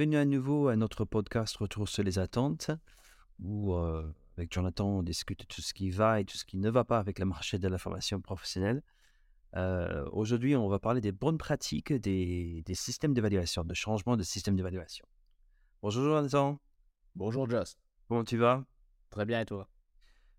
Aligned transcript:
bienvenue 0.00 0.16
à 0.16 0.24
nouveau 0.24 0.68
à 0.68 0.76
notre 0.76 1.04
podcast 1.04 1.54
Retour 1.58 1.86
sur 1.86 2.02
les 2.02 2.18
attentes, 2.18 2.70
où 3.38 3.74
euh, 3.74 4.10
avec 4.38 4.50
Jonathan 4.50 4.86
on 4.86 5.02
discute 5.02 5.40
de 5.40 5.44
tout 5.44 5.60
ce 5.60 5.74
qui 5.74 5.90
va 5.90 6.22
et 6.22 6.24
tout 6.24 6.38
ce 6.38 6.46
qui 6.46 6.56
ne 6.56 6.70
va 6.70 6.84
pas 6.84 6.98
avec 6.98 7.18
le 7.18 7.26
marché 7.26 7.58
de 7.58 7.68
la 7.68 7.76
formation 7.76 8.18
professionnelle. 8.18 8.82
Euh, 9.56 10.08
aujourd'hui, 10.10 10.56
on 10.56 10.68
va 10.68 10.78
parler 10.78 11.02
des 11.02 11.12
bonnes 11.12 11.36
pratiques 11.36 11.92
des, 11.92 12.62
des 12.64 12.74
systèmes 12.74 13.12
d'évaluation, 13.12 13.62
de 13.62 13.74
changement 13.74 14.16
de 14.16 14.22
système 14.22 14.56
d'évaluation. 14.56 15.04
Bonjour 15.82 16.02
Jonathan. 16.02 16.58
Bonjour 17.14 17.50
Just. 17.50 17.76
Comment 18.08 18.24
tu 18.24 18.38
vas? 18.38 18.64
Très 19.10 19.26
bien 19.26 19.42
et 19.42 19.44
toi? 19.44 19.68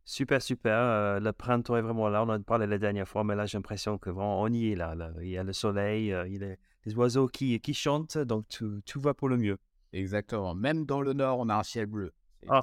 Super, 0.03 0.41
super. 0.41 0.77
Euh, 0.77 1.19
le 1.19 1.31
printemps 1.31 1.77
est 1.77 1.81
vraiment 1.81 2.09
là. 2.09 2.23
On 2.23 2.29
en 2.29 2.41
parlé 2.41 2.67
la 2.67 2.77
dernière 2.77 3.07
fois, 3.07 3.23
mais 3.23 3.35
là, 3.35 3.45
j'ai 3.45 3.57
l'impression 3.57 3.97
que 3.97 4.09
vraiment, 4.09 4.41
on 4.41 4.47
y 4.47 4.71
est 4.71 4.75
là. 4.75 4.95
là. 4.95 5.11
Il 5.21 5.29
y 5.29 5.37
a 5.37 5.43
le 5.43 5.53
soleil, 5.53 6.11
euh, 6.11 6.27
il 6.27 6.41
y 6.41 6.43
a 6.43 6.55
les 6.85 6.95
oiseaux 6.95 7.27
qui, 7.27 7.59
qui 7.59 7.73
chantent, 7.73 8.17
donc 8.17 8.47
tout, 8.49 8.81
tout 8.85 8.99
va 8.99 9.13
pour 9.13 9.29
le 9.29 9.37
mieux. 9.37 9.57
Exactement. 9.93 10.55
Même 10.55 10.85
dans 10.85 11.01
le 11.01 11.13
nord, 11.13 11.39
on 11.39 11.49
a 11.49 11.55
un 11.55 11.63
ciel 11.63 11.85
bleu. 11.85 12.11
Ah. 12.49 12.61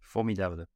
Formidable. 0.00 0.66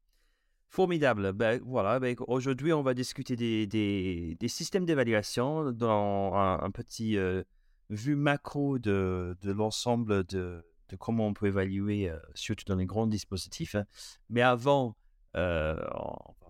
Formidable. 0.70 1.32
Ben, 1.32 1.60
voilà, 1.64 1.98
ben, 2.00 2.14
aujourd'hui, 2.26 2.72
on 2.72 2.82
va 2.82 2.94
discuter 2.94 3.36
des, 3.36 3.66
des, 3.66 4.36
des 4.38 4.48
systèmes 4.48 4.84
d'évaluation 4.84 5.72
dans 5.72 6.34
un, 6.34 6.60
un 6.62 6.70
petit 6.70 7.16
euh, 7.18 7.42
vue 7.90 8.16
macro 8.16 8.78
de, 8.78 9.36
de 9.42 9.52
l'ensemble 9.52 10.24
de, 10.24 10.64
de 10.88 10.96
comment 10.96 11.26
on 11.26 11.34
peut 11.34 11.46
évaluer, 11.46 12.08
euh, 12.10 12.18
surtout 12.34 12.64
dans 12.66 12.76
les 12.76 12.86
grands 12.86 13.06
dispositifs. 13.06 13.74
hein. 13.74 13.84
Mais 14.30 14.42
avant, 14.42 14.96
euh, 15.36 15.76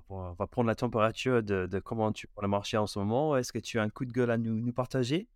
on, 0.08 0.32
va, 0.32 0.46
prendre 0.46 0.68
la 0.68 0.74
température 0.74 1.42
de, 1.42 1.78
comment 1.80 2.12
tu 2.12 2.26
prends 2.26 2.42
le 2.42 2.48
marché 2.48 2.76
en 2.76 2.86
ce 2.86 2.98
moment. 2.98 3.36
Est-ce 3.36 3.52
que 3.52 3.58
tu 3.58 3.78
as 3.78 3.82
un 3.82 3.90
coup 3.90 4.04
de 4.04 4.12
gueule 4.12 4.30
à 4.30 4.38
nous, 4.38 4.72
partager? 4.72 5.28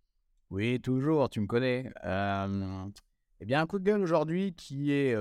Oui, 0.49 0.79
toujours, 0.79 1.29
tu 1.29 1.39
me 1.39 1.47
connais. 1.47 1.91
Eh 2.03 3.45
bien, 3.45 3.61
un 3.61 3.67
coup 3.67 3.79
de 3.79 3.83
gueule 3.83 4.01
aujourd'hui 4.01 4.53
qui 4.53 4.91
est 4.91 5.15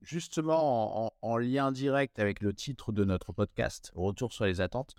justement 0.00 1.04
en, 1.04 1.06
en- 1.06 1.12
en 1.22 1.36
lien 1.36 1.72
direct 1.72 2.18
avec 2.18 2.40
le 2.40 2.54
titre 2.54 2.92
de 2.92 3.04
notre 3.04 3.32
podcast, 3.32 3.92
Retour 3.94 4.32
sur 4.32 4.46
les 4.46 4.60
attentes. 4.60 4.94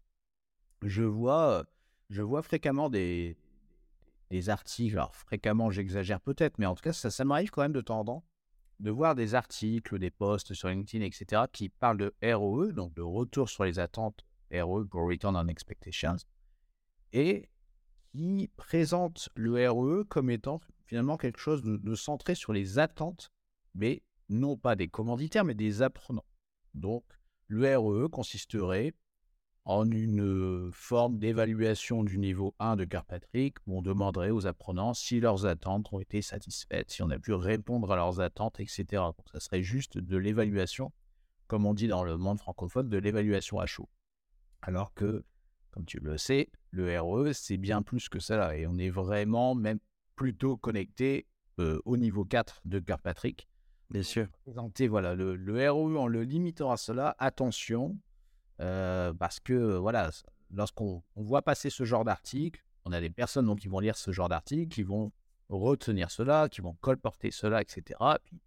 Je 0.84 1.04
vois, 1.04 1.66
je 2.10 2.22
vois 2.22 2.42
fréquemment 2.42 2.90
des, 2.90 3.38
des 4.30 4.50
articles, 4.50 4.96
alors 4.96 5.16
fréquemment 5.16 5.70
j'exagère 5.72 6.20
peut-être, 6.22 6.58
mais 6.60 6.66
en 6.66 6.76
tout 6.76 6.84
cas 6.84 6.94
ça, 6.94 7.12
ça 7.12 7.26
m'arrive 7.26 7.52
quand 7.52 7.62
même 7.62 7.74
de 7.74 7.82
temps 7.82 8.00
en 8.00 8.06
temps, 8.06 8.24
de 8.82 8.90
voir 8.90 9.14
des 9.14 9.36
articles, 9.36 10.00
des 10.00 10.10
posts 10.10 10.54
sur 10.54 10.68
LinkedIn, 10.68 11.06
etc., 11.06 11.44
qui 11.52 11.70
parlent 11.70 11.98
de 11.98 12.14
ROE, 12.34 12.72
donc 12.72 12.94
de 12.96 13.02
retour 13.02 13.48
sur 13.48 13.64
les 13.64 13.78
attentes, 13.78 14.26
ROE 14.52 14.86
pour 14.86 15.08
Return 15.08 15.36
on 15.36 15.48
Expectations, 15.48 16.18
et 17.14 17.50
qui 18.12 18.50
présentent 18.58 19.30
le 19.36 19.70
ROE 19.70 20.04
comme 20.06 20.32
étant 20.32 20.60
finalement 20.86 21.18
quelque 21.18 21.40
chose 21.40 21.62
de, 21.62 21.78
de 21.78 21.96
centré 21.96 22.34
sur 22.34 22.54
les 22.54 22.80
attentes, 22.80 23.32
mais 23.76 24.02
non 24.30 24.58
pas 24.58 24.76
des 24.76 24.88
commanditaires, 24.88 25.46
mais 25.46 25.54
des 25.54 25.84
apprenants. 25.84 26.26
Donc, 26.74 27.06
le 27.48 27.78
ROE 27.78 28.10
consisterait 28.10 28.94
en 29.66 29.90
une 29.90 30.72
forme 30.72 31.20
d'évaluation 31.20 32.04
du 32.04 32.18
niveau 32.18 32.56
1 32.60 32.76
de 32.76 32.86
Carpatrick 32.86 33.58
où 33.68 33.78
on 33.78 33.82
demanderait 33.82 34.32
aux 34.32 34.48
apprenants 34.48 34.94
si 34.94 35.20
leurs 35.20 35.46
attentes 35.46 35.94
ont 35.94 36.00
été 36.00 36.22
satisfaites, 36.22 36.92
si 36.92 37.04
on 37.04 37.10
a 37.12 37.20
pu 37.20 37.34
répondre 37.34 37.92
à 37.92 37.96
leurs 37.96 38.22
attentes, 38.22 38.60
etc. 38.60 38.86
Donc, 38.92 39.16
ça 39.32 39.40
serait 39.40 39.62
juste 39.62 39.98
de 39.98 40.18
l'évaluation, 40.18 40.92
comme 41.48 41.66
on 41.66 41.74
dit 41.74 41.88
dans 41.88 42.04
le 42.04 42.18
monde 42.18 42.40
francophone, 42.40 42.90
de 42.90 42.98
l'évaluation 42.98 43.60
à 43.60 43.68
chaud. 43.68 43.88
Alors 44.64 44.94
que, 44.94 45.24
comme 45.70 45.86
tu 45.86 46.00
le 46.00 46.18
sais, 46.18 46.50
le 46.72 47.00
ROE, 47.00 47.34
c'est 47.34 47.58
bien 47.58 47.84
plus 47.84 48.10
que 48.10 48.20
ça. 48.20 48.58
Et 48.58 48.66
on 48.66 48.78
est 48.78 48.90
vraiment 48.90 49.54
même 49.54 49.80
plutôt 50.16 50.58
connecté 50.58 51.28
euh, 51.60 51.80
au 51.86 51.98
niveau 51.98 52.26
4 52.26 52.62
de 52.66 52.80
Carpatrick. 52.80 53.48
Bien 53.92 54.04
sûr. 54.04 54.28
Présenter 54.44 54.88
voilà, 54.88 55.14
le, 55.16 55.36
le 55.36 55.70
ROE 55.70 55.98
en 55.98 56.08
le 56.08 56.24
limitant 56.24 56.72
à 56.72 56.78
cela, 56.78 57.16
attention, 57.20 57.98
parce 59.18 59.40
que 59.40 59.78
voilà, 59.78 60.12
lorsqu'on 60.52 61.04
on 61.16 61.24
voit 61.24 61.42
passer 61.42 61.70
ce 61.70 61.84
genre 61.84 62.06
d'article, 62.06 62.64
on 62.86 62.92
a 62.92 63.02
des 63.02 63.10
personnes 63.10 63.46
donc, 63.46 63.60
qui 63.60 63.68
vont 63.68 63.80
lire 63.80 63.96
ce 63.96 64.12
genre 64.12 64.30
d'article, 64.30 64.74
qui 64.74 64.84
vont 64.84 65.12
retenir 65.50 66.10
cela, 66.12 66.50
qui 66.50 66.62
vont 66.62 66.74
colporter 66.82 67.32
cela, 67.32 67.62
etc. 67.62 68.00
Et 68.00 68.20
puis 68.24 68.40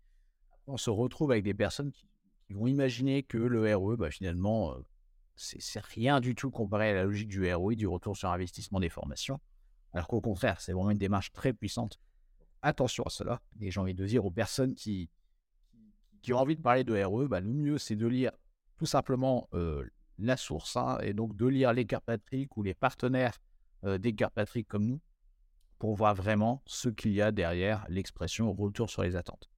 on 0.66 0.76
se 0.76 0.90
retrouve 0.90 1.32
avec 1.32 1.44
des 1.44 1.54
personnes 1.54 1.92
qui, 1.92 2.06
vont 2.50 2.66
imaginer 2.66 3.22
que 3.22 3.38
le 3.38 3.74
ROE, 3.74 3.96
bah, 3.96 4.10
finalement, 4.10 4.76
c'est 5.34 5.82
rien 5.82 6.20
du 6.20 6.34
tout 6.34 6.50
comparé 6.50 6.90
à 6.90 6.94
la 6.94 7.04
logique 7.04 7.28
du 7.28 7.52
ROI, 7.52 7.74
du 7.74 7.86
retour 7.86 8.16
sur 8.16 8.28
investissement 8.30 8.78
des 8.78 8.90
formations. 8.90 9.40
Alors 9.92 10.06
qu'au 10.06 10.20
contraire, 10.20 10.60
c'est 10.60 10.72
vraiment 10.72 10.90
une 10.90 10.98
démarche 10.98 11.32
très 11.32 11.52
puissante. 11.52 11.98
Attention 12.62 13.02
à 13.04 13.10
cela. 13.10 13.40
Et 13.60 13.70
j'ai 13.70 13.80
envie 13.80 13.94
de 13.94 14.06
dire 14.06 14.24
aux 14.24 14.30
personnes 14.30 14.74
qui, 14.74 15.10
ont 16.28 16.36
envie 16.36 16.54
de 16.54 16.62
parler 16.62 16.84
de 16.84 17.02
RE, 17.02 17.26
bah, 17.26 17.40
le 17.40 17.48
mieux, 17.48 17.78
c'est 17.78 17.96
de 17.96 18.06
lire 18.06 18.30
tout 18.76 18.86
simplement 18.86 19.48
la 20.18 20.36
source, 20.36 20.76
hein, 20.76 20.98
et 21.02 21.12
donc 21.12 21.36
de 21.36 21.46
lire 21.46 21.72
les 21.72 21.86
Carpatrick 21.86 22.56
ou 22.56 22.62
les 22.62 22.74
partenaires 22.74 23.38
euh, 23.84 23.98
des 23.98 24.14
Carpatrick 24.14 24.68
comme 24.68 24.86
nous, 24.86 25.00
pour 25.78 25.94
voir 25.94 26.14
vraiment 26.14 26.62
ce 26.66 26.88
qu'il 26.88 27.12
y 27.12 27.20
a 27.20 27.32
derrière 27.32 27.84
l'expression 27.88 28.52
retour 28.52 28.90
sur 28.90 29.02
les 29.02 29.16
attentes. 29.16 29.50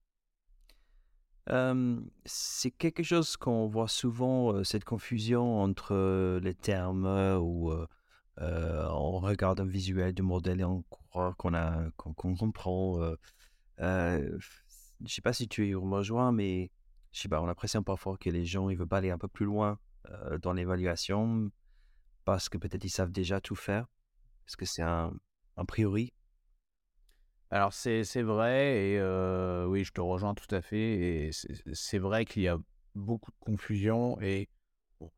C'est 2.25 2.72
quelque 2.72 3.03
chose 3.03 3.37
qu'on 3.37 3.66
voit 3.69 3.89
souvent, 3.89 4.53
euh, 4.53 4.65
cette 4.65 4.84
confusion 4.84 5.61
entre 5.61 5.95
euh, 5.95 6.41
les 6.41 6.55
termes 6.55 7.06
où 7.41 7.71
euh, 7.71 8.89
on 8.91 9.19
regarde 9.21 9.61
un 9.61 9.66
visuel 9.66 10.12
du 10.12 10.22
modèle 10.22 10.61
et 10.61 10.65
on 10.65 10.83
croit 10.91 11.34
qu'on 11.37 12.34
comprend. 12.34 13.00
je 13.78 14.39
sais 15.06 15.22
pas 15.22 15.33
si 15.33 15.49
tu 15.49 15.71
es 15.71 15.75
rejoint, 15.75 16.33
mais 16.33 16.71
je 17.12 17.21
sais 17.21 17.28
pas, 17.28 17.41
on 17.41 17.45
a 17.45 17.49
l'impression 17.49 17.83
parfois 17.83 18.16
que 18.19 18.28
les 18.28 18.45
gens 18.45 18.69
ils 18.69 18.77
veulent 18.77 18.89
pas 18.89 18.99
aller 18.99 19.11
un 19.11 19.19
peu 19.19 19.28
plus 19.28 19.47
loin 19.47 19.78
euh, 20.11 20.39
dans 20.39 20.53
l'évaluation 20.53 21.50
parce 22.25 22.49
que 22.49 22.59
peut-être 22.59 22.84
ils 22.84 22.91
savent 22.91 23.12
déjà 23.12 23.41
tout 23.41 23.56
faire? 23.56 23.87
Est-ce 24.49 24.56
que 24.56 24.67
c'est 24.67 24.83
un, 24.83 25.12
un 25.56 25.65
priori? 25.65 26.12
Alors 27.50 27.72
c'est 27.72 28.03
vrai, 28.22 28.91
et 28.91 28.99
euh, 28.99 29.66
oui, 29.66 29.84
je 29.84 29.93
te 29.93 30.00
rejoins 30.00 30.34
tout 30.34 30.53
à 30.53 30.61
fait, 30.61 31.27
et 31.28 31.31
c'est 31.72 31.99
vrai 31.99 32.25
qu'il 32.25 32.43
y 32.43 32.49
a 32.49 32.59
beaucoup 32.97 33.31
de 33.31 33.37
confusion, 33.39 34.21
et 34.21 34.49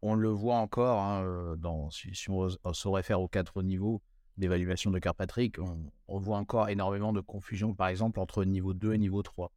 on- 0.02 0.14
le 0.14 0.28
voit 0.28 0.56
encore, 0.56 1.00
hein, 1.00 1.22
euh, 1.24 1.56
dans, 1.56 1.90
si, 1.90 2.12
on, 2.28 2.48
se 2.74 2.88
réfère 2.88 3.20
aux 3.20 3.28
quatre 3.28 3.62
niveaux 3.62 4.02
d'évaluation 4.36 4.90
de 4.90 4.98
Carpatrick, 4.98 5.58
on, 5.58 5.90
on 6.08 6.18
voit 6.18 6.36
encore 6.38 6.68
énormément 6.68 7.12
de 7.14 7.20
confusion, 7.20 7.74
par 7.74 7.88
exemple, 7.88 8.20
entre 8.20 8.44
niveau 8.44 8.74
2 8.74 8.92
et 8.94 8.98
niveau 8.98 9.22
3. 9.22 9.52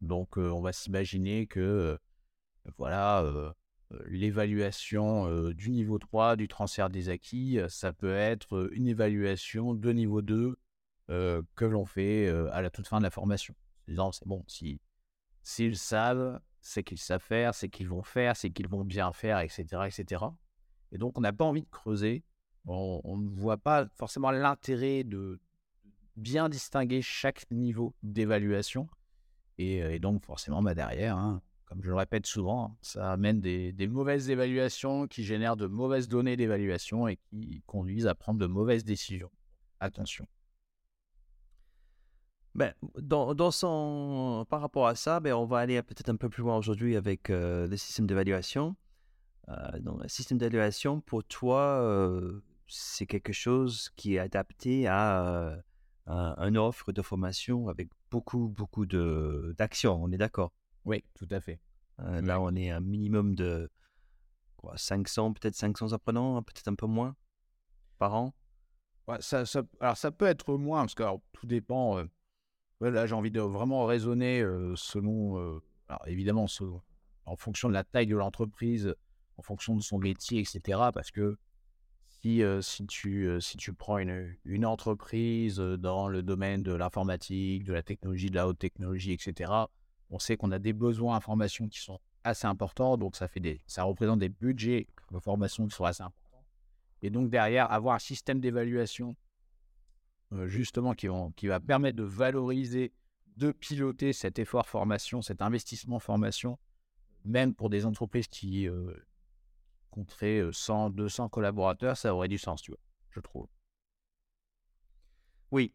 Donc 0.00 0.36
on 0.36 0.60
va 0.60 0.72
s'imaginer 0.72 1.46
que 1.46 1.98
voilà, 2.78 3.24
l'évaluation 4.06 5.50
du 5.50 5.70
niveau 5.70 5.98
3, 5.98 6.36
du 6.36 6.48
transfert 6.48 6.90
des 6.90 7.08
acquis, 7.08 7.58
ça 7.68 7.92
peut 7.92 8.14
être 8.14 8.68
une 8.72 8.88
évaluation 8.88 9.74
de 9.74 9.92
niveau 9.92 10.22
2 10.22 10.58
euh, 11.08 11.42
que 11.54 11.64
l'on 11.64 11.84
fait 11.84 12.28
à 12.50 12.62
la 12.62 12.70
toute 12.70 12.88
fin 12.88 12.98
de 12.98 13.04
la 13.04 13.10
formation. 13.10 13.54
C'est 13.86 14.26
bon, 14.26 14.44
si, 14.48 14.80
s'ils 15.42 15.76
savent, 15.76 16.40
c'est 16.60 16.82
qu'ils 16.82 16.98
savent 16.98 17.22
faire, 17.22 17.54
c'est 17.54 17.68
qu'ils 17.68 17.88
vont 17.88 18.02
faire, 18.02 18.36
c'est 18.36 18.50
qu'ils 18.50 18.66
vont 18.66 18.84
bien 18.84 19.12
faire, 19.12 19.38
etc. 19.38 19.64
etc. 19.86 20.24
Et 20.90 20.98
donc, 20.98 21.16
on 21.16 21.20
n'a 21.20 21.32
pas 21.32 21.44
envie 21.44 21.62
de 21.62 21.70
creuser. 21.70 22.24
On, 22.64 23.16
ne 23.16 23.28
voit 23.28 23.58
pas 23.58 23.86
forcément 23.94 24.32
l'intérêt 24.32 25.04
de 25.04 25.40
bien 26.16 26.48
distinguer 26.48 27.00
chaque 27.00 27.48
niveau 27.52 27.94
d'évaluation. 28.02 28.88
Et, 29.58 29.76
et 29.76 30.00
donc, 30.00 30.24
forcément, 30.24 30.60
bah, 30.62 30.74
derrière, 30.74 31.16
hein, 31.16 31.40
comme 31.66 31.82
je 31.82 31.88
le 31.88 31.94
répète 31.94 32.26
souvent, 32.26 32.64
hein, 32.64 32.76
ça 32.80 33.12
amène 33.12 33.40
des, 33.40 33.88
mauvaises 33.88 34.30
évaluations 34.30 35.06
qui 35.06 35.24
génèrent 35.24 35.56
de 35.56 35.66
mauvaises 35.66 36.08
données 36.08 36.36
d'évaluation 36.36 37.08
et 37.08 37.16
qui 37.16 37.62
conduisent 37.66 38.06
à 38.06 38.14
prendre 38.14 38.40
de 38.40 38.46
mauvaises 38.46 38.84
décisions. 38.84 39.30
Attention. 39.80 40.26
Ben, 42.54 42.72
dans, 43.02 43.34
dans 43.34 43.50
son, 43.50 44.46
par 44.48 44.62
rapport 44.62 44.86
à 44.86 44.94
ça, 44.94 45.20
ben, 45.20 45.34
on 45.34 45.44
va 45.44 45.58
aller 45.58 45.82
peut-être 45.82 46.08
un 46.08 46.16
peu 46.16 46.30
plus 46.30 46.42
loin 46.42 46.56
aujourd'hui 46.56 46.96
avec 46.96 47.28
euh, 47.28 47.66
le 47.66 47.76
système 47.76 48.06
d'évaluation. 48.06 48.76
Euh, 49.48 49.78
le 50.02 50.08
système 50.08 50.38
d'évaluation, 50.38 51.00
pour 51.00 51.22
toi, 51.24 51.60
euh, 51.80 52.40
c'est 52.66 53.06
quelque 53.06 53.32
chose 53.32 53.90
qui 53.96 54.16
est 54.16 54.18
adapté 54.18 54.86
à 54.86 55.24
euh, 55.26 55.56
un, 56.06 56.34
une 56.48 56.58
offre 56.58 56.92
de 56.92 57.02
formation 57.02 57.68
avec 57.68 57.88
beaucoup, 58.10 58.48
beaucoup 58.48 58.86
d'actions. 58.86 60.02
On 60.02 60.10
est 60.10 60.16
d'accord? 60.16 60.52
Oui, 60.86 61.04
tout 61.14 61.28
à 61.30 61.40
fait. 61.40 61.60
Euh, 62.00 62.22
là, 62.22 62.40
on 62.40 62.54
est 62.54 62.70
à 62.70 62.76
un 62.76 62.80
minimum 62.80 63.34
de 63.34 63.70
quoi, 64.56 64.74
500, 64.78 65.32
peut-être 65.34 65.54
500 65.56 65.92
apprenants, 65.92 66.42
peut-être 66.42 66.68
un 66.68 66.74
peu 66.74 66.86
moins 66.86 67.16
par 67.98 68.14
an? 68.14 68.34
Ouais, 69.08 69.18
ça, 69.20 69.46
ça- 69.46 69.62
alors 69.80 69.96
ça 69.96 70.10
peut 70.12 70.26
être 70.26 70.56
moins, 70.56 70.82
parce 70.82 70.94
que 70.94 71.04
alors, 71.04 71.20
tout 71.32 71.46
dépend. 71.46 71.98
euh, 71.98 72.06
ouais, 72.80 72.90
là, 72.90 73.06
j'ai 73.06 73.14
envie 73.14 73.30
de 73.32 73.40
vraiment 73.40 73.86
raisonner 73.86 74.40
euh, 74.42 74.74
selon, 74.76 75.60
alors 75.88 76.08
évidemment, 76.08 76.46
selon- 76.48 76.82
en 77.26 77.36
fonction 77.36 77.68
de 77.68 77.74
la 77.74 77.84
taille 77.84 78.06
de 78.08 78.16
l'entreprise, 78.16 78.94
en 79.38 79.42
fonction 79.42 79.76
de 79.76 79.82
son 79.82 79.98
métier, 79.98 80.40
etc. 80.42 80.92
Parce 80.92 81.10
que 81.12 81.38
Si, 82.22 82.42
si, 82.62 82.86
tu, 82.86 83.30
si 83.40 83.56
tu 83.56 83.72
prends 83.74 83.98
une, 83.98 84.36
une 84.44 84.66
entreprise 84.66 85.58
dans 85.58 86.08
le 86.08 86.22
domaine 86.22 86.62
de 86.62 86.72
l'informatique, 86.72 87.64
de 87.64 87.72
la 87.72 87.82
technologie, 87.82 88.30
de 88.30 88.36
la 88.36 88.48
haute 88.48 88.58
technologie, 88.58 89.12
etc., 89.12 89.70
on 90.10 90.18
sait 90.18 90.36
qu'on 90.36 90.50
a 90.52 90.58
des 90.58 90.72
besoins 90.72 91.16
information 91.16 91.68
qui 91.68 91.80
sont 91.80 92.00
assez 92.24 92.46
importants, 92.46 92.96
donc 92.96 93.16
ça, 93.16 93.28
représente 93.84 94.18
des 94.18 94.28
budgets 94.28 94.88
de 95.10 95.18
formation 95.18 95.66
qui 95.66 95.74
sont 95.74 95.84
assez 95.84 96.02
importants. 96.02 96.44
Et 97.02 97.10
donc 97.10 97.30
derrière, 97.30 97.70
avoir 97.70 97.94
un 97.94 98.00
système 98.00 98.40
d'évaluation 98.40 99.16
justement 100.46 100.94
qui, 100.94 101.08
va 101.46 101.60
permettre 101.60 101.96
de 101.96 102.02
valoriser, 102.02 102.92
de 103.36 103.52
piloter 103.52 104.12
cet 104.12 104.38
effort 104.38 104.66
formation, 104.66 105.22
cet 105.22 105.40
investissement 105.40 105.98
formation, 106.00 106.58
même 107.24 107.54
pour 107.54 107.70
des 107.70 107.86
entreprises 107.86 108.26
qui 108.26 108.68
compteraient 109.90 110.42
100, 110.50 110.90
200 110.90 111.28
collaborateurs, 111.28 111.96
ça 111.96 112.14
aurait 112.14 112.28
du 112.28 112.38
sens, 112.38 112.62
tu 112.62 112.72
vois, 112.72 112.80
je 113.10 113.20
trouve. 113.20 113.46
Oui. 115.52 115.72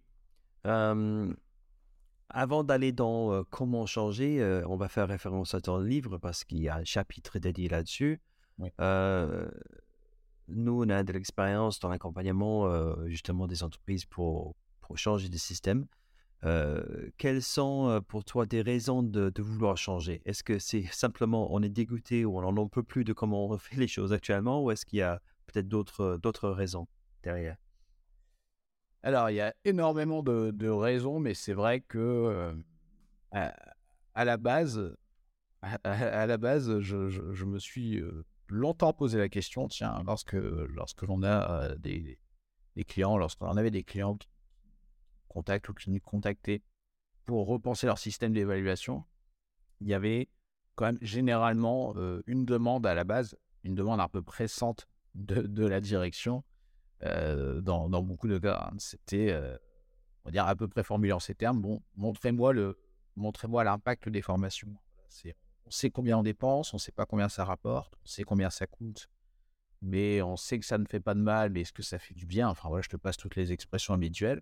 Avant 2.33 2.63
d'aller 2.63 2.92
dans 2.92 3.44
comment 3.45 3.86
changer, 3.86 4.63
on 4.68 4.75
va 4.75 4.88
faire 4.88 5.07
référence 5.07 5.54
à 5.54 5.62
ton 5.62 5.80
livre 5.80 6.18
parce 6.18 6.44
qu'il 6.44 6.60
y 6.60 6.69
a 6.69 6.75
un 6.75 6.83
chapitre 6.83 7.39
dédié 7.39 7.69
là-dessus. 7.69 8.19
nous, 8.60 8.74
on 10.83 10.89
a 10.89 11.04
de 11.04 11.13
l'expérience 11.13 11.80
dans 11.80 11.89
l'accompagnement 11.89 12.95
justement 13.07 13.48
des 13.48 13.63
entreprises 13.63 14.06
pour, 14.06 14.56
pour 14.81 14.98
changer 14.98 15.30
de 15.30 15.38
système 15.38 15.86
quelles 17.18 17.44
sont 17.44 18.01
pour 18.07 18.24
toi 18.24 18.45
des 18.45 18.62
raisons 18.62 19.04
de, 19.04 19.31
vouloir 19.42 19.78
changer? 19.78 20.22
Est-ce 20.25 20.44
que 20.44 20.60
c'est 20.60 20.83
simplement 20.92 21.54
on 21.54 21.62
est 21.62 21.69
dégoûté 21.69 22.25
ou 22.25 22.38
on 22.39 22.51
n'en 22.51 22.68
peut 22.68 22.83
plus 22.83 23.04
de 23.04 23.13
comment 23.13 23.45
on 23.45 23.57
fait 23.57 23.75
les 23.75 23.88
choses 23.88 24.13
actuellement 24.13 24.63
ou 24.63 24.72
est-ce 24.72 24.86
qu'il 24.86 25.00
y 25.00 25.04
a 25.04 25.22
peut-être 25.48 25.68
d'autres, 25.68 26.18
d'autres 26.22 26.50
raisons 26.50 26.88
derrière? 27.24 27.57
Alors, 29.03 29.30
il 29.30 29.36
y 29.36 29.42
a 29.42 29.53
énormément 29.65 30.24
de, 30.24 30.69
raisons, 30.69 31.19
mais 31.19 31.33
c'est 31.33 31.53
vrai 31.53 31.81
que 31.81 32.53
à, 33.31 34.25
la 34.25 34.38
base, 34.38 34.95
à, 35.62 36.25
la 36.25 36.38
base, 36.38 36.80
je, 36.80 37.45
me 37.45 37.59
suis 37.59 38.01
longtemps 38.48 38.94
posé 38.94 39.18
la 39.18 39.30
question, 39.30 39.68
tiens, 39.68 40.03
lorsque, 40.06 40.33
l'on 40.33 41.24
a 41.24 41.75
des, 41.77 42.19
des 42.75 42.83
clients, 42.83 43.18
lorsqu'on 43.18 43.57
avait 43.57 43.71
des 43.71 43.83
clients 43.83 44.15
qui 44.15 44.27
contact 45.31 45.69
ou 45.69 45.74
qui 45.74 45.89
nous 45.89 46.00
contactaient 46.00 46.62
pour 47.25 47.47
repenser 47.47 47.88
leur 47.88 47.97
système 47.97 48.33
d'évaluation, 48.33 49.06
il 49.80 49.88
y 49.88 49.94
avait 49.94 50.30
quand 50.75 50.86
même 50.86 50.97
généralement 51.01 51.94
euh, 51.95 52.21
une 52.27 52.45
demande 52.45 52.86
à 52.86 52.94
la 52.94 53.04
base, 53.04 53.38
une 53.63 53.75
demande 53.75 54.00
un 54.00 54.09
peu 54.09 54.21
pressante 54.21 54.88
de, 55.15 55.65
la 55.65 55.80
direction. 55.80 56.44
Euh, 57.03 57.62
dans, 57.62 57.89
beaucoup 58.03 58.27
de 58.27 58.38
cas, 58.38 58.69
hein. 58.71 58.75
c'était, 58.77 59.31
euh, 59.31 59.57
on 60.24 60.30
va 60.30 60.31
dire, 60.31 60.45
à 60.45 60.56
peu 60.56 60.68
près 60.68 60.83
formulé 60.83 61.12
en 61.12 61.19
ces 61.19 61.33
termes. 61.33 61.59
Bon, 61.59 61.81
montrez-moi 61.95 62.53
le, 62.53 62.77
montrez-moi 63.15 63.63
l'impact 63.63 64.09
des 64.09 64.21
formations. 64.21 64.75
on 65.65 65.71
sait 65.71 65.89
combien 65.89 66.18
on 66.19 66.24
dépense, 66.24 66.74
on 66.74 66.77
ne 66.77 66.81
sait 66.81 66.92
pas 66.92 67.06
combien 67.06 67.30
ça 67.30 67.44
rapporte, 67.45 67.95
on 68.03 68.07
sait 68.07 68.24
combien 68.24 68.50
ça 68.50 68.68
coûte, 68.68 69.09
mais 69.81 70.21
on 70.21 70.38
sait 70.38 70.59
que 70.59 70.65
ça 70.65 70.77
ne 70.77 70.86
fait 70.86 71.00
pas 71.00 71.15
de 71.15 71.21
mal, 71.21 71.50
mais 71.50 71.62
est-ce 71.62 71.74
que 71.74 71.83
ça 71.83 71.98
fait 71.98 72.13
du 72.13 72.25
bien 72.25 72.50
Enfin 72.50 72.69
voilà, 72.69 72.83
je 72.83 72.89
te 72.89 72.98
passe 72.98 73.18
toutes 73.18 73.36
les 73.36 73.51
expressions 73.51 73.94
habituelles. 73.94 74.42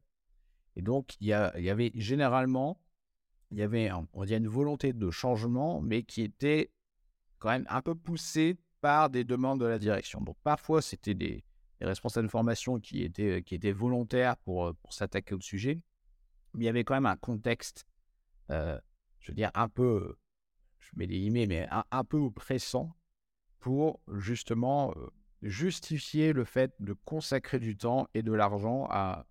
Et 0.76 0.82
donc, 0.82 1.16
il 1.20 1.28
y, 1.28 1.34
avait 1.34 1.92
généralement, 1.96 2.80
il 3.52 3.58
y 3.58 3.64
avait, 3.64 3.90
on 4.14 4.24
une 4.26 4.48
volonté 4.48 4.94
de 4.94 5.10
changement, 5.10 5.82
mais 5.82 6.04
qui 6.04 6.22
était 6.22 6.72
quand 7.40 7.50
même 7.50 7.66
un 7.70 7.82
peu 7.82 7.96
poussée 7.96 8.58
par 8.82 9.10
des 9.10 9.24
demandes 9.24 9.60
de 9.60 9.66
la 9.66 9.80
direction. 9.80 10.22
Donc, 10.22 10.38
parfois, 10.44 10.82
c'était 10.82 11.16
des, 11.16 11.44
responsables 11.86 12.28
de 12.28 12.32
formation 12.32 12.80
qui 12.80 13.04
étaient, 13.04 13.72
volontaires 13.72 14.38
pour, 14.38 14.74
s'attaquer 14.90 15.36
au 15.36 15.42
sujet, 15.42 15.82
mais 16.54 16.66
il 16.66 16.68
y 16.68 16.70
avait 16.70 16.84
quand 16.84 16.94
même 16.94 17.06
un 17.06 17.18
contexte, 17.18 17.86
je 18.50 18.82
veux 19.28 19.34
dire, 19.34 19.52
un 19.54 19.70
peu, 19.70 20.18
je 20.80 20.90
mets 20.96 21.08
des 21.08 21.20
guillemets, 21.20 21.48
mais 21.48 21.68
un, 21.70 22.04
peu 22.04 22.18
oppressant 22.18 22.96
pour 23.60 24.02
justement 24.14 24.94
justifier 25.42 26.34
le 26.34 26.44
fait 26.44 26.74
de 26.80 26.94
consacrer 26.94 27.60
du 27.60 27.78
temps 27.78 28.08
et 28.14 28.24
de 28.24 28.34
l'argent 28.34 28.88
à, 28.90 29.26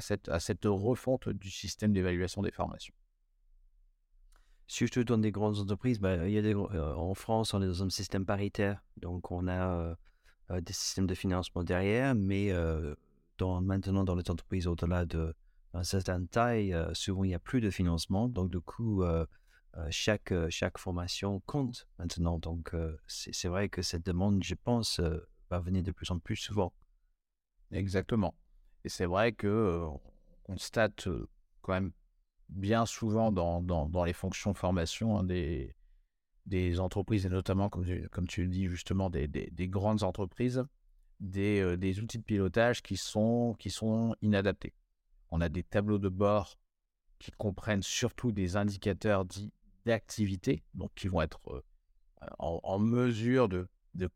cette, 0.00 0.28
refonte 0.64 1.28
du 1.28 1.50
système 1.50 1.92
d'évaluation 1.92 2.42
des 2.42 2.50
formations. 2.50 2.94
Surtout 4.66 5.04
dans 5.04 5.18
des 5.18 5.30
grandes 5.30 5.58
entreprises, 5.58 6.00
bah, 6.00 6.26
il 6.26 6.32
y 6.32 6.38
a 6.38 6.42
des, 6.42 6.54
en 6.54 7.14
France, 7.14 7.54
on 7.54 7.62
est 7.62 7.66
dans 7.66 7.82
un 7.82 7.90
système 7.90 8.24
paritaire, 8.24 8.82
donc 8.96 9.30
on 9.30 9.46
a 9.46 9.96
des 10.50 10.72
systèmes 10.72 11.06
de 11.06 11.14
financement 11.14 11.64
derrière, 11.64 12.14
mais 12.14 12.52
dans, 13.38 13.60
maintenant 13.60 14.04
dans 14.04 14.14
les 14.14 14.30
entreprises 14.30 14.66
au-delà 14.66 15.04
de 15.06 15.34
certaine 15.82 16.28
taille, 16.28 16.76
souvent 16.92 17.24
il 17.24 17.28
n'y 17.28 17.34
a 17.34 17.38
plus 17.38 17.60
de 17.60 17.70
financement, 17.70 18.28
donc 18.28 18.50
du 18.50 18.60
coup, 18.60 19.02
chaque, 19.90 20.32
chaque 20.50 20.78
formation 20.78 21.40
compte 21.46 21.86
maintenant. 21.98 22.38
Donc 22.38 22.74
c'est 23.06 23.48
vrai 23.48 23.68
que 23.68 23.82
cette 23.82 24.04
demande, 24.04 24.42
je 24.44 24.54
pense, 24.54 25.00
va 25.50 25.60
venir 25.60 25.82
de 25.82 25.90
plus 25.90 26.10
en 26.10 26.18
plus 26.18 26.36
souvent. 26.36 26.72
Exactement. 27.70 28.34
Et 28.84 28.88
c'est 28.88 29.06
vrai 29.06 29.32
que 29.32 29.84
on 29.86 30.00
constate 30.44 31.08
quand 31.62 31.72
même 31.72 31.92
bien 32.48 32.86
souvent 32.86 33.32
dans, 33.32 33.62
dans, 33.62 34.04
les 34.04 34.12
fonctions 34.12 34.54
formation 34.54 35.18
hein, 35.18 35.24
des, 35.24 35.74
des 36.46 36.80
entreprises, 36.80 37.26
et 37.26 37.28
notamment, 37.28 37.68
comme 37.68 38.26
tu, 38.28 38.42
le 38.42 38.48
dis 38.48 38.66
justement, 38.66 39.10
des, 39.10 39.28
des, 39.28 39.68
grandes 39.68 40.02
entreprises, 40.02 40.64
des, 41.20 41.76
des, 41.76 42.00
outils 42.00 42.18
de 42.18 42.22
pilotage 42.22 42.82
qui 42.82 42.96
sont, 42.96 43.56
inadaptés. 44.20 44.74
On 45.30 45.40
a 45.40 45.48
des 45.48 45.62
tableaux 45.62 45.98
de 45.98 46.08
bord 46.08 46.58
qui 47.18 47.30
comprennent 47.32 47.82
surtout 47.82 48.32
des 48.32 48.56
indicateurs 48.56 49.24
dits 49.24 49.52
d'activité, 49.86 50.62
donc 50.74 50.90
qui 50.94 51.08
vont 51.08 51.22
être 51.22 51.40
en, 52.38 52.78
mesure 52.78 53.48
de 53.48 53.68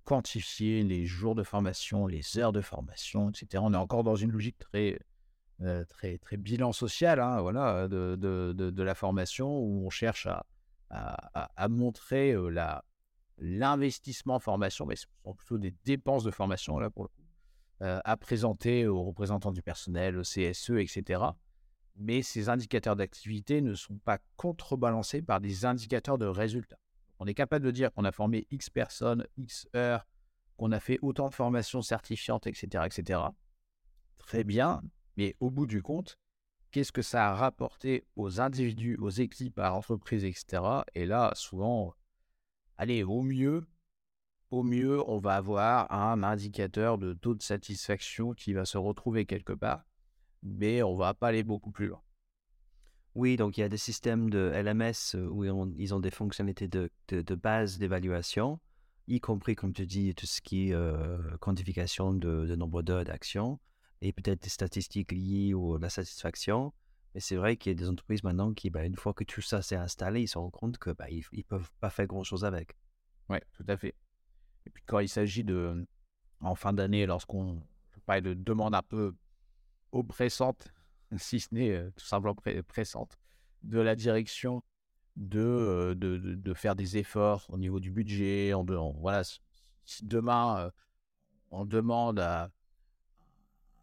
quantifier 0.05 0.83
les 0.83 1.07
jours 1.07 1.35
de 1.35 1.43
formation, 1.43 2.07
les 2.07 2.39
heures 2.39 2.53
de 2.53 2.61
formation, 2.61 3.31
etc. 3.31 3.63
On 3.65 3.73
est 3.73 3.79
encore 3.79 4.05
dans 4.05 4.17
une 4.17 4.33
logique 4.33 4.59
très, 4.59 4.99
euh, 5.63 5.85
très, 5.87 6.37
bilan 6.37 6.73
social 6.73 7.19
hein, 7.19 7.41
voilà, 7.41 7.89
de, 7.89 8.83
la 8.83 8.95
formation 8.95 9.59
où 9.59 9.87
on 9.87 9.91
cherche 9.91 10.27
à, 10.27 10.47
à, 10.91 11.69
montrer 11.69 12.35
l'investissement 13.39 14.39
formation, 14.39 14.87
mais 14.87 14.97
ce 14.97 15.07
sont 15.25 15.35
plutôt 15.35 15.59
des 15.59 15.75
dépenses 15.85 16.25
de 16.25 16.31
formation 16.31 16.79
là 16.79 16.91
pour 16.91 17.05
le 17.05 17.09
coup, 17.09 17.23
à 17.81 18.17
présenter 18.17 18.87
aux 18.87 19.03
représentants 19.03 19.53
du 19.53 19.63
personnel, 19.63 20.19
au 20.19 20.23
CSE, 20.23 20.71
etc. 20.71 21.23
Mais 21.97 22.23
ces 22.23 22.49
indicateurs 22.49 22.97
d'activité 22.97 23.61
ne 23.61 23.75
sont 23.75 23.99
pas 23.99 24.19
contrebalancés 24.37 25.21
par 25.21 25.41
des 25.41 25.65
indicateurs 25.65 26.19
de 26.19 26.27
résultats. 26.27 26.79
On 27.19 27.27
est 27.27 27.35
capable 27.35 27.65
de 27.65 27.71
dire 27.71 27.93
qu'on 27.93 28.05
a 28.05 28.13
formé 28.13 28.47
X 28.51 28.71
personnes, 28.71 29.27
X 29.37 29.69
heures, 29.75 30.07
qu'on 30.57 30.73
a 30.73 30.81
fait 30.81 30.99
autant 31.03 31.29
de 31.29 31.35
formations 31.35 31.83
certifiantes, 31.83 32.47
etc., 32.47 32.85
etc. 32.87 33.21
Très 34.19 34.45
bien, 34.45 34.83
mais 35.17 35.37
au 35.41 35.51
bout 35.51 35.67
du 35.67 35.83
compte, 35.83 36.19
qu'est-ce 36.71 36.93
que 36.93 37.03
ça 37.03 37.31
a 37.31 37.35
rapporté 37.35 38.07
aux 38.17 38.41
individus, 38.41 38.97
aux 38.97 39.11
équipes, 39.11 39.59
à 39.59 39.71
l'entreprise, 39.71 40.25
etc. 40.25 40.63
Et 40.95 41.07
là, 41.07 41.33
souvent, 41.35 41.95
allez, 42.77 43.03
au 43.03 43.23
mieux, 43.23 43.67
au 44.51 44.63
mieux, 44.63 45.03
on 45.09 45.19
va 45.19 45.37
avoir 45.37 45.93
un 45.93 46.23
indicateur 46.23 46.99
de 46.99 47.13
taux 47.13 47.35
de 47.35 47.43
satisfaction 47.43 48.33
qui 48.33 48.53
va 48.53 48.65
se 48.65 48.79
retrouver 48.79 49.27
quelque 49.27 49.53
part, 49.53 49.85
mais 50.43 50.83
on 50.83 50.97
va 50.97 51.15
pas 51.15 51.29
aller 51.29 51.43
beaucoup 51.43 51.71
plus 51.71 51.89
loin. 51.89 52.03
Oui, 53.15 53.37
donc 53.37 53.59
il 53.59 53.63
y 53.63 53.65
a 53.65 53.69
des 53.69 53.77
systèmes 53.77 54.31
de 54.31 54.53
LMS 54.55 55.17
euh, 55.17 55.29
où 55.29 55.45
ils 55.45 55.93
ont, 55.95 56.01
des 56.01 56.11
fonctionnalités 56.11 56.69
de, 56.69 56.91
de, 57.09 57.35
base 57.35 57.79
d'évaluation, 57.79 58.61
y 59.09 59.19
compris, 59.21 59.57
comme 59.57 59.73
tu 59.73 59.87
dis, 59.87 60.15
tout 60.15 60.27
ce 60.27 60.41
qui 60.41 60.69
est 60.69 60.75
euh, 60.75 61.19
quantification 61.41 62.13
de, 62.15 62.55
nombre 62.55 62.83
d'heures 62.83 63.05
d'action 63.05 63.59
et 64.01 64.13
peut-être 64.13 64.43
des 64.43 64.49
statistiques 64.49 65.13
liées 65.13 65.55
à 65.55 65.79
la 65.79 65.91
satisfaction. 65.91 66.73
Mais 67.15 67.21
c'est 67.21 67.37
vrai 67.37 67.57
qu'il 67.57 67.73
y 67.73 67.75
a 67.75 67.79
des 67.79 67.89
entreprises 67.89 68.23
maintenant 68.23 68.53
qui, 68.53 68.71
bah, 68.71 68.85
une 68.85 68.97
fois 68.97 69.15
que 69.15 69.25
tout 69.25 69.41
ça 69.41 69.63
s'est 69.63 69.77
installé, 69.77 70.23
ils 70.23 70.29
se 70.29 70.39
rendent 70.39 70.53
compte 70.53 70.79
qu'ils 70.79 70.95
bah, 70.95 71.07
ne 71.09 71.43
peuvent 71.43 71.71
pas 71.81 71.91
faire 71.91 72.07
grand-chose 72.07 72.45
avec. 72.45 72.77
Oui, 73.29 73.39
tout 73.53 73.65
à 73.67 73.77
fait. 73.77 73.95
Et 74.67 74.71
puis 74.71 74.83
quand 74.87 74.99
il 74.99 75.09
s'agit 75.09 75.45
de, 75.45 75.87
en 76.41 76.55
fin 76.55 76.73
d'année, 76.73 77.07
lorsqu'on 77.07 77.63
parle 78.07 78.23
de 78.23 78.35
demandes 78.35 78.75
un 78.75 78.83
peu 78.83 79.15
oppressantes 79.93 80.69
si 81.17 81.41
ce 81.41 81.49
n'est 81.53 81.91
tout 81.93 82.05
simplement 82.05 82.37
pressante, 82.67 83.19
de 83.63 83.81
la 83.81 83.97
direction 83.97 84.63
de, 85.17 85.95
de, 85.97 86.17
de, 86.17 86.55
faire 86.55 86.77
des 86.77 86.97
efforts 86.97 87.47
au 87.49 87.59
niveau 87.59 87.81
du 87.81 87.91
budget. 87.91 88.53
En, 88.53 88.65
voilà, 88.93 89.23
si 89.85 90.05
demain 90.05 90.71
on 91.51 91.65
demande 91.65 92.21
à 92.21 92.51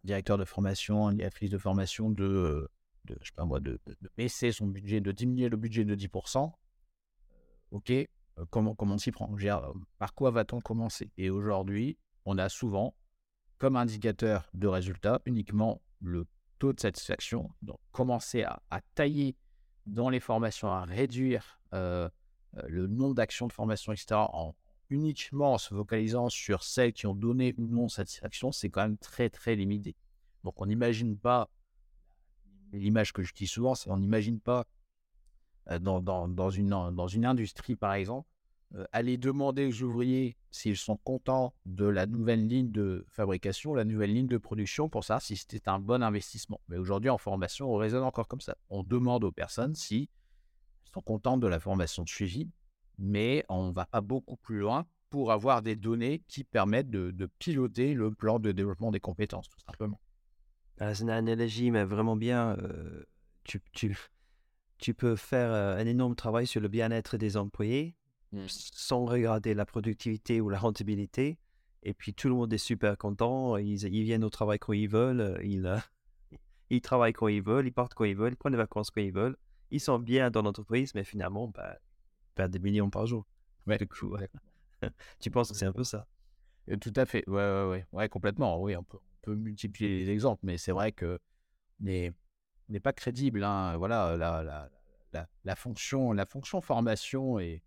directeur 0.06 0.38
de 0.38 0.46
formation, 0.46 1.10
une 1.10 1.18
directrice 1.18 1.50
de 1.50 1.58
formation 1.58 2.10
de, 2.10 2.70
de, 3.06 3.18
je 3.22 3.28
sais 3.28 3.36
pas 3.36 3.46
moi, 3.46 3.60
de, 3.60 3.80
baisser 4.18 4.52
son 4.52 4.68
budget, 4.68 5.02
de 5.02 5.12
diminuer 5.12 5.50
le 5.50 5.58
budget 5.58 5.86
de 5.86 5.96
10%, 5.96 6.52
ok, 7.72 7.94
comment, 8.50 8.76
comment 8.76 8.96
on 8.96 8.98
s'y 8.98 9.12
prend? 9.12 9.34
Par 9.98 10.14
quoi 10.14 10.32
va-t-on 10.32 10.62
commencer? 10.62 11.12
Et 11.18 11.30
aujourd'hui, 11.30 11.98
on 12.26 12.38
a 12.38 12.50
souvent 12.50 12.96
comme 13.58 13.76
indicateur 13.76 14.50
de 14.54 14.68
résultat 14.68 15.22
uniquement 15.26 15.82
le 16.02 16.26
taux 16.60 16.74
de 16.74 16.80
satisfaction. 16.80 17.50
Donc, 17.62 17.80
commencer 17.92 18.44
à, 18.44 18.82
tailler 18.96 19.36
dans 19.86 20.10
les 20.10 20.20
formations, 20.20 20.70
à 20.70 20.84
réduire 20.84 21.60
euh, 21.74 22.10
euh, 22.58 22.62
le 22.68 22.88
nombre 22.88 23.16
d'actions 23.16 23.48
de 23.48 23.54
formation, 23.54 23.94
etc., 23.94 24.16
uniquement 24.90 25.54
en 25.54 25.58
se 25.58 25.74
focalisant 25.74 26.30
sur 26.30 26.64
celles 26.64 26.94
qui 26.94 27.08
ont 27.08 27.16
donné 27.16 27.56
ou 27.58 27.68
non 27.68 27.90
satisfaction, 27.90 28.52
c'est 28.52 28.70
quand 28.70 28.82
même 28.82 28.98
très, 28.98 29.30
très 29.30 29.56
limité. 29.56 29.96
Donc, 30.44 30.62
on 30.62 30.66
n'imagine 30.66 31.18
pas, 31.18 31.50
l'image 32.72 33.14
que 33.14 33.24
je 33.24 33.34
dis 33.34 33.48
souvent, 33.48 33.76
c'est 33.76 33.90
on 33.90 33.98
n'imagine 33.98 34.40
pas 34.40 34.66
euh, 35.70 35.80
dans, 35.80 36.02
dans, 36.02 36.50
une, 36.50 36.70
dans 36.70 37.08
une 37.08 37.26
industrie, 37.26 37.76
par 37.76 37.94
exemple, 37.94 38.30
aller 38.92 39.18
demander 39.18 39.68
aux 39.68 39.84
ouvriers 39.84 40.38
s'ils 40.52 40.78
sont 40.78 40.98
contents 40.98 41.54
de 41.66 41.86
la 41.86 42.06
nouvelle 42.06 42.48
ligne 42.48 42.72
de 42.72 43.06
fabrication, 43.10 43.74
la 43.74 43.86
nouvelle 43.86 44.14
ligne 44.14 44.28
de 44.28 44.38
production, 44.38 44.90
pour 44.90 45.04
savoir 45.04 45.22
si 45.22 45.38
c'était 45.38 45.70
un 45.70 45.80
bon 45.80 46.04
investissement. 46.04 46.60
Mais 46.68 46.78
aujourd'hui, 46.78 47.10
en 47.10 47.18
formation, 47.18 47.72
on 47.74 47.78
raisonne 47.78 48.04
encore 48.04 48.28
comme 48.28 48.42
ça. 48.42 48.58
On 48.70 48.84
demande 48.84 49.24
aux 49.24 49.32
personnes 49.32 49.76
si 49.76 50.10
sont 50.94 51.02
contentes 51.02 51.42
de 51.42 51.48
la 51.48 51.60
formation 51.60 52.04
de 52.04 52.10
suivi, 52.10 52.50
mais 52.98 53.44
on 53.50 53.70
ne 53.70 53.74
va 53.74 53.86
pas 53.86 54.02
beaucoup 54.02 54.38
plus 54.38 54.60
loin 54.60 54.86
pour 55.10 55.32
avoir 55.32 55.62
des 55.62 55.76
données 55.76 56.24
qui 56.28 56.44
permettent 56.44 56.90
de, 56.90 57.30
piloter 57.40 57.94
le 57.94 58.12
plan 58.12 58.40
de 58.40 58.52
développement 58.52 58.92
des 58.92 59.00
compétences, 59.00 59.50
tout 59.50 59.60
simplement. 59.60 60.00
Ah, 60.80 60.94
c'est 60.94 61.04
une 61.04 61.10
analogie, 61.10 61.72
mais 61.72 61.86
vraiment 61.86 62.16
bien. 62.16 62.58
Euh, 62.60 63.04
tu, 63.44 63.62
tu, 63.72 63.98
tu, 64.78 64.94
peux 64.94 65.16
faire 65.16 65.52
euh, 65.52 65.78
un 65.78 65.86
énorme 65.86 66.16
travail 66.16 66.48
sur 66.48 66.60
le 66.60 66.68
bien-être 66.68 67.18
des 67.18 67.38
employés, 67.38 67.96
Mmh. 68.36 68.48
sans 68.50 69.06
regarder 69.06 69.54
la 69.54 69.66
productivité 69.66 70.42
ou 70.42 70.50
la 70.50 70.58
rentabilité. 70.58 71.38
Et 71.84 71.94
puis 71.94 72.14
tout 72.14 72.28
le 72.28 72.36
monde 72.36 72.52
est 72.52 72.58
super 72.58 72.98
content. 72.98 73.58
Ils, 73.58 73.84
ils 73.86 74.04
viennent 74.04 74.24
au 74.24 74.30
travail 74.30 74.60
quand 74.60 74.74
ils 74.74 74.90
veulent. 74.90 75.22
Euh, 75.22 75.44
ils, 75.44 75.84
ils 76.70 76.82
travaillent 76.82 77.14
quand 77.14 77.28
ils 77.28 77.42
veulent. 77.42 77.68
Ils 77.68 77.72
partent 77.72 77.94
quand 77.94 78.04
ils 78.04 78.16
veulent. 78.16 78.34
Ils 78.34 78.38
prennent 78.38 78.54
des 78.54 78.58
vacances 78.58 78.92
quand 78.92 79.02
ils 79.02 79.14
veulent. 79.14 79.38
Ils 79.72 79.80
sont 79.80 80.00
bien 80.00 80.32
dans 80.32 80.42
l'entreprise, 80.42 80.94
mais 80.96 81.04
finalement, 81.04 81.48
bah, 81.48 81.78
perdent 82.36 82.52
des 82.52 82.60
millions 82.60 82.90
par 82.90 83.06
jour. 83.06 83.26
Ouais. 83.68 84.30
tu 85.20 85.32
penses 85.32 85.52
que 85.52 85.58
c'est 85.58 85.66
un 85.66 85.74
peu 85.74 85.84
ça? 85.84 86.06
Tout 86.80 86.94
à 86.96 87.06
fait. 87.06 87.28
Ouais, 87.28 87.36
ouais, 87.36 87.68
ouais. 87.70 87.86
ouais 87.92 88.10
complètement. 88.10 88.62
Oui, 88.62 88.76
on 88.76 88.84
peut, 88.84 89.00
on 89.00 89.22
peut 89.24 89.36
multiplier 89.36 90.06
les 90.06 90.12
exemples, 90.12 90.42
mais 90.44 90.60
c'est 90.60 90.72
vrai 90.72 90.92
que 90.92 91.20
n'est 91.80 92.14
pas 92.84 92.94
crédible. 92.94 93.44
Hein. 93.44 93.78
Voilà, 93.78 94.16
la, 94.18 94.44
la, 94.44 94.70
la, 95.14 95.28
la, 95.44 95.56
fonction, 95.56 96.12
la 96.12 96.28
fonction 96.28 96.62
formation 96.62 97.40
est 97.40 97.64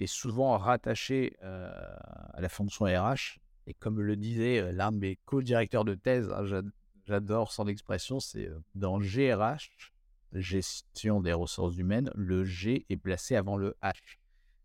est 0.00 0.06
souvent 0.06 0.56
rattaché 0.58 1.36
à 1.42 2.40
la 2.40 2.48
fonction 2.48 2.84
RH. 2.86 3.38
Et 3.66 3.74
comme 3.74 4.00
le 4.00 4.16
disait 4.16 4.72
l'un 4.72 4.92
de 4.92 4.98
mes 4.98 5.16
co-directeurs 5.24 5.84
de 5.84 5.94
thèse, 5.94 6.30
hein, 6.30 6.62
j'adore 7.04 7.52
son 7.52 7.66
expression, 7.66 8.20
c'est 8.20 8.48
dans 8.74 8.98
GRH, 8.98 9.92
gestion 10.32 11.20
des 11.20 11.32
ressources 11.32 11.76
humaines, 11.76 12.10
le 12.14 12.44
G 12.44 12.86
est 12.88 12.96
placé 12.96 13.36
avant 13.36 13.56
le 13.56 13.76
H. 13.82 14.18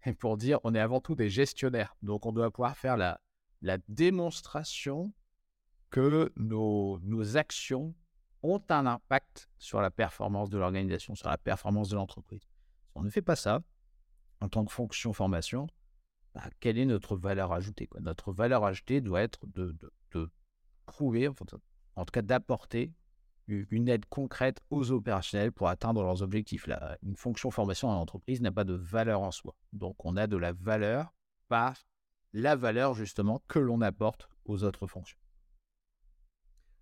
Et 0.05 0.13
pour 0.13 0.37
dire, 0.37 0.59
on 0.63 0.75
est 0.75 0.79
avant 0.79 0.99
tout 0.99 1.15
des 1.15 1.29
gestionnaires. 1.29 1.95
Donc, 2.01 2.25
on 2.25 2.31
doit 2.31 2.51
pouvoir 2.51 2.77
faire 2.77 2.97
la, 2.97 3.21
la 3.61 3.77
démonstration 3.87 5.13
que 5.89 6.31
nos, 6.35 6.99
nos 6.99 7.37
actions 7.37 7.95
ont 8.41 8.61
un 8.69 8.85
impact 8.85 9.49
sur 9.57 9.79
la 9.79 9.89
performance 9.89 10.49
de 10.49 10.57
l'organisation, 10.57 11.15
sur 11.15 11.29
la 11.29 11.37
performance 11.37 11.89
de 11.89 11.95
l'entreprise. 11.95 12.41
Si 12.41 12.91
on 12.95 13.03
ne 13.03 13.09
fait 13.09 13.21
pas 13.21 13.37
ça, 13.37 13.61
en 14.41 14.49
tant 14.49 14.65
que 14.65 14.71
fonction 14.73 15.13
formation, 15.13 15.67
bah, 16.35 16.49
quelle 16.59 16.77
est 16.77 16.85
notre 16.85 17.15
valeur 17.15 17.53
ajoutée 17.53 17.87
Notre 18.01 18.33
valeur 18.33 18.65
ajoutée 18.65 18.99
doit 18.99 19.21
être 19.21 19.47
de, 19.47 19.75
de, 20.11 20.29
prouver, 20.85 21.29
en 21.29 21.33
tout 22.05 22.11
cas 22.11 22.21
d'apporter 22.21 22.91
une 23.47 23.89
aide 23.89 24.05
concrète 24.05 24.61
aux 24.69 24.91
opérationnels 24.91 25.51
pour 25.51 25.67
atteindre 25.67 26.01
leurs 26.01 26.21
objectifs. 26.21 26.67
Là, 26.67 26.97
une 27.03 27.15
fonction 27.15 27.51
formation 27.51 27.89
en 27.89 27.95
entreprise 27.95 28.41
n'a 28.41 28.51
pas 28.51 28.63
de 28.63 28.73
valeur 28.73 29.21
en 29.21 29.31
soi. 29.31 29.55
Donc 29.73 30.05
on 30.05 30.15
a 30.15 30.27
de 30.27 30.37
la 30.37 30.53
valeur 30.53 31.13
par 31.49 31.75
la 32.33 32.55
valeur 32.55 32.93
justement 32.93 33.43
que 33.47 33.59
l'on 33.59 33.81
apporte 33.81 34.29
aux 34.45 34.63
autres 34.63 34.87
fonctions. 34.87 35.17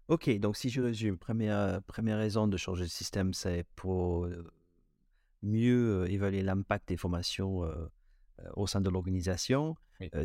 Ok, 0.08 0.30
donc 0.40 0.58
si 0.58 0.70
je 0.70 0.82
résume, 0.82 1.18
première, 1.18 1.82
première 1.84 2.18
raison 2.18 2.48
de 2.48 2.58
changer 2.58 2.84
de 2.84 2.90
système, 2.90 3.34
c'est 3.34 3.66
pour 3.76 4.26
euh, 4.26 4.52
mieux 5.42 6.10
évaluer 6.10 6.42
l'impact 6.42 6.90
des 6.90 6.98
formations 6.98 7.64
au 8.56 8.68
sein 8.68 8.82
de 8.82 8.90
l'organisation. 8.90 9.76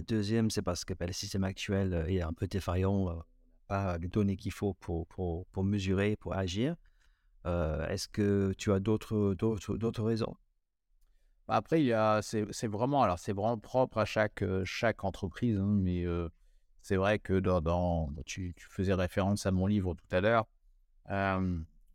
deuxième, 0.09 0.51
c'est 0.51 0.63
parce 0.63 0.85
que 0.85 0.95
ben, 0.95 1.07
le 1.07 1.13
système 1.13 1.45
actuel 1.45 2.05
est 2.09 2.21
un 2.21 2.33
peu 2.33 2.47
défaillant, 2.47 3.23
pas 3.67 3.99
les 3.99 4.09
données 4.09 4.37
qu'il 4.37 4.53
faut 4.53 4.75
pour, 4.75 5.07
pour, 5.09 5.47
pour, 5.47 5.65
mesurer, 5.65 6.17
pour 6.17 6.35
agir. 6.35 6.77
Est-ce 7.45 8.09
que 8.09 8.53
tu 8.59 8.73
as 8.73 8.81
d'autres, 8.81 10.03
raisons? 10.03 10.37
Bah, 11.47 11.55
Après, 11.57 11.81
c'est, 12.23 12.67
vraiment, 12.67 13.07
vraiment 13.07 13.59
propre 13.59 13.99
à 13.99 14.05
chaque, 14.05 14.43
chaque 14.65 15.05
entreprise, 15.05 15.59
hein, 15.59 15.79
mais 15.81 16.05
c'est 16.83 16.97
vrai 16.97 17.19
que 17.19 17.39
dans, 17.39 17.61
dans 17.61 18.11
tu, 18.25 18.55
faisais 18.69 18.95
référence 18.95 19.47
à 19.47 19.53
mon 19.53 19.67
livre 19.67 19.95
tout 19.95 20.17
à 20.17 20.21
l'heure 20.21 20.47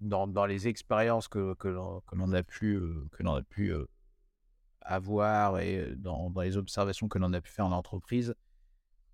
dans, 0.02 0.46
les 0.46 0.68
expériences 0.68 1.28
que, 1.28 1.54
que 1.56 1.68
l'on 1.68 2.34
a 2.34 2.44
pu, 2.44 2.82
que 3.12 3.28
a 3.28 3.42
pu 3.44 3.74
avoir 4.82 5.60
et 5.60 5.94
dans, 5.96 6.30
dans, 6.30 6.42
les 6.42 6.58
observations 6.58 7.08
que 7.08 7.20
l'on 7.20 7.34
a 7.34 7.42
pu 7.42 7.52
faire 7.52 7.66
en 7.66 7.72
entreprise, 7.72 8.36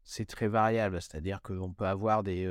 c'est 0.07 0.25
très 0.25 0.47
variable. 0.47 1.01
C'est-à-dire 1.01 1.41
qu'on 1.41 1.73
peut 1.73 1.85
avoir 1.85 2.23
des, 2.23 2.49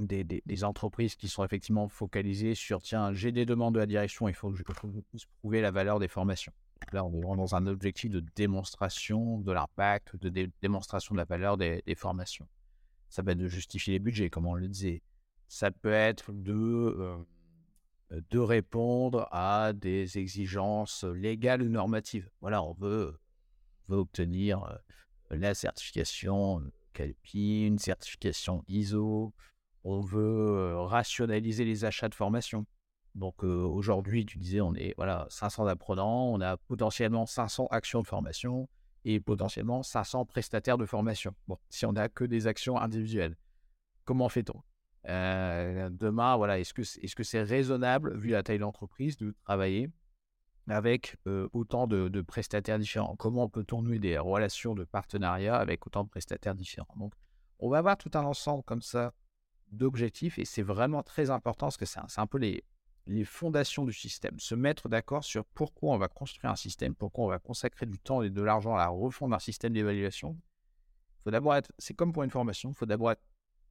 des, 0.00 0.24
des, 0.24 0.64
entreprises 0.64 1.14
qui 1.14 1.28
sont 1.28 1.44
effectivement 1.44 1.88
focalisées 1.88 2.56
sur 2.56 2.82
tiens, 2.82 3.14
j'ai 3.14 3.30
des 3.30 3.46
demandes 3.46 3.74
de 3.74 3.78
la 3.78 3.86
direction, 3.86 4.28
il 4.28 4.34
faut 4.34 4.50
que 4.50 4.56
je, 4.56 4.64
puisse 5.10 5.24
prouver 5.40 5.60
la 5.60 5.70
valeur 5.70 6.00
des 6.00 6.08
formations. 6.08 6.52
Là, 6.92 7.04
on 7.04 7.16
est 7.16 7.36
dans 7.36 7.54
un 7.54 7.66
objectif 7.66 8.10
de 8.10 8.22
démonstration 8.34 9.38
de 9.38 9.52
l'impact, 9.52 10.16
de 10.16 10.50
démonstration 10.60 11.14
de 11.14 11.18
la 11.18 11.24
valeur 11.24 11.56
des, 11.56 11.82
formations. 11.96 12.48
Ça 13.08 13.22
va 13.22 13.32
être 13.32 13.38
de 13.38 13.48
justifier 13.48 13.94
les 13.94 13.98
budgets, 14.00 14.28
comme 14.28 14.46
on 14.46 14.54
le 14.54 14.68
disait 14.68 15.02
ça 15.50 15.70
peut 15.70 15.92
être 15.92 16.30
de, 16.30 17.16
de 18.10 18.38
répondre 18.38 19.26
à 19.30 19.72
des 19.72 20.18
exigences 20.18 21.04
légales 21.04 21.62
ou 21.62 21.70
normatives. 21.70 22.28
Voilà, 22.42 22.62
on 22.62 22.74
veut, 22.74 23.18
veut 23.88 23.96
obtenir 23.96 24.78
la 25.30 25.54
certification 25.54 26.62
CALPI, 26.92 27.66
une 27.66 27.78
certification 27.78 28.64
ISO, 28.68 29.32
on 29.84 30.00
veut 30.00 30.76
rationaliser 30.76 31.64
les 31.64 31.84
achats 31.84 32.08
de 32.08 32.14
formation. 32.14 32.66
Donc 33.14 33.42
aujourd'hui, 33.42 34.26
tu 34.26 34.38
disais, 34.38 34.60
on 34.60 34.74
est 34.74 34.94
voilà 34.96 35.26
500 35.30 35.66
apprenants, 35.66 36.32
on 36.32 36.40
a 36.40 36.56
potentiellement 36.56 37.26
500 37.26 37.68
actions 37.70 38.02
de 38.02 38.06
formation 38.06 38.68
et 39.04 39.20
potentiellement 39.20 39.82
500 39.82 40.24
prestataires 40.26 40.78
de 40.78 40.86
formation. 40.86 41.34
Bon, 41.46 41.58
si 41.68 41.86
on 41.86 41.92
n'a 41.92 42.08
que 42.08 42.24
des 42.24 42.46
actions 42.46 42.78
individuelles, 42.78 43.36
comment 44.04 44.28
fait-on? 44.28 44.62
Euh, 45.08 45.88
demain, 45.90 46.36
voilà, 46.36 46.58
est-ce 46.58 46.74
que 46.74 46.82
est-ce 46.82 47.14
que 47.14 47.22
c'est 47.22 47.42
raisonnable 47.42 48.16
vu 48.18 48.30
la 48.30 48.42
taille 48.42 48.58
de 48.58 48.62
l'entreprise 48.62 49.16
de 49.16 49.34
travailler 49.44 49.90
avec 50.68 51.16
autant 51.52 51.86
de, 51.86 52.20
prestataires 52.20 52.78
différents 52.78 53.16
Comment 53.16 53.48
peut-on 53.48 53.82
nouer 53.82 53.98
des 53.98 54.18
relations 54.18 54.74
de 54.74 54.84
partenariat 54.84 55.56
avec 55.56 55.86
autant 55.86 56.04
de 56.04 56.08
prestataires 56.08 56.54
différents? 56.54 56.94
Donc, 56.96 57.12
on 57.58 57.68
va 57.68 57.78
avoir 57.78 57.96
tout 57.96 58.10
un 58.14 58.24
ensemble 58.24 58.62
comme 58.64 58.82
ça 58.82 59.12
d'objectifs 59.72 60.38
et 60.38 60.44
c'est 60.44 60.62
vraiment 60.62 61.02
très 61.02 61.30
important 61.30 61.66
parce 61.66 61.76
que 61.76 61.86
c'est 61.86 62.00
un, 62.16 62.26
peu 62.26 62.38
les, 62.38 62.64
les 63.06 63.24
fondations 63.24 63.84
du 63.84 63.92
système. 63.92 64.38
Se 64.38 64.54
mettre 64.54 64.88
d'accord 64.88 65.24
sur 65.24 65.44
pourquoi 65.44 65.94
on 65.94 65.98
va 65.98 66.08
construire 66.08 66.50
un 66.50 66.56
système, 66.56 66.94
pourquoi 66.94 67.24
on 67.24 67.28
va 67.28 67.38
consacrer 67.38 67.86
du 67.86 67.98
temps 67.98 68.22
et 68.22 68.30
de 68.30 68.42
l'argent 68.42 68.74
à 68.74 68.78
la 68.78 68.88
refonte 68.88 69.30
d'un 69.30 69.38
système 69.38 69.72
d'évaluation. 69.72 70.38
Faut 71.24 71.30
d'abord 71.30 71.56
être, 71.56 71.72
c'est 71.78 71.94
comme 71.94 72.12
pour 72.12 72.22
une 72.22 72.30
formation, 72.30 72.70
il 72.70 72.74
faut 72.74 72.86
d'abord 72.86 73.12
être 73.12 73.22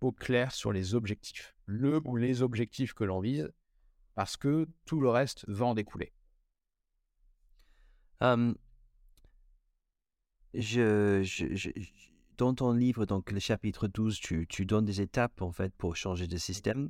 au 0.02 0.12
clair 0.12 0.52
sur 0.52 0.72
les 0.72 0.94
objectifs, 0.94 1.56
le 1.66 2.02
ou 2.06 2.16
les 2.16 2.42
objectifs 2.42 2.94
que 2.94 3.04
l'on 3.04 3.20
vise, 3.20 3.52
parce 4.16 4.38
que 4.38 4.68
tout 4.86 5.00
le 5.00 5.10
reste 5.10 5.46
va 5.48 5.66
en 5.66 5.74
découler. 5.74 6.12
Je, 10.54 11.72
dans 12.38 12.54
ton 12.54 12.72
livre, 12.74 13.06
donc 13.06 13.32
le 13.32 13.40
chapitre 13.40 13.88
12, 13.88 14.20
tu, 14.20 14.48
tu, 14.48 14.66
donnes 14.66 14.86
des 14.86 15.02
étapes 15.02 15.42
en 15.42 15.52
fait 15.52 15.74
pour 15.76 15.96
changer 15.96 16.28
de 16.28 16.38
système. 16.38 16.90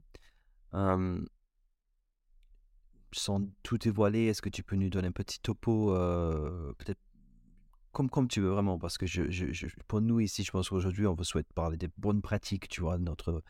sans 3.14 3.42
tout 3.64 3.78
dévoiler, 3.78 4.26
est-ce 4.26 4.42
que 4.42 4.50
tu 4.50 4.64
peux 4.64 4.76
nous 4.76 4.90
donner 4.90 5.08
un 5.08 5.12
petit 5.12 5.40
topo, 5.40 5.96
euh, 5.96 6.74
peut-être 6.78 7.00
comme, 7.92 8.10
comme 8.10 8.28
tu 8.28 8.42
veux 8.42 8.50
vraiment, 8.50 8.78
parce 8.78 8.98
que 8.98 9.08
je, 9.08 9.32
je, 9.32 9.68
pour 9.88 10.02
nous 10.02 10.20
ici, 10.20 10.44
je 10.44 10.52
pense 10.52 10.70
qu'aujourd'hui, 10.70 11.08
on 11.08 11.16
vous 11.16 11.24
souhaite 11.24 11.52
parler 11.54 11.78
des 11.78 11.90
bonnes 11.98 12.22
pratiques, 12.22 12.68
tu 12.68 12.82
vois, 12.82 13.00
notre 13.00 13.42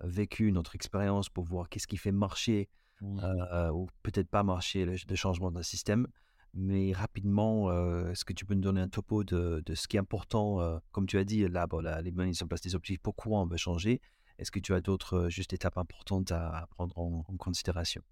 vécu, 0.00 0.52
notre 0.52 0.74
expérience 0.74 1.28
pour 1.28 1.44
voir 1.44 1.68
qu'est-ce 1.68 1.86
qui 1.86 1.96
fait 1.96 2.12
marcher 2.12 2.68
euh, 3.02 3.70
ou 3.70 3.88
peut-être 4.02 4.28
pas 4.28 4.42
marcher 4.42 4.84
le, 4.84 5.16
changement 5.16 5.50
d'un 5.50 5.62
système. 5.62 6.06
Mais 6.54 6.92
rapidement, 6.92 7.70
euh, 7.70 8.10
est-ce 8.10 8.24
que 8.24 8.32
tu 8.32 8.46
peux 8.46 8.54
nous 8.54 8.62
donner 8.62 8.80
un 8.80 8.88
topo 8.88 9.24
de, 9.24 9.62
ce 9.74 9.88
qui 9.88 9.96
est 9.96 10.00
important, 10.00 10.60
euh, 10.60 10.78
comme 10.92 11.06
tu 11.06 11.18
as 11.18 11.24
dit, 11.24 11.46
là, 11.48 11.66
bon, 11.66 11.80
là 11.80 12.00
les 12.00 12.12
mises 12.12 12.42
en 12.42 12.46
place 12.46 12.62
des 12.62 12.74
objectifs, 12.74 13.02
pourquoi 13.02 13.40
on 13.40 13.46
veut 13.46 13.56
changer? 13.56 14.00
Est-ce 14.38 14.50
que 14.50 14.58
tu 14.58 14.74
as 14.74 14.80
d'autres 14.80 15.28
juste 15.28 15.52
étapes 15.52 15.78
importantes 15.78 16.32
à, 16.32 16.66
prendre 16.70 16.96
en, 16.98 17.22
considération? 17.38 18.02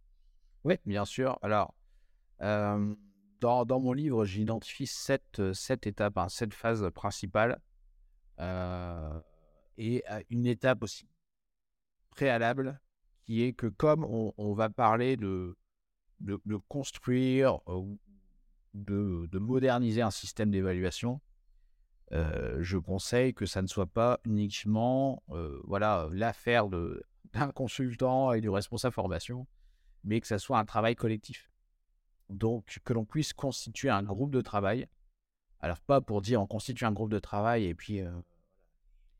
Oui, 0.65 0.77
bien 0.87 1.05
sûr. 1.05 1.39
Alors, 1.43 1.75
dans, 2.41 3.81
mon 3.81 3.93
livre, 3.93 4.25
j'identifie 4.25 4.87
sept, 4.87 5.53
sept 5.53 5.87
étapes, 5.87 6.17
hein, 6.19 6.29
sept 6.29 6.55
phases 6.55 6.89
principales. 6.95 7.61
et 8.39 10.03
une 10.31 10.47
étape 10.47 10.83
aussi 10.83 11.07
préalable 12.11 12.81
qui 13.25 13.43
est 13.43 13.53
que 13.53 13.67
comme 13.67 14.05
on, 14.05 14.55
va 14.55 14.71
parler 14.71 15.17
de, 15.17 15.57
construire 16.69 17.61
de, 18.75 19.29
de, 19.31 19.39
moderniser 19.39 20.03
un 20.03 20.11
système 20.11 20.51
d'évaluation, 20.51 21.21
je 22.11 22.79
conseille 22.79 23.35
que 23.35 23.47
ça 23.47 23.63
ne 23.63 23.67
soit 23.67 23.87
pas 23.87 24.21
uniquement 24.25 25.23
voilà 25.65 26.09
l'affaire 26.13 26.69
d'un 27.33 27.51
consultant 27.53 28.33
et 28.33 28.41
du 28.41 28.49
responsable 28.49 28.95
formation, 28.95 29.47
mais 30.05 30.21
que 30.21 30.27
ça 30.27 30.39
soit 30.39 30.59
un 30.59 30.65
travail 30.65 30.95
collectif. 30.95 31.51
Donc 32.31 32.79
que 32.85 32.93
l'on 32.93 33.05
puisse 33.05 33.33
constituer 33.33 33.91
un 33.91 34.03
groupe 34.03 34.31
de 34.31 34.41
travail. 34.41 34.87
Alors 35.61 35.81
pas 35.81 36.01
pour 36.01 36.21
dire 36.21 36.41
on 36.41 36.47
constitue 36.47 36.85
un 36.85 36.93
groupe 36.93 37.11
de 37.11 37.19
travail 37.19 37.65
et 37.65 37.75
puis 37.75 38.01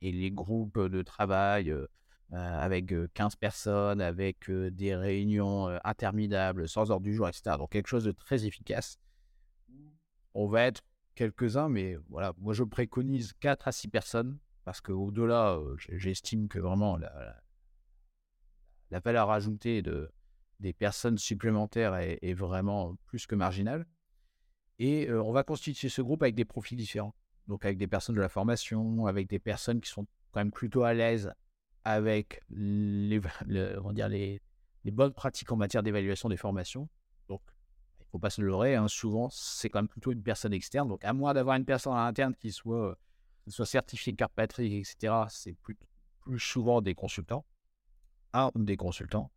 et 0.01 0.13
les 0.13 0.31
groupes 0.31 0.79
de 0.79 1.03
travail 1.03 1.75
avec 2.31 2.93
15 3.15 3.37
personnes, 3.37 4.01
avec 4.01 4.51
des 4.51 4.95
réunions 4.95 5.69
interminables, 5.85 6.69
sans 6.69 6.91
ordre 6.91 7.05
du 7.05 7.15
jour, 7.15 7.29
etc. 7.29 7.57
Donc 7.59 7.71
quelque 7.71 7.89
chose 7.89 8.05
de 8.05 8.13
très 8.13 8.47
efficace. 8.47 8.99
On 10.35 10.49
va 10.49 10.63
être 10.63 10.83
quelques-uns, 11.15 11.69
mais 11.69 11.97
voilà, 12.09 12.35
moi 12.39 12.55
je 12.55 12.65
préconise 12.65 13.33
4 13.41 13.69
à 13.69 13.73
6 13.73 13.89
personnes, 13.89 14.39
parce 14.65 14.81
qu'au-delà, 14.81 15.61
j'estime 15.79 16.49
que 16.49 16.59
vraiment 16.59 16.97
la, 16.97 17.41
valeur 19.01 19.31
ajoutée 19.31 19.83
de, 19.83 20.11
des 20.61 20.73
personnes 20.73 21.19
supplémentaires 21.19 21.95
est, 21.97 22.35
vraiment 22.35 22.97
plus 23.07 23.27
que 23.27 23.35
marginale. 23.35 23.87
Et 24.79 25.13
on 25.13 25.33
va 25.33 25.45
constituer 25.45 25.89
ce 25.89 26.03
groupe 26.03 26.23
avec 26.23 26.35
des 26.35 26.45
profils 26.45 26.77
différents. 26.77 27.15
Donc 27.47 27.65
avec 27.65 27.77
des 27.77 27.87
personnes 27.87 28.17
de 28.17 28.21
la 28.21 28.29
formation, 28.29 29.07
avec 29.07 29.29
des 29.29 29.39
personnes 29.39 29.81
qui 29.81 29.91
sont 29.91 30.07
quand 30.33 30.41
même 30.41 30.51
plutôt 30.51 30.83
à 30.83 30.95
l'aise 30.95 31.33
avec 31.85 32.41
les 32.49 33.21
bonnes 34.87 35.13
pratiques 35.13 35.53
en 35.53 35.57
matière 35.57 35.83
d'évaluation 35.83 36.29
des 36.29 36.37
formations. 36.37 36.89
Faut 38.15 38.21
pas 38.21 38.31
se 38.31 38.41
leurrer, 38.41 38.77
hein, 38.77 38.87
souvent 38.87 39.29
c'est 39.33 39.69
quand 39.69 39.81
même 39.81 39.89
plutôt 39.89 40.13
une 40.13 40.23
personne 40.23 40.53
externe. 40.53 40.87
Donc 40.87 41.05
à 41.05 41.13
moins 41.13 41.35
d'avoir 41.35 41.57
une 41.57 41.65
personne 41.65 41.95
à 41.95 42.05
l'interne 42.05 42.33
qui 42.37 42.53
soit, 42.53 42.97
qui 43.43 43.51
soit 43.51 43.67
certifiée 43.67 44.15
Carpatrick, 44.15 44.73
etc., 44.73 45.13
c'est 45.29 45.55
plus, 45.55 45.77
plus 46.21 46.39
souvent 46.39 46.81
des 46.81 46.95
consultants, 46.95 47.45
un 48.33 48.53
des 48.55 48.77
consultants, 48.77 49.33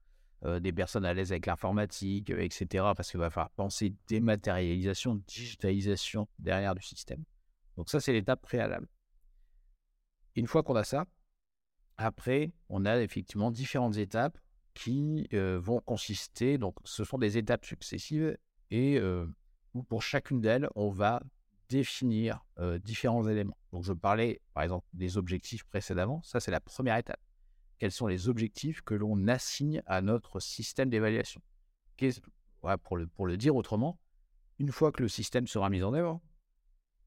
euh, 0.45 0.59
des 0.59 0.71
personnes 0.71 1.05
à 1.05 1.15
l'aise 1.15 1.31
avec 1.31 1.47
l'informatique, 1.47 2.29
euh, 2.29 2.43
etc., 2.43 2.85
parce 2.95 3.09
qu'il 3.09 3.19
va 3.19 3.31
falloir 3.31 3.49
penser 3.49 3.95
dématérialisation, 4.05 5.15
digitalisation 5.25 6.27
derrière 6.37 6.75
du 6.75 6.83
système. 6.83 7.23
Donc 7.77 7.89
ça, 7.89 7.99
c'est 7.99 8.13
l'étape 8.13 8.43
préalable. 8.43 8.87
Une 10.35 10.45
fois 10.45 10.61
qu'on 10.61 10.75
a 10.75 10.83
ça, 10.83 11.07
après, 11.97 12.51
on 12.69 12.85
a 12.85 13.01
effectivement 13.01 13.49
différentes 13.49 13.97
étapes 13.97 14.37
qui 14.75 15.27
euh, 15.33 15.59
vont 15.59 15.79
consister, 15.79 16.59
donc 16.59 16.75
ce 16.83 17.03
sont 17.03 17.17
des 17.17 17.39
étapes 17.39 17.65
successives 17.65 18.37
et 18.71 18.99
pour 19.87 20.01
chacune 20.01 20.41
d'elles, 20.41 20.69
on 20.75 20.89
va 20.89 21.21
définir 21.69 22.45
différents 22.83 23.27
éléments. 23.27 23.57
Donc, 23.71 23.83
je 23.83 23.93
parlais 23.93 24.41
par 24.53 24.63
exemple 24.63 24.87
des 24.93 25.17
objectifs 25.17 25.63
précédemment. 25.65 26.21
Ça, 26.23 26.39
c'est 26.39 26.51
la 26.51 26.61
première 26.61 26.97
étape. 26.97 27.19
Quels 27.79 27.91
sont 27.91 28.07
les 28.07 28.27
objectifs 28.27 28.81
que 28.81 28.95
l'on 28.95 29.27
assigne 29.27 29.83
à 29.85 30.01
notre 30.01 30.39
système 30.39 30.89
d'évaluation? 30.89 31.41
Pour, 32.83 32.97
le, 32.97 33.37
dire 33.37 33.55
autrement, 33.55 33.99
une 34.59 34.71
fois 34.71 34.91
que 34.91 35.03
le 35.03 35.07
système 35.07 35.47
sera 35.47 35.69
mis 35.69 35.83
en 35.83 35.93
œuvre, 35.93 36.19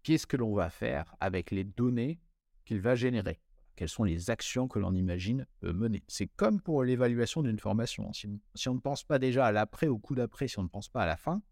qu'est-ce 0.03 0.27
que 0.27 0.37
l'on 0.37 0.55
va 0.55 0.71
faire 0.71 1.15
avec 1.21 1.51
les 1.51 1.65
données 1.65 2.21
qu'il 2.65 2.81
va 2.81 2.95
générer? 2.95 3.41
Quelles 3.77 3.89
sont 3.89 4.05
les 4.05 4.31
actions 4.31 4.69
que 4.69 4.79
l'on 4.79 4.95
imagine 4.95 5.47
mener? 5.63 6.05
C'est 6.07 6.29
comme 6.37 6.61
pour 6.61 6.85
l'évaluation 6.85 7.43
d'une 7.43 7.59
formation. 7.59 8.13
Si, 8.13 8.29
si, 8.55 8.69
on 8.69 8.75
ne 8.75 8.81
pense 8.81 9.05
pas 9.05 9.19
déjà 9.19 9.47
à 9.47 9.53
l'après, 9.53 9.89
au 9.89 9.99
coup 9.99 10.15
d'après, 10.15 10.49
si 10.49 10.59
on 10.59 10.63
ne 10.63 10.69
pense 10.69 10.89
pas 10.89 11.03
à 11.03 11.07
la 11.07 11.17
fin, 11.17 11.43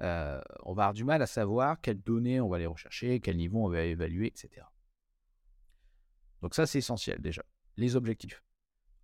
euh, 0.00 0.40
on 0.62 0.74
va 0.74 0.84
avoir 0.84 0.94
du 0.94 1.04
mal 1.04 1.22
à 1.22 1.26
savoir 1.26 1.80
quelles 1.80 2.00
données 2.00 2.40
on 2.40 2.48
va 2.48 2.56
aller 2.56 2.66
rechercher, 2.66 3.20
quel 3.20 3.36
niveau 3.36 3.64
on 3.64 3.68
va 3.68 3.82
évaluer, 3.82 4.26
etc. 4.26 4.64
Donc 6.42 6.54
ça, 6.54 6.66
c'est 6.66 6.78
essentiel 6.78 7.20
déjà. 7.20 7.42
Les 7.76 7.96
objectifs. 7.96 8.42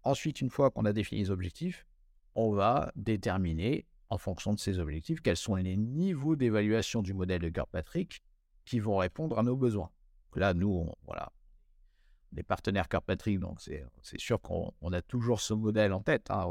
Ensuite, 0.03 0.41
une 0.41 0.51
fois 0.51 0.71
qu'on 0.71 0.85
a 0.85 0.93
défini 0.93 1.23
les 1.23 1.31
objectifs, 1.31 1.87
on 2.35 2.53
va 2.53 2.93
déterminer, 2.97 3.87
en 4.11 4.19
fonction 4.19 4.53
de 4.53 4.59
ces 4.59 4.79
objectifs, 4.79 5.21
quels 5.21 5.37
sont 5.37 5.57
les 5.57 5.77
niveaux 5.77 6.37
d'évaluation 6.37 7.03
du 7.03 7.15
modèle 7.15 7.41
de 7.41 7.49
Kirkpatrick 7.49 8.23
qui 8.65 8.79
vont 8.79 8.99
répondre 8.99 9.39
à 9.39 9.43
nos 9.43 9.57
besoins. 9.57 9.91
Là, 10.37 10.53
nous, 10.55 10.91
voilà, 11.05 11.33
des 12.33 12.43
partenaires 12.43 12.89
Kirkpatrick, 12.89 13.39
donc 13.39 13.61
c'est 13.61 13.85
sûr 14.19 14.41
qu'on 14.41 14.93
a 14.93 15.03
toujours 15.03 15.41
ce 15.41 15.55
modèle 15.55 15.93
en 15.93 16.01
tête. 16.01 16.31
Hein, 16.31 16.47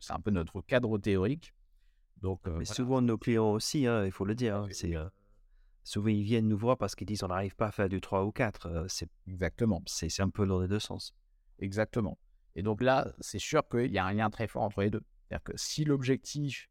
c'est 0.00 0.12
un 0.12 0.20
peu 0.20 0.30
notre 0.30 0.60
cadre 0.62 0.98
théorique. 0.98 1.54
Donc, 2.24 2.40
Mais 2.46 2.64
souvent, 2.64 3.02
nos 3.02 3.18
clients 3.18 3.50
aussi, 3.50 3.86
hein, 3.86 4.06
il 4.06 4.10
faut 4.10 4.24
le 4.24 4.34
dire, 4.34 4.56
hein, 4.56 4.68
c'est, 4.70 4.94
souvent 5.82 6.08
ils 6.08 6.22
viennent 6.22 6.48
nous 6.48 6.56
voir 6.56 6.78
parce 6.78 6.94
qu'ils 6.94 7.06
disent 7.06 7.22
on 7.22 7.28
n'arrive 7.28 7.54
pas 7.54 7.66
à 7.66 7.70
faire 7.70 7.90
du 7.90 8.00
3 8.00 8.24
ou 8.24 8.32
4. 8.32 8.86
c'est, 8.88 9.10
Exactement. 9.28 9.82
C'est, 9.84 10.20
un 10.20 10.30
peu 10.30 10.46
dans 10.46 10.58
les 10.58 10.66
deux 10.66 10.78
sens. 10.78 11.14
Exactement. 11.58 12.16
Et 12.56 12.62
donc 12.62 12.80
là, 12.80 13.12
c'est 13.20 13.38
sûr 13.38 13.68
qu'il 13.68 13.92
y 13.92 13.98
a 13.98 14.06
un 14.06 14.14
lien 14.14 14.30
très 14.30 14.48
fort 14.48 14.62
entre 14.62 14.80
les 14.80 14.88
deux. 14.88 15.02
C'est-à-dire 15.28 15.44
que 15.44 15.52
si 15.56 15.84
l'objectif, 15.84 16.70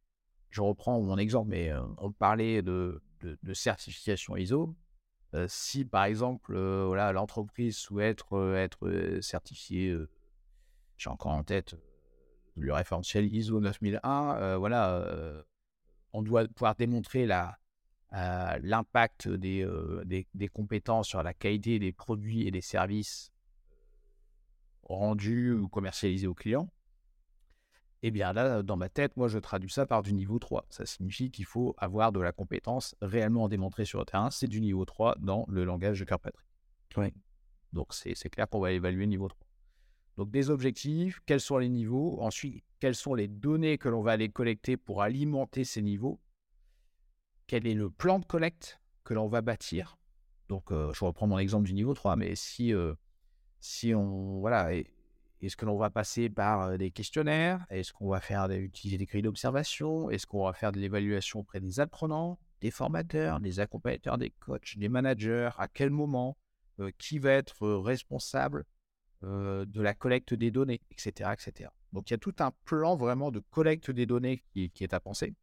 je 0.50 0.62
reprends 0.62 1.00
mon 1.00 1.20
exemple, 1.20 1.52
mais 1.52 1.72
on 2.00 2.12
parlait 2.12 2.64
de, 2.64 3.04
de, 3.22 3.54
certification 3.54 4.36
ISO, 4.36 4.76
si 5.46 5.86
par 5.86 6.06
exemple 6.06 6.58
voilà, 6.58 7.12
l'entreprise 7.12 7.78
souhaite 7.78 8.24
être 8.56 9.20
certifiée, 9.22 9.96
j'ai 10.98 11.12
encore 11.12 11.34
en 11.34 11.44
tête 11.44 11.76
le 12.56 12.74
référentiel 12.74 13.34
ISO 13.34 13.60
9001, 13.60 14.38
euh, 14.38 14.58
voilà, 14.58 14.98
euh, 14.98 15.42
on 16.14 16.22
doit 16.22 16.48
pouvoir 16.48 16.76
démontrer 16.76 17.26
la, 17.26 17.58
euh, 18.14 18.60
l'impact 18.62 19.28
des, 19.28 19.68
des, 20.06 20.48
compétences 20.48 21.08
sur 21.08 21.24
la 21.24 21.34
qualité 21.34 21.80
des 21.80 21.92
produits 21.92 22.48
et 22.48 22.52
des 22.52 22.62
services 22.62 23.32
rendus 24.84 25.54
ou 25.54 25.68
commercialisés 25.68 26.28
aux 26.28 26.36
clients. 26.36 26.70
Et 28.04 28.08
eh 28.08 28.12
bien 28.12 28.34
là, 28.34 28.62
dans 28.64 28.76
ma 28.76 28.90
tête, 28.90 29.16
moi, 29.16 29.30
je 29.30 29.40
traduis 29.40 29.72
ça 29.72 29.86
par 29.86 30.04
du 30.04 30.14
niveau 30.14 30.38
3. 30.38 30.66
Ça 30.70 30.86
signifie 30.86 31.32
qu'il 31.32 31.46
faut 31.46 31.74
avoir 31.78 32.12
de 32.12 32.20
la 32.20 32.34
compétence 32.34 32.96
réellement 33.02 33.48
démontrée 33.48 33.86
sur 33.86 34.00
le 34.00 34.06
terrain. 34.06 34.30
C'est 34.30 34.50
du 34.50 34.60
niveau 34.60 34.84
3 34.84 35.16
dans 35.20 35.46
le 35.48 35.64
langage 35.64 36.02
de 36.02 36.06
Kirkpatrick. 36.06 36.46
Oui. 36.98 37.14
Donc, 37.72 37.94
c'est 37.94 38.30
clair 38.30 38.50
qu'on 38.50 38.60
va 38.60 38.74
évaluer 38.74 39.08
niveau 39.08 39.30
3. 39.30 39.43
Donc 40.18 40.30
des 40.30 40.50
objectifs, 40.50 41.20
quels 41.26 41.42
sont 41.42 41.58
les 41.58 41.70
niveaux, 41.70 42.22
ensuite 42.22 42.64
quelles 42.80 42.96
sont 42.96 43.14
les 43.14 43.30
données 43.30 43.78
que 43.78 43.88
l'on 43.88 44.02
va 44.02 44.12
aller 44.12 44.28
collecter 44.28 44.76
pour 44.76 45.02
alimenter 45.02 45.64
ces 45.64 45.82
niveaux, 45.82 46.20
quel 47.48 47.66
est 47.66 47.74
le 47.74 47.90
plan 47.90 48.20
de 48.20 48.26
collecte 48.26 48.82
que 49.06 49.14
l'on 49.14 49.28
va 49.28 49.42
bâtir. 49.42 49.98
Donc 50.50 50.72
euh, 50.72 50.92
je 50.94 51.06
reprends 51.06 51.26
mon 51.26 51.40
exemple 51.40 51.66
du 51.66 51.74
niveau 51.74 51.94
3, 51.94 52.18
mais 52.18 52.36
si, 52.36 52.74
euh, 52.74 52.94
si 53.62 53.96
on... 53.96 54.40
Voilà, 54.40 54.74
est-ce 54.74 55.56
que 55.56 55.66
l'on 55.66 55.78
va 55.78 55.90
passer 55.90 56.30
par 56.30 56.64
euh, 56.64 56.78
des 56.78 56.92
questionnaires? 56.92 57.66
Est-ce 57.70 57.94
qu'on 57.94 58.10
va 58.10 58.20
faire 58.20 58.50
utiliser 58.52 58.98
des 58.98 59.06
grilles 59.06 59.22
d'observation? 59.22 60.10
Est-ce 60.10 60.28
qu'on 60.28 60.44
va 60.44 60.54
faire 60.54 60.72
de 60.72 60.80
l'évaluation 60.80 61.40
auprès 61.40 61.62
des 61.62 61.80
apprenants, 61.80 62.38
des 62.60 62.70
formateurs, 62.70 63.40
des 63.40 63.62
accompagnateurs, 63.62 64.18
des 64.18 64.30
coachs, 64.30 64.78
des 64.78 64.90
managers? 64.90 65.52
À 65.58 65.68
quel 65.68 65.90
moment 65.90 66.38
Qui 66.98 67.18
va 67.18 67.32
être 67.32 67.66
responsable 67.78 68.66
euh, 69.24 69.64
de 69.66 69.82
la 69.82 69.94
collecte 69.94 70.34
des 70.34 70.52
données, 70.52 70.82
etc., 70.92 71.32
etc. 71.32 71.70
Donc 71.94 72.10
il 72.10 72.14
y 72.14 72.16
a 72.16 72.18
tout 72.18 72.36
un 72.40 72.52
plan 72.66 72.98
vraiment 72.98 73.32
de 73.32 73.40
collecte 73.40 73.90
des 73.90 74.06
données 74.06 74.44
qui, 74.52 74.72
est 74.82 74.94
à 74.94 75.00
penser. 75.00 75.34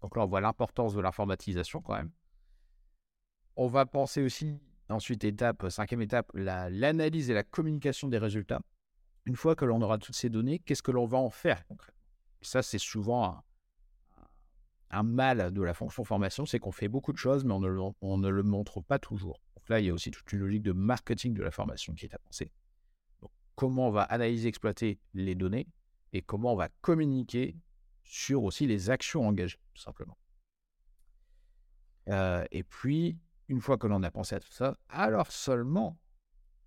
Donc 0.00 0.16
là, 0.16 0.24
on 0.24 0.26
voit 0.26 0.40
l'importance 0.40 0.94
de 0.94 1.00
l'informatisation 1.00 1.80
quand 1.80 1.94
même. 1.94 2.10
On 3.54 3.68
va 3.68 3.86
penser 3.86 4.22
aussi, 4.22 4.58
ensuite, 4.88 5.22
étape, 5.22 5.68
cinquième 5.68 6.02
étape, 6.02 6.28
l'analyse 6.34 7.30
et 7.30 7.34
la 7.34 7.44
communication 7.44 8.08
des 8.08 8.18
résultats. 8.18 8.62
Une 9.26 9.36
fois 9.36 9.54
que 9.54 9.64
l'on 9.64 9.80
aura 9.80 9.98
toutes 9.98 10.16
ces 10.16 10.30
données, 10.30 10.58
qu'est-ce 10.58 10.82
que 10.82 10.90
l'on 10.90 11.06
va 11.06 11.18
en 11.18 11.30
faire 11.30 11.62
Ça, 12.40 12.62
c'est 12.62 12.78
souvent 12.78 13.44
un, 14.90 15.02
mal 15.04 15.52
de 15.52 15.62
la 15.62 15.74
fonction 15.74 16.02
formation, 16.02 16.46
c'est 16.46 16.58
qu'on 16.58 16.72
fait 16.72 16.88
beaucoup 16.88 17.12
de 17.12 17.18
choses, 17.18 17.44
mais 17.44 17.52
on 17.52 17.60
ne, 17.60 17.92
on 18.00 18.18
ne 18.18 18.28
le 18.28 18.42
montre 18.42 18.80
pas 18.80 18.98
toujours. 18.98 19.40
Donc 19.54 19.68
là, 19.68 19.78
il 19.78 19.86
y 19.86 19.90
a 19.90 19.94
aussi 19.94 20.10
toute 20.10 20.32
une 20.32 20.40
logique 20.40 20.62
de 20.62 20.72
marketing 20.72 21.34
de 21.34 21.44
la 21.44 21.52
formation 21.52 21.94
qui 21.94 22.06
est 22.06 22.14
à 22.14 22.18
penser 22.18 22.50
comment 23.60 23.88
on 23.88 23.90
va 23.90 24.04
analyser, 24.04 24.48
exploiter 24.48 24.98
les 25.12 25.34
données 25.34 25.66
et 26.14 26.22
comment 26.22 26.54
on 26.54 26.56
va 26.56 26.70
communiquer 26.80 27.58
sur 28.04 28.42
aussi 28.42 28.66
les 28.66 28.88
actions 28.88 29.28
engagées, 29.28 29.58
tout 29.74 29.82
simplement. 29.82 30.16
Euh, 32.08 32.42
et 32.52 32.62
puis, 32.62 33.18
une 33.48 33.60
fois 33.60 33.76
que 33.76 33.86
l'on 33.86 34.02
a 34.02 34.10
pensé 34.10 34.34
à 34.34 34.40
tout 34.40 34.50
ça, 34.50 34.78
alors 34.88 35.30
seulement 35.30 35.98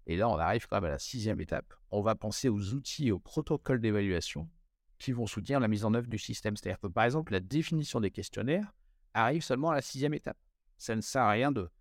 Et 0.06 0.18
là, 0.18 0.30
on 0.30 0.38
arrive 0.38 0.68
quand 0.68 0.76
même 0.78 0.84
à 0.84 0.90
la 0.90 1.00
sixième 1.00 1.42
étape. 1.42 1.74
On 1.90 2.04
va 2.04 2.14
penser 2.14 2.48
aux 2.48 2.74
outils 2.74 3.08
et 3.08 3.12
aux 3.12 3.18
protocoles 3.18 3.82
d'évaluation 3.82 4.48
qui 5.00 5.14
vont 5.14 5.26
soutenir 5.26 5.60
la 5.60 5.68
mise 5.68 5.86
en 5.86 5.96
œuvre 5.96 6.08
du 6.08 6.20
système. 6.20 6.56
C'est-à-dire 6.56 6.80
que, 6.80 6.88
par 6.88 7.06
exemple, 7.06 7.32
la 7.32 7.40
définition 7.40 8.02
des 8.02 8.12
questionnaires 8.12 8.72
arrive 9.16 9.42
seulement 9.42 9.72
à 9.72 9.76
la 9.76 9.82
sixième 9.82 10.14
étape. 10.14 10.38
Ça 10.78 10.96
ne 10.96 11.02
sert 11.02 11.24
à 11.24 11.32
rien 11.32 11.52
de, 11.52 11.72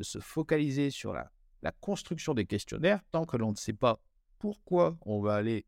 se 0.00 0.20
focaliser 0.20 0.90
sur 0.90 1.12
la 1.12 1.72
construction 1.80 2.34
des 2.34 2.46
questionnaires 2.46 3.00
tant 3.10 3.24
que 3.24 3.36
l'on 3.36 3.50
ne 3.50 3.56
sait 3.56 3.72
pas 3.72 4.00
pourquoi 4.40 4.98
on 5.02 5.20
va 5.20 5.36
aller 5.36 5.66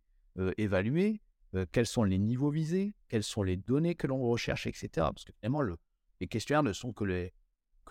évaluer, 0.57 1.21
quels 1.71 1.87
sont 1.87 2.03
les 2.03 2.19
niveaux 2.19 2.51
visés, 2.51 2.95
quelles 3.09 3.23
sont 3.23 3.45
les 3.45 3.57
données 3.57 3.95
que 3.95 4.09
l'on 4.09 4.21
recherche, 4.23 4.67
etc. 4.67 4.89
Parce 4.95 5.25
que 5.25 5.33
finalement, 5.35 5.61
le, 5.61 5.77
les 6.21 6.27
questionnaires 6.27 6.65
ne 6.65 6.73
sont 6.73 6.93
que 6.93 7.05
les, 7.05 7.33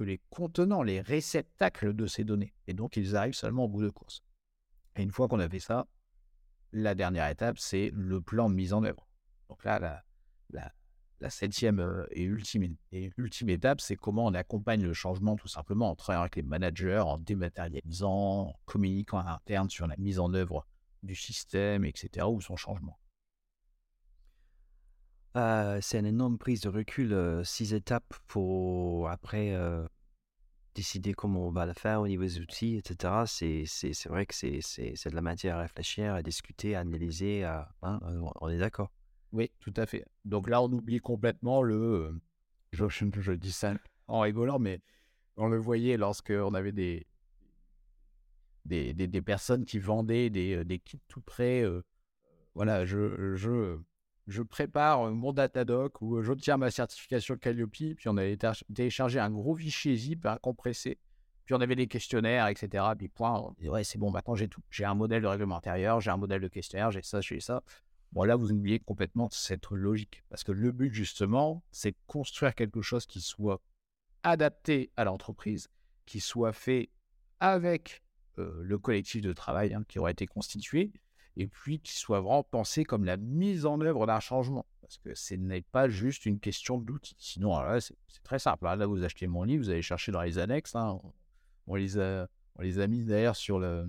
les 0.04 0.22
contenants, 0.30 0.84
les 0.84 1.02
réceptacles 1.02 1.94
de 1.94 2.08
ces 2.08 2.24
données. 2.24 2.54
Et 2.68 2.74
donc, 2.74 2.98
ils 2.98 3.16
arrivent 3.16 3.34
seulement 3.36 3.66
au 3.66 3.68
bout 3.68 3.84
de 3.84 3.90
course. 3.90 4.24
Et 4.96 5.04
une 5.04 5.12
fois 5.12 5.28
qu'on 5.28 5.40
a 5.40 5.50
fait 5.50 5.60
ça, 5.60 5.88
la 6.74 6.96
dernière 6.96 7.28
étape, 7.28 7.60
c'est 7.60 7.92
le 7.94 8.22
plan 8.22 8.50
de 8.50 8.56
mise 8.56 8.74
en 8.74 8.84
œuvre. 8.84 9.08
Donc 9.50 9.64
là, 9.64 9.80
la, 10.50 10.72
la, 11.20 11.30
septième 11.30 12.06
et 12.12 12.24
ultime, 12.24 12.76
et 12.92 13.12
ultime 13.18 13.50
étape, 13.50 13.82
c'est 13.82 13.96
comment 13.96 14.26
on 14.26 14.34
accompagne 14.34 14.82
le 14.82 14.94
changement 14.94 15.36
tout 15.36 15.48
simplement 15.48 15.92
en 15.92 15.96
travaillant 15.96 16.22
avec 16.22 16.38
les 16.38 16.44
managers, 16.44 17.04
en 17.06 17.18
dématérialisant, 17.18 18.48
en 18.48 18.60
communiquant 18.66 19.20
à 19.20 19.24
l'interne 19.26 19.70
sur 19.70 19.88
la 19.88 19.96
mise 19.98 20.20
en 20.20 20.34
œuvre 20.34 20.66
du 21.04 21.16
système, 21.16 21.86
etc., 21.86 22.28
ou 22.28 22.42
son 22.42 22.56
changement? 22.56 22.98
Euh, 25.38 25.80
c'est 25.82 26.00
une 26.00 26.06
énorme 26.06 26.38
prise 26.38 26.62
de 26.62 26.70
recul, 26.70 27.14
euh, 27.14 27.44
six 27.44 27.74
étapes 27.74 28.14
pour 28.28 29.10
après 29.10 29.54
euh, 29.54 29.86
décider 30.76 31.14
comment 31.14 31.48
on 31.48 31.52
va 31.52 31.66
le 31.66 31.74
faire 31.74 32.02
au 32.02 32.08
niveau 32.08 32.24
des 32.24 32.40
outils, 32.40 32.76
etc. 32.76 33.24
C'est, 33.28 33.64
c'est, 33.66 33.94
c'est 33.94 34.10
vrai 34.10 34.26
que 34.26 34.34
c'est, 34.34 34.60
de 34.60 35.16
la 35.16 35.22
matière 35.22 35.58
à 35.58 35.62
réfléchir, 35.62 36.14
à 36.14 36.22
discuter, 36.22 36.76
à 36.76 36.82
analyser. 36.82 37.46
À, 37.46 37.74
hein, 37.82 38.00
on 38.42 38.50
est 38.50 38.58
d'accord. 38.58 38.92
Oui, 39.32 39.52
tout 39.62 39.74
à 39.78 39.86
fait. 39.86 40.06
Donc 40.26 40.50
là, 40.50 40.62
on 40.62 40.72
oublie 40.72 41.00
complètement 41.00 41.62
le. 41.62 42.20
Je, 42.74 42.88
je, 42.90 43.06
je 43.22 43.32
dis 43.32 43.52
ça 43.54 43.74
en 44.08 44.20
rigolant, 44.22 44.60
mais 44.60 44.82
on 45.38 45.48
le 45.48 45.58
voyait 45.58 45.96
lorsqu'on 45.96 46.54
avait 46.54 46.74
des, 46.74 47.08
des, 48.66 48.94
des, 48.94 49.22
personnes 49.22 49.66
qui 49.66 49.80
vendaient 49.80 50.30
des, 50.30 50.64
des 50.64 50.80
kits 50.80 51.02
tout 51.08 51.22
prêts. 51.22 51.64
voilà, 52.56 52.86
je, 52.86 53.36
je, 53.36 53.78
je 54.28 54.42
prépare 54.42 55.12
mon 55.12 55.34
Datadoc 55.34 56.02
ou 56.02 56.22
j'obtiens 56.22 56.58
ma 56.58 56.72
certification 56.72 57.38
Calliope, 57.38 57.72
puis 57.72 58.08
on 58.08 58.18
avait 58.18 58.38
téléchargé 58.74 59.20
un 59.20 59.32
gros 59.32 59.56
fichier 59.56 59.96
zip 59.96 60.28
compressé, 60.42 61.00
puis 61.46 61.56
on 61.56 61.62
avait 61.62 61.76
des 61.76 61.88
questionnaires, 61.88 62.48
etc. 62.48 62.84
Puis 62.98 63.10
point, 63.10 63.54
ouais, 63.64 63.84
c'est 63.84 63.98
bon, 63.98 64.12
maintenant 64.12 64.36
j'ai 64.36 64.48
tout. 64.48 64.62
J'ai 64.70 64.86
un 64.86 64.96
modèle 64.96 65.22
de 65.24 65.28
règlement 65.28 65.58
intérieur, 65.58 66.02
j'ai 66.02 66.12
un 66.12 66.18
modèle 66.18 66.42
de 66.42 66.48
questionnaire, 66.48 66.92
j'ai 66.92 67.02
ça, 67.02 67.22
j'ai 67.22 67.40
ça. 67.40 67.64
Bon, 68.12 68.24
là, 68.24 68.36
vous 68.36 68.52
oubliez 68.52 68.80
complètement 68.80 69.30
cette 69.32 69.70
logique. 69.70 70.24
Parce 70.30 70.44
que 70.44 70.52
le 70.52 70.72
but, 70.74 70.94
justement, 70.94 71.64
c'est 71.72 71.96
construire 72.08 72.56
quelque 72.56 72.82
chose 72.82 73.06
qui 73.06 73.22
soit 73.22 73.62
adapté 74.24 74.92
à 74.98 75.06
l'entreprise, 75.06 75.70
qui 76.06 76.20
soit 76.20 76.52
fait 76.52 76.90
avec 77.40 78.02
euh, 78.04 78.11
le 78.38 78.78
collectif 78.78 79.22
de 79.22 79.34
travail 79.34 79.74
hein, 79.74 79.84
qui 79.88 80.00
aura 80.00 80.12
été 80.12 80.26
constitué, 80.26 80.92
et 81.38 81.48
puis 81.48 81.80
qui 81.80 81.94
soit 81.94 82.20
vraiment 82.20 82.44
pensé 82.44 82.84
comme 82.84 83.06
la 83.06 83.18
mise 83.18 83.66
en 83.66 83.80
œuvre 83.82 84.06
d'un 84.06 84.20
changement. 84.20 84.66
Parce 84.82 84.98
que 84.98 85.16
ce 85.16 85.36
n'est 85.36 85.62
pas 85.62 85.88
juste 85.88 86.26
une 86.26 86.40
question 86.40 86.78
d'outils. 86.78 87.16
Sinon, 87.18 87.58
c'est 87.80 88.24
très 88.24 88.40
simple. 88.40 88.68
Hein. 88.68 88.76
Là, 88.76 88.86
vous 88.86 89.04
achetez 89.04 89.28
mon 89.28 89.44
livre, 89.44 89.64
vous 89.64 89.70
allez 89.70 89.82
chercher 89.82 90.12
dans 90.12 90.22
les 90.22 90.38
annexes. 90.38 90.76
Hein. 90.76 91.00
On, 91.68 91.76
les 91.76 91.98
a, 91.98 92.28
on 92.56 92.62
les 92.62 92.80
a 92.80 92.88
mis 92.88 93.06
d'ailleurs 93.06 93.38
sur 93.38 93.60
le, 93.60 93.88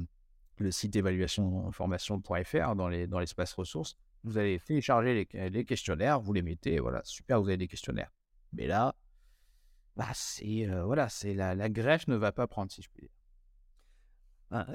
le 0.59 0.71
site 0.71 0.95
évaluationformation.fr 0.95 2.77
dans 2.77 2.89
l'espace 2.89 3.57
dans 3.57 3.61
ressources. 3.61 3.97
Vous 4.25 4.39
allez 4.39 4.61
télécharger 4.61 5.27
les, 5.33 5.51
les, 5.51 5.65
questionnaires, 5.65 6.21
vous 6.21 6.33
les 6.33 6.43
mettez, 6.43 6.79
voilà, 6.79 7.01
super, 7.03 7.43
vous 7.43 7.49
avez 7.49 7.57
des 7.57 7.67
questionnaires. 7.67 8.13
Mais 8.53 8.69
là, 8.69 8.95
bah, 9.97 10.07
c'est 10.15 10.69
euh, 10.69 10.85
voilà, 10.85 11.09
c'est 11.09 11.35
la, 11.35 11.57
la 11.57 11.69
greffe 11.69 12.07
ne 12.07 12.15
va 12.15 12.31
pas 12.31 12.47
prendre, 12.47 12.71
si 12.71 12.83
je 12.83 12.89
puis 12.89 13.03
dire. 13.03 13.11
Bah, 14.53 14.67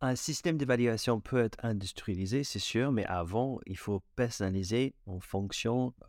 un 0.00 0.14
système 0.14 0.56
d'évaluation 0.56 1.20
peut 1.20 1.40
être 1.40 1.58
industrialisé, 1.64 2.44
c'est 2.44 2.60
sûr, 2.60 2.92
mais 2.92 3.04
avant, 3.06 3.58
il 3.66 3.76
faut 3.76 4.00
personnaliser 4.14 4.94
en 5.06 5.18
fonction, 5.18 5.92
euh, 6.02 6.06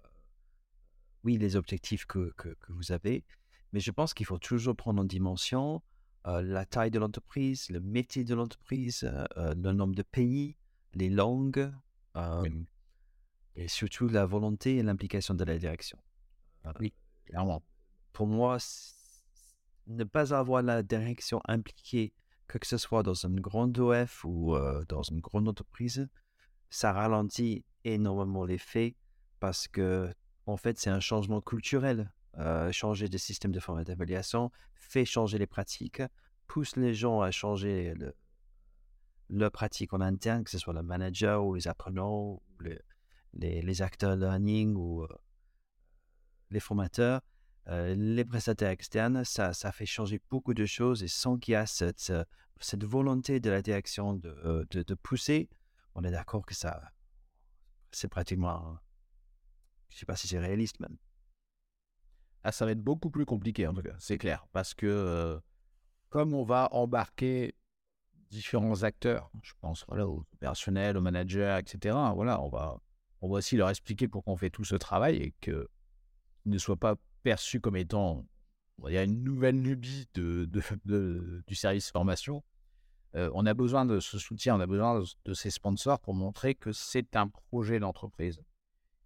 oui, 1.23 1.37
les 1.37 1.55
objectifs 1.55 2.05
que, 2.05 2.31
que, 2.37 2.49
que, 2.49 2.71
vous 2.71 2.91
avez, 2.91 3.23
mais 3.73 3.79
je 3.79 3.89
pense 3.89 4.13
qu'il 4.13 4.27
faut 4.27 4.37
toujours 4.37 4.75
prendre 4.75 5.01
en 5.01 5.05
dimension 5.05 5.81
euh, 6.27 6.43
la 6.43 6.65
taille 6.65 6.91
de 6.91 6.99
l'entreprise, 6.99 7.67
le 7.71 7.79
métier 7.79 8.23
de 8.23 8.35
l'entreprise, 8.35 9.09
euh, 9.37 9.55
le 9.55 9.71
nombre 9.71 9.95
de 9.95 10.03
pays, 10.03 10.55
les 10.93 11.09
langues, 11.09 11.71
oui. 12.15 12.67
et 13.55 13.67
surtout 13.67 14.07
la 14.07 14.27
volonté 14.27 14.77
et 14.77 14.83
l'implication 14.83 15.33
de 15.33 15.43
la 15.43 15.57
direction. 15.57 15.97
Oui, 16.79 16.93
clairement. 17.25 17.63
Pour 18.13 18.27
moi, 18.27 18.57
ne 19.87 20.03
pas 20.03 20.31
avoir 20.31 20.61
la 20.61 20.83
direction 20.83 21.41
impliquée 21.47 22.13
que 22.47 22.67
ce 22.67 22.77
soit 22.77 23.03
dans 23.03 23.13
une 23.13 23.39
grande 23.39 23.77
OF 23.77 24.23
ou 24.25 24.55
dans 24.87 25.03
une 25.03 25.19
grande 25.19 25.47
entreprise, 25.47 26.07
ça 26.69 26.93
ralentit 26.93 27.63
énormément 27.83 28.45
les 28.45 28.57
faits 28.57 28.95
parce 29.39 29.67
que, 29.67 30.13
en 30.45 30.57
fait, 30.57 30.77
c'est 30.77 30.89
un 30.89 30.99
changement 30.99 31.41
culturel. 31.41 32.11
Changer 32.71 33.07
des 33.07 33.17
systèmes 33.17 33.51
de 33.51 33.59
format 33.59 33.83
d'évaluation 33.83 34.51
fait 34.73 35.05
changer 35.05 35.37
les 35.37 35.47
pratiques, 35.47 36.01
pousse 36.47 36.75
les 36.75 36.93
gens 36.93 37.21
à 37.21 37.31
changer 37.31 37.93
le, 37.95 38.13
leur 39.29 39.51
pratique 39.51 39.93
en 39.93 40.01
interne, 40.01 40.43
que 40.43 40.51
ce 40.51 40.57
soit 40.59 40.73
le 40.73 40.83
manager 40.83 41.45
ou 41.45 41.55
les 41.55 41.67
apprenants, 41.67 42.41
les, 42.59 42.79
les, 43.33 43.61
les 43.61 43.81
acteurs 43.81 44.15
learning 44.15 44.75
ou 44.75 45.07
les 46.51 46.59
formateurs. 46.59 47.21
Euh, 47.67 47.95
les 47.95 48.25
prestataires 48.25 48.69
externes, 48.69 49.23
ça, 49.23 49.53
ça 49.53 49.71
fait 49.71 49.87
changer 49.87 50.21
beaucoup 50.29 50.53
de 50.53 50.65
choses 50.65 51.01
et 51.01 51.07
sans 51.07 51.37
qu'il 51.37 51.53
y 51.53 51.55
ait 51.55 51.65
cette, 51.65 52.11
euh, 52.11 52.23
volonté 52.81 53.39
de 53.39 53.49
la 53.49 53.61
direction 53.61 54.13
de, 54.13 54.29
euh, 54.45 54.65
de, 54.69 54.93
pousser, 54.93 55.49
on 55.95 56.03
est 56.03 56.11
d'accord 56.11 56.45
que 56.45 56.53
ça, 56.53 56.91
c'est 57.91 58.07
pratiquement, 58.07 58.77
je 59.89 59.95
ne 59.95 59.99
sais 59.99 60.05
pas 60.05 60.15
si 60.15 60.27
c'est 60.27 60.39
réaliste 60.39 60.79
même. 60.79 60.95
Ah, 62.43 62.51
ça 62.51 62.65
va 62.65 62.71
être 62.71 62.83
beaucoup 62.83 63.09
plus 63.09 63.25
compliqué 63.25 63.65
en 63.65 63.73
tout 63.73 63.81
cas, 63.81 63.95
c'est 63.97 64.19
clair, 64.19 64.45
parce 64.51 64.75
que 64.75 65.41
comme 66.09 66.33
on 66.33 66.43
va 66.43 66.69
embarquer 66.71 67.55
différents 68.29 68.83
acteurs, 68.83 69.31
je 69.41 69.53
pense 69.59 69.85
voilà, 69.87 70.07
aux 70.07 70.23
opérationnels, 70.33 70.97
aux 70.97 71.01
managers, 71.01 71.57
etc., 71.59 71.95
voilà, 72.13 72.39
on 72.41 72.49
va, 72.49 72.79
on 73.21 73.29
va 73.29 73.37
aussi 73.37 73.57
leur 73.57 73.71
expliquer 73.71 74.07
pourquoi 74.07 74.33
on 74.33 74.37
fait 74.37 74.51
tout 74.51 74.63
ce 74.63 74.75
travail 74.75 75.15
et 75.15 75.33
qu'ils 75.41 75.65
ne 76.45 76.57
soient 76.59 76.77
pas 76.77 76.95
perçu 77.25 77.59
comme 77.59 77.75
étant 77.75 78.23
une 78.83 79.23
nouvelle 79.23 79.59
nubie 79.59 80.07
de, 80.13 81.43
du 81.47 81.55
service 81.55 81.89
formation. 81.89 82.43
Euh, 83.15 83.31
on 83.33 83.47
a 83.47 83.53
besoin 83.55 83.85
de 83.85 83.99
ce 83.99 84.19
soutien, 84.19 84.55
on 84.55 84.59
a 84.59 84.67
besoin 84.67 85.01
de, 85.25 85.33
ces 85.33 85.49
sponsors 85.49 85.99
pour 85.99 86.13
montrer 86.13 86.53
que 86.53 86.71
c'est 86.71 87.15
un 87.15 87.27
projet 87.27 87.79
d'entreprise 87.79 88.43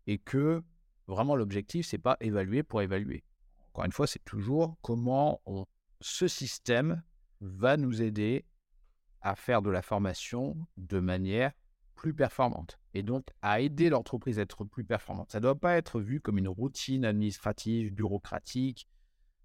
et 0.05 0.17
que 0.17 0.61
vraiment 1.07 1.35
l'objectif, 1.35 1.87
c'est 1.87 1.97
pas 1.97 2.17
évaluer 2.19 2.61
pour 2.61 2.81
évaluer. 2.81 3.23
Encore 3.69 3.85
une 3.85 3.93
fois, 3.93 4.05
c'est 4.05 4.25
toujours 4.25 4.75
comment 4.81 5.41
ce 6.01 6.27
système 6.27 7.01
va 7.39 7.77
nous 7.77 8.01
aider 8.01 8.45
à 9.21 9.35
faire 9.35 9.61
de 9.61 9.69
la 9.69 9.81
formation 9.81 10.57
de 10.75 10.99
manière 10.99 11.53
plus 11.95 12.13
performante 12.13 12.78
et 12.93 13.03
donc 13.03 13.27
à 13.41 13.61
aider 13.61 13.89
l'entreprise 13.89 14.39
à 14.39 14.43
être 14.43 14.63
plus 14.65 14.83
performante. 14.83 15.31
Ça 15.31 15.39
ne 15.39 15.43
doit 15.43 15.59
pas 15.59 15.77
être 15.77 15.99
vu 15.99 16.21
comme 16.21 16.37
une 16.37 16.47
routine 16.47 17.05
administrative, 17.05 17.93
bureaucratique. 17.93 18.87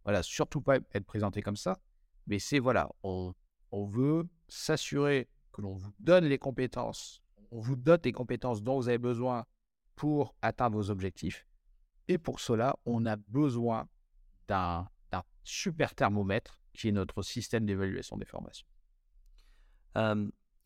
Voilà, 0.05 0.23
surtout 0.23 0.61
pas 0.61 0.77
être 0.77 1.07
présenté 1.07 1.43
comme 1.43 1.57
ça. 1.57 1.79
Mais 2.27 2.39
c'est 2.39 2.59
voilà, 2.59 2.91
on, 3.03 3.35
veut 3.73 4.27
s'assurer 4.49 5.29
que 5.53 5.61
l'on 5.61 5.75
vous 5.75 5.93
donne 5.99 6.25
les 6.25 6.39
compétences, 6.39 7.23
on 7.51 7.61
vous 7.61 7.77
dote 7.77 8.05
des 8.05 8.13
compétences 8.13 8.63
dont 8.63 8.77
vous 8.77 8.89
avez 8.89 8.99
besoin 8.99 9.45
pour 9.97 10.35
atteindre 10.43 10.77
vos 10.77 10.91
objectifs. 10.91 11.47
Et 12.09 12.19
pour 12.19 12.41
cela, 12.41 12.77
on 12.87 13.05
a 13.07 13.17
besoin 13.17 13.89
d'un 14.49 14.89
super 15.43 15.95
thermomètre 15.95 16.61
qui 16.73 16.89
est 16.89 16.93
notre 16.93 17.23
système 17.23 17.67
d'évaluation 17.67 18.17
des 18.17 18.25
formations. 18.25 18.67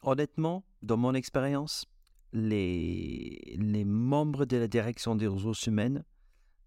Honnêtement, 0.02 0.64
dans 0.82 0.96
mon 0.96 1.14
expérience, 1.14 1.86
les, 2.32 3.56
les 3.58 3.84
membres 3.84 4.44
de 4.44 4.56
la 4.56 4.68
direction 4.68 5.14
des 5.16 5.26
ressources 5.26 5.66
humaines 5.66 6.04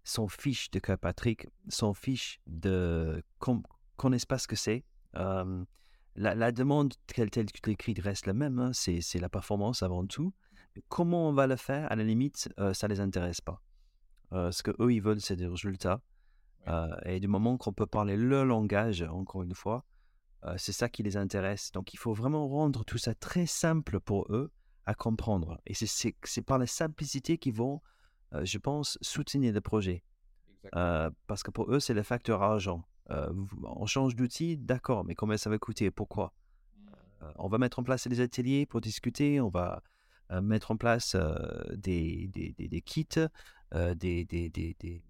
s'en 0.04 0.28
fichent 0.28 0.70
de 0.70 0.80
Patrick, 0.96 1.46
s'en 1.68 1.94
fichent 1.94 2.40
de 2.46 3.22
qu'on 3.38 3.62
connaisse 3.96 4.26
pas 4.26 4.38
ce 4.38 4.48
que 4.48 4.56
c'est. 4.56 4.84
Euh, 5.16 5.64
la, 6.16 6.34
la, 6.34 6.52
demande 6.52 6.94
telle, 7.06 7.30
telle 7.30 7.46
que 7.46 7.60
tu 7.62 7.70
l'écris 7.70 7.94
reste 8.00 8.26
la 8.26 8.32
même, 8.32 8.58
hein, 8.58 8.72
c'est 8.72 9.20
la 9.20 9.28
performance 9.28 9.82
avant 9.82 10.06
tout. 10.06 10.32
comment 10.88 11.28
on 11.28 11.32
va 11.32 11.46
le 11.46 11.56
faire, 11.56 11.90
à 11.90 11.96
la 11.96 12.04
limite, 12.04 12.48
euh, 12.58 12.74
ça 12.74 12.88
les 12.88 13.00
intéresse 13.00 13.40
pas. 13.40 13.62
Euh, 14.32 14.50
ce 14.50 14.62
que 14.62 14.72
eux 14.80 14.92
ils 14.92 15.02
veulent, 15.02 15.20
c'est 15.20 15.36
des 15.36 15.46
résultats. 15.46 16.02
et 17.04 17.20
du 17.20 17.28
moment 17.28 17.56
qu'on 17.56 17.72
peut 17.72 17.86
parler 17.86 18.16
le 18.16 18.44
langage, 18.44 19.02
encore 19.02 19.42
une 19.42 19.54
fois, 19.54 19.84
Euh, 20.44 20.54
c'est 20.58 20.72
ça 20.72 20.88
qui 20.88 21.02
les 21.02 21.16
intéresse. 21.16 21.70
Donc 21.72 21.94
il 21.94 21.98
faut 21.98 22.14
vraiment 22.14 22.48
rendre 22.48 22.84
tout 22.84 22.98
ça 22.98 23.14
très 23.14 23.46
simple 23.46 24.00
pour 24.00 24.26
eux 24.32 24.50
à 24.86 24.94
comprendre. 24.94 25.60
Et 25.66 25.74
c'est 25.74 26.42
par 26.42 26.58
la 26.58 26.66
simplicité 26.66 27.38
qu'ils 27.38 27.54
vont, 27.54 27.80
euh, 28.34 28.44
je 28.44 28.58
pense, 28.58 28.98
soutenir 29.00 29.52
le 29.52 29.60
projet. 29.60 30.02
Euh, 30.76 31.10
parce 31.26 31.42
que 31.42 31.50
pour 31.50 31.72
eux, 31.72 31.80
c'est 31.80 31.94
le 31.94 32.02
facteur 32.02 32.42
argent. 32.42 32.84
on 33.08 33.86
change 33.86 34.14
d'outil, 34.16 34.56
d'accord, 34.56 35.04
mais 35.04 35.14
combien 35.14 35.36
ça 35.36 35.50
va 35.50 35.58
coûter? 35.58 35.90
Pourquoi? 35.90 36.32
Mmh. 36.76 36.90
On 37.36 37.48
va 37.48 37.58
mettre 37.58 37.78
en 37.78 37.82
place 37.82 38.06
des 38.06 38.20
ateliers 38.20 38.66
pour 38.66 38.80
discuter, 38.80 39.40
on 39.40 39.48
va 39.48 39.82
mettre 40.40 40.70
en 40.70 40.76
place 40.76 41.14
des, 41.74 42.28
des, 42.28 42.54
des, 42.56 42.80
kits, 42.80 43.06
des, 43.74 44.24
des, 44.24 45.02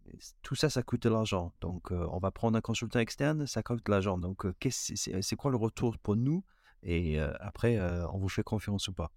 tout 0.43 0.57
ça, 0.57 0.69
ça 0.69 0.83
coûte 0.83 1.03
de 1.05 1.11
l'argent. 1.11 1.53
Donc, 1.61 1.93
on 1.93 2.19
va 2.19 2.33
prendre 2.33 2.59
un 2.59 2.61
consultant 2.61 2.99
externe, 2.99 3.47
ça 3.47 3.63
coûte 3.63 3.87
de 3.87 3.91
l'argent. 3.91 4.19
Donc, 4.19 4.45
c'est 4.69 5.37
quoi 5.37 5.51
le 5.53 5.57
retour 5.57 5.97
pour 5.99 6.17
nous? 6.17 6.43
Et 6.83 7.19
après, 7.19 7.81
on 8.13 8.19
vous 8.19 8.29
fait 8.29 8.43
confiance 8.43 8.89
ou 8.89 8.93
pas 8.93 9.11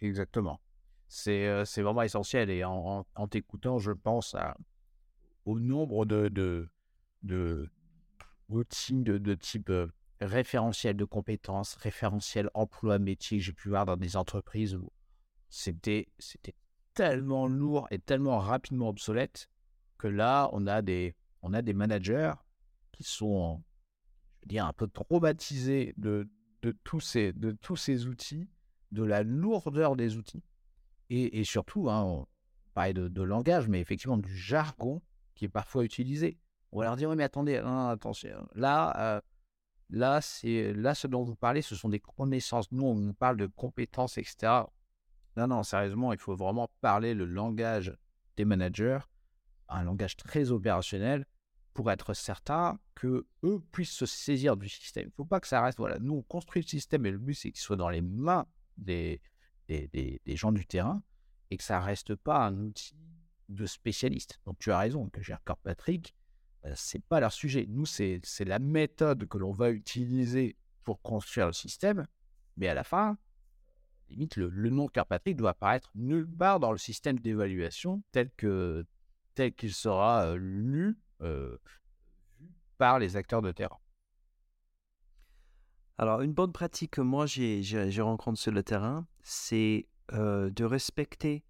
Exactement. 0.00 0.60
C'est 1.08 1.64
vraiment 1.76 2.02
essentiel. 2.02 2.50
Et 2.50 2.64
en, 2.64 3.04
t'écoutant, 3.30 3.78
je 3.78 3.92
pense 3.92 4.36
au 5.44 5.60
nombre 5.60 6.06
de, 6.06 6.68
de, 7.22 7.70
routines 8.48 9.04
de, 9.04 9.18
de 9.18 9.34
type 9.34 9.70
référentiel 10.20 10.96
de 10.96 11.04
compétences, 11.04 11.74
référentiel 11.74 12.50
emploi 12.54 12.98
métier 12.98 13.38
que 13.38 13.44
j'ai 13.44 13.52
pu 13.52 13.68
voir 13.68 13.86
dans 13.86 13.96
des 13.96 14.16
entreprises 14.16 14.74
où 14.74 14.90
c'était 15.48 16.06
tellement 16.94 17.46
lourd 17.46 17.86
et 17.90 17.98
tellement 17.98 18.38
rapidement 18.38 18.88
obsolète 18.88 19.48
que 19.98 20.08
là, 20.08 20.48
on 20.52 20.66
a 20.66 20.82
des, 20.82 21.14
on 21.42 21.52
a 21.52 21.62
des 21.62 21.74
managers 21.74 22.32
qui 22.92 23.04
sont, 23.04 23.62
je 24.40 24.46
veux 24.46 24.48
dire, 24.48 24.66
un 24.66 24.72
peu 24.72 24.88
traumatisés 24.88 25.94
de, 25.96 26.28
de, 26.64 26.72
tous, 26.82 27.00
ces, 27.00 27.32
de 27.34 27.52
tous 27.52 27.76
ces 27.76 28.06
outils, 28.06 28.48
de 28.90 29.04
la 29.04 29.22
lourdeur 29.22 29.96
des 29.96 30.16
outils, 30.16 30.42
et, 31.10 31.40
et 31.40 31.44
surtout, 31.44 31.90
hein, 31.90 32.02
on 32.02 32.26
parlait 32.72 32.94
de, 32.94 33.22
langage, 33.22 33.68
mais 33.68 33.80
effectivement 33.80 34.16
du 34.16 34.34
jargon 34.34 35.02
qui 35.34 35.44
est 35.44 35.50
parfois 35.50 35.84
utilisé. 35.84 36.38
On 36.72 36.78
va 36.78 36.86
leur 36.86 36.96
dire, 36.96 37.10
oui, 37.10 37.16
mais 37.16 37.24
attendez, 37.24 37.56
attention, 37.56 38.48
là, 38.54 38.96
euh, 38.98 39.20
là, 39.90 40.20
là, 40.42 40.94
ce 40.94 41.06
dont 41.06 41.22
vous 41.22 41.36
parlez, 41.36 41.60
ce 41.60 41.76
sont 41.76 41.90
des 41.90 42.00
connaissances. 42.00 42.72
Nous, 42.72 42.84
on 42.84 43.12
parle 43.12 43.36
de 43.36 43.46
compétences, 43.46 44.16
etc. 44.16 44.64
Non, 45.36 45.46
non, 45.48 45.62
sérieusement, 45.62 46.12
il 46.12 46.18
faut 46.18 46.34
vraiment 46.34 46.70
parler 46.80 47.12
le 47.12 47.26
langage 47.26 47.94
des 48.36 48.46
managers, 48.46 49.00
un 49.68 49.82
langage 49.82 50.16
très 50.16 50.50
opérationnel, 50.50 51.26
pour 51.74 51.90
être 51.90 52.14
certain 52.14 52.78
que 52.94 53.26
eux 53.42 53.62
puissent 53.72 53.90
se 53.92 54.06
saisir 54.06 54.56
du 54.56 54.68
système. 54.68 55.04
Il 55.04 55.08
ne 55.08 55.12
faut 55.12 55.24
pas 55.24 55.40
que 55.40 55.48
ça 55.48 55.60
reste, 55.60 55.78
voilà, 55.78 55.98
nous 55.98 56.14
on 56.14 56.22
construit 56.22 56.62
le 56.62 56.68
système 56.68 57.04
et 57.04 57.10
le 57.10 57.18
but 57.18 57.34
c'est 57.34 57.50
qu'il 57.50 57.60
soit 57.60 57.76
dans 57.76 57.90
les 57.90 58.00
mains 58.00 58.46
des, 58.78 59.20
des, 59.68 60.20
des, 60.24 60.36
gens 60.36 60.52
du 60.52 60.66
terrain 60.66 61.02
et 61.50 61.56
que 61.56 61.64
ça 61.64 61.80
reste 61.80 62.14
pas 62.14 62.46
un 62.46 62.56
outil 62.58 62.96
de 63.48 63.66
spécialiste. 63.66 64.40
Donc 64.46 64.58
tu 64.58 64.70
as 64.70 64.78
raison, 64.78 65.08
que 65.10 65.22
j'ai 65.22 65.34
encore 65.34 65.58
Patrick, 65.58 66.14
euh, 66.64 66.72
c'est 66.76 67.02
pas 67.04 67.20
leur 67.20 67.32
sujet. 67.32 67.66
Nous, 67.68 67.86
c'est 67.86 68.22
la 68.40 68.58
méthode 68.58 69.26
que 69.26 69.38
l'on 69.38 69.52
va 69.52 69.70
utiliser 69.70 70.56
pour 70.84 71.02
construire 71.02 71.46
le 71.46 71.52
système, 71.52 72.06
mais 72.56 72.68
à 72.68 72.74
la 72.74 72.84
fin, 72.84 73.18
limite, 74.08 74.36
le, 74.36 74.70
nom 74.70 74.86
Carpatrick 74.86 75.36
doit 75.36 75.50
apparaître 75.50 75.90
nulle 75.94 76.28
part 76.28 76.60
dans 76.60 76.72
le 76.72 76.78
système 76.78 77.18
d'évaluation 77.18 78.02
tel 78.12 78.30
que 78.36 78.86
tel 79.34 79.52
qu'il 79.52 79.74
sera 79.74 80.26
euh, 80.26 80.36
lu 80.36 80.96
euh, 81.22 81.56
par 82.78 82.98
les 82.98 83.16
acteurs 83.16 83.42
de 83.42 83.52
terrain. 83.52 83.78
Alors, 85.96 86.22
une 86.22 86.32
bonne 86.32 86.52
pratique 86.52 86.92
que 86.92 87.00
moi 87.00 87.26
j'ai 87.26 88.00
rencontré 88.00 88.40
sur 88.40 88.52
le 88.52 88.62
terrain, 88.62 89.06
c'est 89.22 89.88
euh, 90.12 90.50
de 90.50 90.64
respecter 90.64 91.44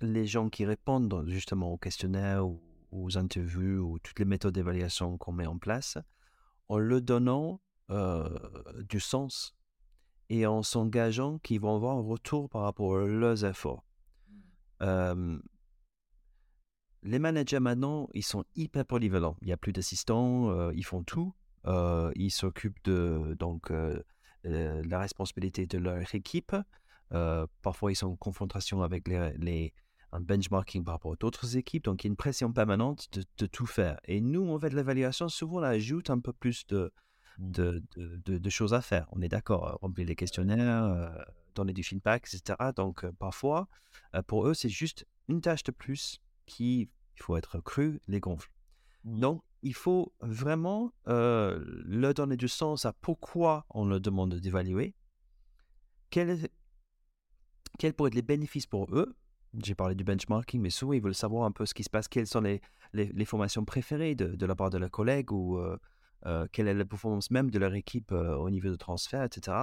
les 0.00 0.26
gens 0.26 0.48
qui 0.48 0.64
répondent 0.64 1.24
justement 1.26 1.72
aux 1.72 1.76
questionnaires 1.76 2.46
ou 2.46 2.62
aux 2.92 3.18
interviews 3.18 3.80
ou 3.80 3.98
toutes 3.98 4.20
les 4.20 4.24
méthodes 4.24 4.54
d'évaluation 4.54 5.18
qu'on 5.18 5.32
met 5.32 5.46
en 5.46 5.58
place 5.58 5.98
en 6.68 6.78
leur 6.78 7.00
donnant 7.00 7.60
du 8.88 9.00
sens 9.00 9.56
et 10.28 10.46
en 10.46 10.62
s'engageant 10.62 11.38
qu'ils 11.38 11.60
vont 11.60 11.74
avoir 11.74 11.96
un 11.96 12.02
retour 12.02 12.48
par 12.48 12.62
rapport 12.62 12.96
à 12.96 13.06
leurs 13.06 13.44
efforts. 13.44 13.84
Mmh. 14.80 15.40
Les 17.04 17.18
managers 17.18 17.60
maintenant, 17.60 18.08
ils 18.14 18.24
sont 18.24 18.44
hyper 18.56 18.84
polyvalents. 18.84 19.36
Il 19.42 19.46
n'y 19.46 19.52
a 19.52 19.56
plus 19.56 19.72
d'assistants, 19.72 20.70
ils 20.72 20.84
font 20.84 21.02
tout. 21.02 21.34
ils 21.66 22.30
s'occupent 22.30 22.82
de 22.84 23.36
donc 23.38 23.70
la 24.42 24.98
responsabilité 24.98 25.66
de 25.66 25.78
leur 25.78 26.14
équipe. 26.14 26.56
parfois, 27.62 27.92
ils 27.92 27.96
sont 27.96 28.08
en 28.08 28.16
confrontation 28.16 28.82
avec 28.82 29.08
les, 29.08 29.72
un 30.12 30.20
benchmarking 30.20 30.84
par 30.84 30.94
rapport 30.94 31.12
à 31.12 31.16
d'autres 31.16 31.56
équipes. 31.56 31.84
Donc, 31.84 32.04
il 32.04 32.06
y 32.06 32.08
a 32.08 32.12
une 32.12 32.16
pression 32.16 32.52
permanente 32.52 33.08
de, 33.12 33.24
de 33.38 33.46
tout 33.46 33.66
faire. 33.66 33.98
Et 34.04 34.20
nous, 34.20 34.42
on 34.42 34.58
fait 34.58 34.70
de 34.70 34.76
l'évaluation. 34.76 35.28
Souvent, 35.28 35.58
on 35.58 35.62
ajoute 35.62 36.08
un 36.08 36.20
peu 36.20 36.32
plus 36.32 36.66
de, 36.68 36.92
de, 37.38 37.82
de, 37.96 38.50
choses 38.50 38.74
à 38.74 38.80
faire. 38.80 39.06
On 39.12 39.20
est 39.20 39.28
d'accord, 39.28 39.68
euh, 39.68 39.74
remplir 39.80 40.06
les 40.06 40.16
questionnaires, 40.16 40.84
euh, 40.84 41.08
donner 41.54 41.72
du 41.72 41.82
feedback, 41.82 42.28
etc. 42.32 42.70
Donc, 42.76 43.04
euh, 43.04 43.12
parfois, 43.18 43.68
pour 44.26 44.46
eux, 44.46 44.54
c'est 44.54 44.68
juste 44.68 45.06
une 45.28 45.40
tâche 45.40 45.64
de 45.64 45.72
plus 45.72 46.20
qui, 46.46 46.90
il 47.16 47.22
faut 47.22 47.36
être 47.36 47.60
cru, 47.60 48.00
les 48.08 48.20
gonfle. 48.20 48.50
Donc, 49.04 49.42
il 49.62 49.74
faut 49.74 50.12
vraiment 50.20 50.92
leur 51.06 52.14
donner 52.14 52.36
du 52.36 52.48
sens 52.48 52.84
à 52.84 52.92
pourquoi 52.92 53.66
on 53.70 53.86
leur 53.86 54.00
demande 54.00 54.34
d'évaluer. 54.34 54.94
Quels 56.10 56.48
quel 57.78 57.92
pourraient 57.92 58.08
être 58.08 58.14
les 58.14 58.22
bénéfices 58.22 58.66
pour 58.66 58.94
eux 58.94 59.16
J'ai 59.62 59.74
parlé 59.74 59.94
du 59.94 60.04
benchmarking, 60.04 60.60
mais 60.60 60.70
souvent, 60.70 60.92
ils 60.92 61.02
veulent 61.02 61.14
savoir 61.14 61.44
un 61.44 61.50
peu 61.50 61.66
ce 61.66 61.74
qui 61.74 61.82
se 61.82 61.90
passe, 61.90 62.06
quelles 62.06 62.28
sont 62.28 62.40
les, 62.40 62.60
les, 62.92 63.24
formations 63.24 63.64
préférées 63.64 64.14
de, 64.14 64.36
de, 64.36 64.46
la 64.46 64.54
part 64.54 64.70
de 64.70 64.78
leurs 64.78 64.92
collègues 64.92 65.32
ou 65.32 65.58
euh, 66.26 66.46
quelle 66.52 66.68
est 66.68 66.74
la 66.74 66.84
performance 66.84 67.30
même 67.30 67.50
de 67.50 67.58
leur 67.58 67.74
équipe 67.74 68.12
euh, 68.12 68.34
au 68.36 68.48
niveau 68.48 68.68
de 68.68 68.76
transfert, 68.76 69.24
etc. 69.24 69.56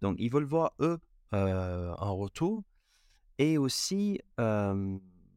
Donc, 0.00 0.16
ils 0.18 0.30
veulent 0.30 0.44
voir, 0.44 0.72
eux, 0.80 0.98
euh, 1.34 1.94
un 1.98 2.10
retour. 2.10 2.62
Et 3.38 3.58
aussi, 3.58 4.18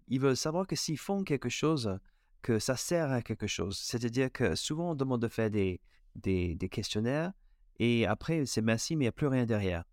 ils 0.09 0.19
veulent 0.19 0.37
savoir 0.37 0.67
que 0.67 0.75
s'ils 0.75 0.97
font 0.97 1.23
quelque 1.23 1.49
chose, 1.49 1.99
que 2.41 2.59
ça 2.59 2.75
sert 2.75 3.11
à 3.11 3.21
quelque 3.21 3.47
chose. 3.47 3.77
C'est-à-dire 3.77 4.31
que 4.31 4.55
souvent, 4.55 4.91
on 4.91 4.95
demande 4.95 5.21
de 5.21 5.27
faire 5.27 5.49
des, 5.49 5.81
des, 6.15 6.69
questionnaires 6.69 7.31
et 7.77 8.05
après, 8.05 8.45
c'est 8.45 8.61
merci, 8.61 8.95
mais 8.95 9.05
il 9.05 9.07
n'y 9.07 9.09
a 9.09 9.13
plus 9.13 9.27
rien 9.27 9.45
derrière. 9.45 9.83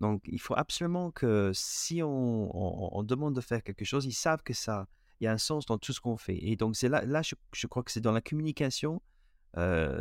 donc, 0.00 0.22
il 0.26 0.40
faut 0.40 0.54
absolument 0.56 1.10
que 1.10 1.50
si 1.54 2.02
on, 2.02 2.96
on, 2.96 3.02
demande 3.02 3.34
de 3.34 3.40
faire 3.40 3.62
quelque 3.62 3.84
chose, 3.84 4.04
ils 4.06 4.12
savent 4.12 4.42
que 4.42 4.54
ça, 4.54 4.86
il 5.20 5.24
y 5.24 5.26
a 5.26 5.32
un 5.32 5.38
sens 5.38 5.66
dans 5.66 5.78
tout 5.78 5.92
ce 5.92 6.00
qu'on 6.00 6.16
fait. 6.16 6.38
Et 6.40 6.56
donc, 6.56 6.76
c'est 6.76 6.88
là, 6.88 7.04
là 7.04 7.22
je, 7.22 7.34
je, 7.52 7.66
crois 7.66 7.82
que 7.82 7.90
c'est 7.90 8.00
dans 8.00 8.12
la 8.12 8.20
communication 8.20 9.00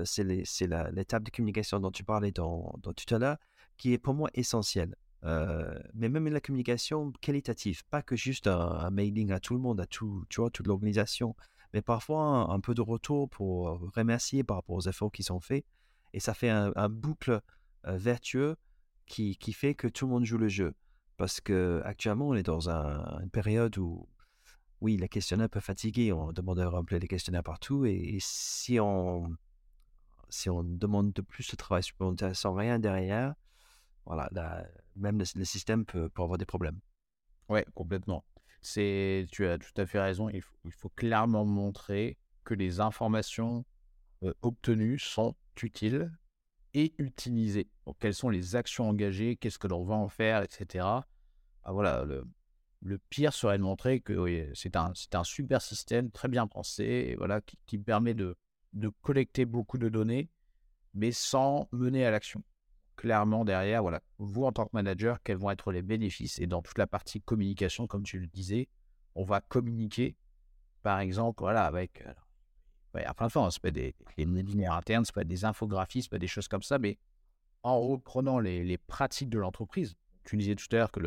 c'est 0.06 0.24
l'étape 0.24 1.24
de 1.24 1.32
communication 1.32 1.80
dont 1.80 1.92
tu 1.92 2.04
parlais 2.04 2.32
dans, 2.32 2.72
tout 2.84 3.16
à 3.16 3.20
l'heure, 3.20 3.38
qui 3.78 3.94
est 3.94 3.98
pour 3.98 4.14
moi 4.14 4.30
essentielle. 4.34 4.96
Mais 5.24 6.10
même 6.10 6.28
la 6.28 6.42
communication 6.42 7.12
qualitative, 7.22 7.84
pas 7.90 8.02
que 8.02 8.16
juste 8.16 8.48
un, 8.48 8.90
mailing 8.92 9.32
à 9.32 9.40
tout 9.40 9.54
le 9.54 9.60
monde, 9.60 9.82
à 9.82 9.86
tout, 9.86 10.26
tu 10.30 10.42
vois, 10.42 10.50
toute 10.50 10.68
l'organisation, 10.68 11.36
mais 11.74 11.82
parfois 11.82 12.52
un, 12.52 12.60
peu 12.60 12.74
de 12.74 12.82
retour 12.82 13.30
pour 13.30 13.80
remercier 13.96 14.44
par 14.44 14.58
rapport 14.58 14.76
aux 14.76 14.88
efforts 14.88 15.12
qui 15.12 15.24
sont 15.24 15.40
faits. 15.40 15.66
Et 16.14 16.20
ça 16.20 16.34
fait 16.34 16.50
un, 16.50 16.90
boucle 16.90 17.42
vertueux 17.84 18.56
qui, 19.06 19.38
qui, 19.38 19.54
fait 19.54 19.76
que 19.76 19.88
tout 19.88 20.06
le 20.06 20.12
monde 20.12 20.26
joue 20.26 20.38
le 20.38 20.48
jeu. 20.48 20.74
Parce 21.18 21.42
que 21.42 21.82
actuellement, 21.84 22.30
on 22.30 22.34
est 22.36 22.44
dans 22.44 22.70
une 22.70 23.30
période 23.30 23.78
où 23.78 24.08
oui, 24.82 24.98
les 24.98 25.10
questionnaires 25.10 25.50
peuvent 25.50 25.64
fatiguer. 25.64 26.14
On 26.14 26.32
demande 26.32 26.60
de 26.60 26.64
remplir 26.64 27.00
les 27.00 27.08
questionnaires 27.08 27.44
partout. 27.44 27.86
Et, 27.86 28.18
si, 28.22 28.80
on, 28.80 29.36
si 30.30 30.50
on 30.50 30.64
demande 30.64 31.14
de 31.14 31.22
plus 31.22 31.50
de 31.50 31.56
travail 31.56 31.84
supplémentaire 31.84 32.36
sans 32.36 32.54
rien 32.54 32.80
derrière, 32.80 33.34
voilà, 34.08 34.30
même 34.96 35.20
le, 35.20 35.46
système 35.46 35.86
peut, 35.86 36.10
avoir 36.18 36.38
des 36.38 36.46
problèmes. 36.46 36.80
Oui, 37.50 37.62
complètement. 37.74 38.26
C'est, 38.62 39.26
tu 39.32 39.46
as 39.48 39.58
tout 39.58 39.80
à 39.80 39.86
fait 39.86 40.00
raison. 40.00 40.30
Il 40.30 40.42
faut, 40.72 40.90
clairement 40.90 41.46
montrer 41.46 42.18
que 42.44 42.54
les 42.54 42.80
informations 42.80 43.66
obtenues 44.42 45.00
sont 45.00 45.36
utiles 45.62 46.12
et 46.74 46.94
utilisées. 46.98 47.70
Quelles 48.00 48.14
sont 48.14 48.30
les 48.30 48.56
actions 48.56 48.90
engagées, 48.90 49.36
qu'est-ce 49.36 49.60
que 49.60 49.68
l'on 49.68 49.84
va 49.84 49.96
en 49.96 50.10
faire, 50.10 50.44
etc. 50.44 50.86
Ah, 51.64 51.72
voilà, 51.72 52.04
le, 52.06 52.24
le 52.82 52.98
pire 52.98 53.34
serait 53.34 53.58
de 53.58 53.64
montrer 53.64 54.00
que 54.00 54.52
c'est 54.54 54.76
un, 54.76 54.94
super 55.24 55.62
système 55.62 56.12
très 56.12 56.28
bien 56.28 56.48
pensé 56.48 57.16
voilà, 57.18 57.42
qui, 57.66 57.78
permet 57.78 58.14
de, 58.14 58.36
collecter 59.02 59.46
beaucoup 59.46 59.78
de 59.78 59.90
données, 59.90 60.30
mais 60.94 61.12
sans 61.12 61.68
mener 61.72 62.06
à 62.06 62.12
l'action. 62.12 62.44
Clairement, 62.98 63.46
derrière, 63.46 63.84
voilà, 63.84 64.02
vous 64.18 64.44
en 64.44 64.52
tant 64.52 64.66
que 64.66 64.72
manager, 64.74 65.22
quels 65.24 65.38
vont 65.38 65.52
être 65.52 65.72
les 65.72 65.84
bénéfices? 65.84 66.40
Et 66.40 66.48
dans 66.48 66.64
toute 66.64 66.80
la 66.80 66.88
partie 66.88 67.22
communication, 67.22 67.86
comme 67.86 68.04
tu 68.04 68.20
le 68.20 68.28
disais, 68.28 68.68
on 69.14 69.24
va 69.24 69.40
communiquer, 69.40 70.16
par 70.82 71.00
exemple, 71.00 71.42
voilà, 71.42 71.66
avec 71.66 72.04
ouais, 72.96 73.06
à 73.06 73.14
plein 73.14 73.28
de 73.28 73.32
fois, 73.32 73.50
ça 73.52 73.60
peut 73.60 73.68
être 73.68 73.76
des, 73.76 73.96
des 74.18 74.26
linéaires 74.26 74.74
internes, 74.74 75.06
peut 75.14 75.22
être 75.22 75.28
des 75.28 75.46
infographies, 75.46 76.08
peut 76.10 76.16
être 76.16 76.22
des 76.22 76.28
choses 76.28 76.48
comme 76.48 76.64
ça, 76.64 76.80
mais 76.80 76.98
en 77.62 77.80
reprenant 77.80 78.40
les, 78.40 78.78
pratiques 78.78 79.30
de 79.30 79.40
l'entreprise. 79.40 79.96
Tu 80.26 80.36
disais 80.36 80.56
tout 80.56 80.68
à 80.72 80.78
l'heure 80.78 80.92
que 80.92 81.00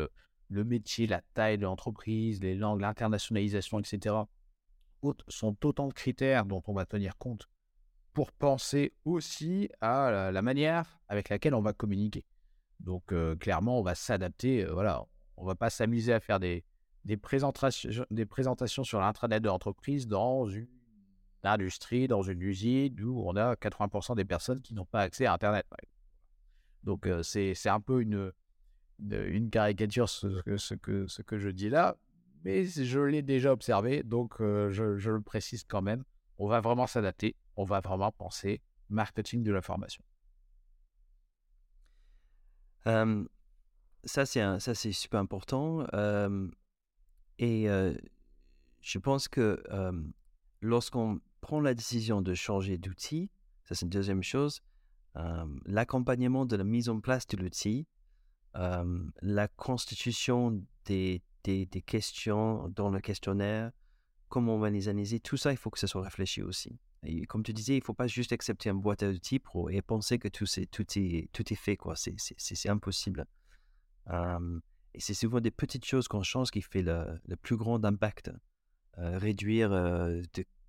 le 0.49 0.63
métier, 0.63 1.07
la 1.07 1.21
taille 1.33 1.57
de 1.57 1.63
l'entreprise, 1.63 2.41
les 2.41 2.55
langues, 2.55 2.81
l'internationalisation, 2.81 3.79
etc., 3.79 4.15
sont 5.27 5.57
autant 5.65 5.87
de 5.87 5.93
critères 5.93 6.45
dont 6.45 6.61
on 6.67 6.73
va 6.73 6.85
tenir 6.85 7.17
compte 7.17 7.49
pour 8.13 8.31
penser 8.31 8.93
aussi 9.05 9.69
à 9.79 10.31
la, 10.31 10.41
manière 10.41 10.99
avec 11.07 11.29
laquelle 11.29 11.55
on 11.55 11.61
va 11.61 11.73
communiquer. 11.73 12.25
Donc, 12.79 13.11
euh, 13.11 13.35
clairement, 13.35 13.79
on 13.79 13.83
va 13.83 13.95
s'adapter. 13.95 14.65
Euh, 14.65 14.73
voilà, 14.73 15.05
on 15.37 15.45
va 15.45 15.55
pas 15.55 15.69
s'amuser 15.69 16.13
à 16.13 16.19
faire 16.19 16.39
des, 16.39 16.63
présentations, 17.21 18.83
sur 18.83 18.99
l'intranet 18.99 19.41
de 19.41 19.47
l'entreprise 19.47 20.07
dans 20.07 20.45
une 20.47 20.67
industrie, 21.43 22.07
dans 22.07 22.21
une 22.21 22.41
usine 22.41 22.99
où 23.01 23.23
on 23.27 23.35
a 23.35 23.55
80% 23.55 24.15
des 24.15 24.25
personnes 24.25 24.61
qui 24.61 24.73
n'ont 24.73 24.85
pas 24.85 25.01
accès 25.01 25.25
à 25.25 25.33
Internet. 25.33 25.65
Donc, 26.83 27.07
euh, 27.07 27.23
c'est 27.23 27.69
un 27.69 27.79
peu 27.79 28.01
une, 28.01 28.31
caricature 29.51 30.09
ce, 30.09 30.73
que, 30.75 31.37
je 31.37 31.49
dis 31.49 31.69
là, 31.69 31.97
mais 32.43 32.65
je 32.65 32.99
l'ai 32.99 33.21
déjà 33.21 33.53
observé, 33.53 34.03
donc 34.03 34.35
je, 34.39 34.97
je, 34.97 35.11
le 35.11 35.21
précise 35.21 35.63
quand 35.63 35.81
même. 35.81 36.03
On 36.37 36.47
va 36.47 36.59
vraiment 36.59 36.87
s'adapter, 36.87 37.35
on 37.55 37.63
va 37.63 37.79
vraiment 37.79 38.11
penser 38.11 38.61
marketing 38.89 39.43
de 39.43 39.51
l'information. 39.51 40.03
Euh, 42.87 43.25
ça, 44.03 44.25
c'est 44.25 44.91
super 44.91 45.19
important. 45.19 45.85
et 47.37 47.67
je 48.81 48.99
pense 48.99 49.27
que 49.27 49.63
lorsqu'on 50.61 51.19
prend 51.41 51.61
la 51.61 51.73
décision 51.73 52.21
de 52.21 52.33
changer 52.33 52.77
d'outil, 52.77 53.29
ça 53.65 53.75
c'est 53.75 53.85
une 53.85 53.89
deuxième 53.89 54.23
chose, 54.23 54.61
l'accompagnement 55.65 56.45
de 56.45 56.55
la 56.55 56.63
mise 56.63 56.89
en 56.89 56.99
place 56.99 57.27
de 57.27 57.37
l'outil, 57.37 57.87
la 58.53 59.47
constitution 59.55 60.63
des, 60.85 61.21
des, 61.43 61.83
questions 61.85 62.69
dans 62.69 62.89
le 62.89 62.99
questionnaire, 62.99 63.71
comment 64.31 64.55
on 64.55 64.59
va 64.59 64.69
les 64.71 64.87
analyser, 64.87 65.19
tout 65.19 65.37
ça, 65.37 65.51
il 65.51 65.57
faut 65.57 65.69
que 65.69 65.77
ça 65.77 65.87
soit 65.87 66.01
réfléchi 66.01 66.41
aussi. 66.41 66.79
Comme 67.27 67.43
tu 67.43 67.53
disais, 67.53 67.73
il 67.73 67.79
ne 67.79 67.83
faut 67.83 67.93
pas 67.93 68.07
juste 68.07 68.31
accepter 68.31 68.69
un 68.69 68.73
boîte 68.73 69.03
à 69.03 69.09
outils 69.09 69.41
et 69.69 69.81
penser 69.81 70.17
que 70.17 70.27
tout, 70.27 70.45
est, 70.45 71.55
fait. 71.55 71.77
C'est, 72.37 72.69
impossible. 72.69 73.25
et 74.09 74.99
c'est 74.99 75.13
souvent 75.13 75.41
des 75.41 75.51
petites 75.51 75.85
choses 75.85 76.07
qu'on 76.07 76.23
change 76.23 76.49
qui 76.49 76.61
fait 76.61 76.81
le, 76.81 77.35
plus 77.41 77.57
grand 77.57 77.83
impact. 77.83 78.31
réduire 78.97 79.69
de, 79.69 80.23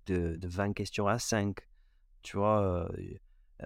de, 0.07 0.37
de, 0.37 0.47
20 0.47 0.73
questions 0.73 1.07
à 1.07 1.17
5, 1.17 1.57
tu 2.21 2.37
vois, 2.37 2.91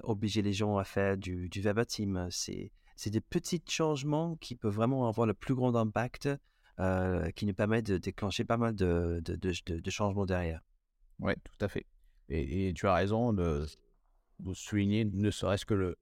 obliger 0.04 0.44
les 0.44 0.54
gens 0.54 0.78
à 0.78 0.84
faire 0.84 1.18
du, 1.18 1.50
du 1.50 1.60
verbatim. 1.60 2.28
C'est 2.30 3.10
des 3.10 3.22
petits 3.22 3.64
changements 3.68 4.36
qui 4.36 4.56
peuvent 4.56 4.76
vraiment 4.76 5.08
avoir 5.08 5.26
le 5.26 5.34
plus 5.34 5.56
grand 5.56 5.76
impact, 5.76 6.30
qui 7.36 7.46
nous 7.46 7.54
permettent 7.54 7.88
de 7.88 7.98
déclencher 7.98 8.44
pas 8.44 8.58
mal 8.58 8.76
de, 8.76 9.22
de, 9.24 9.90
changements 9.90 10.26
derrière. 10.26 10.62
Oui, 11.20 11.34
tout 11.44 11.66
à 11.66 11.68
fait. 11.68 11.86
Et, 12.30 12.74
tu 12.76 12.88
as 12.88 12.94
raison 12.94 13.34
de, 13.34 13.66
souligner 14.54 15.06
ne 15.06 15.32
serait-ce 15.32 15.66
que 15.66 15.74
le, 15.74 15.98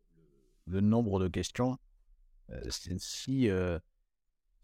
nombre 0.68 1.20
de 1.20 1.28
questions. 1.28 1.78
Euh, 2.52 2.62
si 2.70 3.50
euh, 3.50 3.80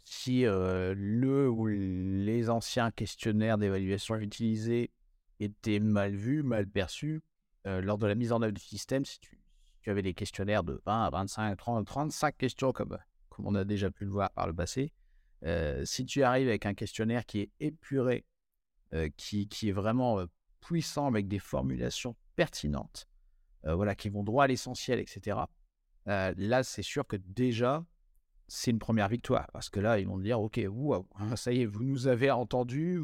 si 0.04 0.46
euh, 0.46 0.94
le 0.96 1.50
ou 1.50 1.68
les 1.68 2.50
anciens 2.50 2.92
questionnaires 2.92 3.58
d'évaluation 3.58 4.16
utilisés 4.16 4.92
étaient 5.40 5.80
mal 5.80 6.16
vus, 6.16 6.44
mal 6.44 6.68
perçus, 6.68 7.22
lors 7.66 8.00
de 8.00 8.08
la 8.08 8.16
mise 8.16 8.32
en 8.32 8.42
œuvre 8.42 8.54
du 8.54 8.62
système, 8.62 9.06
si 9.06 9.20
tu, 9.20 9.40
avais 9.90 10.02
des 10.02 10.16
questionnaires 10.16 10.64
de 10.64 10.82
20 10.86 11.06
à 11.06 11.10
25, 11.12 11.56
30, 11.56 11.86
35 11.86 12.38
questions, 12.38 12.72
comme 12.72 12.98
on 13.38 13.54
a 13.54 13.64
déjà 13.64 13.92
pu 13.92 14.06
le 14.06 14.12
voir 14.12 14.32
par 14.32 14.48
le 14.48 14.54
passé, 14.54 14.92
si 15.84 16.06
tu 16.06 16.24
arrives 16.24 16.48
avec 16.48 16.66
un 16.66 16.74
questionnaire 16.74 17.26
qui 17.26 17.42
est 17.42 17.52
épuré, 17.60 18.26
qui, 19.18 19.48
est 19.64 19.72
vraiment 19.72 20.24
puissant 20.60 21.08
avec 21.08 21.28
des 21.28 21.40
formulations 21.40 22.16
pertinentes, 22.36 23.08
voilà, 23.64 23.96
qui 23.96 24.10
vont 24.10 24.24
droit 24.24 24.44
à 24.44 24.48
l'essentiel, 24.48 25.00
etc. 25.00 25.40
Là, 26.06 26.64
c'est 26.64 26.84
sûr 26.84 27.08
que 27.08 27.16
déjà, 27.16 27.86
c'est 28.54 28.72
une 28.72 28.80
première 28.80 29.08
victoire 29.08 29.48
parce 29.54 29.70
que 29.70 29.80
là, 29.80 29.98
ils 29.98 30.08
vont 30.08 30.18
dire, 30.18 30.42
ok, 30.42 30.60
hein, 30.60 31.36
ça 31.38 31.54
y 31.54 31.62
est, 31.62 31.66
vous 31.66 31.84
nous 31.84 32.08
avez 32.08 32.32
entendu, 32.32 33.02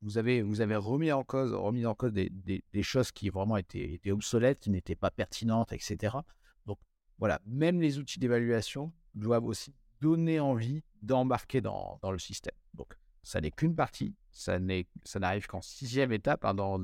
vous 0.00 0.18
avez, 0.18 0.42
remis 0.76 1.10
en 1.10 1.24
cause, 1.24 1.52
remis 1.52 1.86
en 1.86 1.94
cause 1.94 2.12
des, 2.12 2.30
des, 2.30 2.82
choses 2.82 3.10
qui 3.10 3.30
vraiment 3.30 3.56
étaient, 3.56 3.94
étaient 3.94 4.12
obsolètes, 4.12 4.60
qui 4.60 4.70
n'étaient 4.70 4.94
pas 4.94 5.10
pertinentes, 5.10 5.72
etc. 5.72 6.18
Donc 6.66 6.78
voilà, 7.18 7.40
même 7.46 7.80
les 7.80 7.98
outils 7.98 8.20
d'évaluation 8.20 8.92
doivent 9.14 9.46
aussi 9.46 9.74
donner 10.04 10.38
envie 10.38 10.82
d'embarquer 11.00 11.62
dans, 11.62 11.98
le 12.02 12.18
système. 12.18 12.54
Donc 12.74 12.94
ça 13.22 13.40
n'est 13.40 13.50
qu'une 13.50 13.74
partie, 13.74 14.14
ça 14.30 14.58
n'arrive 14.58 15.46
qu'en 15.46 15.62
sixième 15.62 16.12
étape 16.12 16.44
hein, 16.44 16.52
dans, 16.52 16.76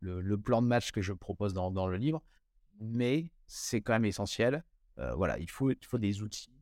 le, 0.00 0.36
plan 0.36 0.62
de 0.62 0.66
match 0.66 0.90
que 0.90 1.00
je 1.00 1.12
propose 1.12 1.54
dans, 1.54 1.86
le 1.86 1.96
livre, 1.96 2.20
mais 2.80 3.30
c'est 3.46 3.80
quand 3.80 3.92
même 3.92 4.04
essentiel. 4.04 4.64
Euh, 4.98 5.14
voilà, 5.14 5.38
il 5.38 5.48
faut, 5.48 5.72
des 5.94 6.22
outils 6.22 6.52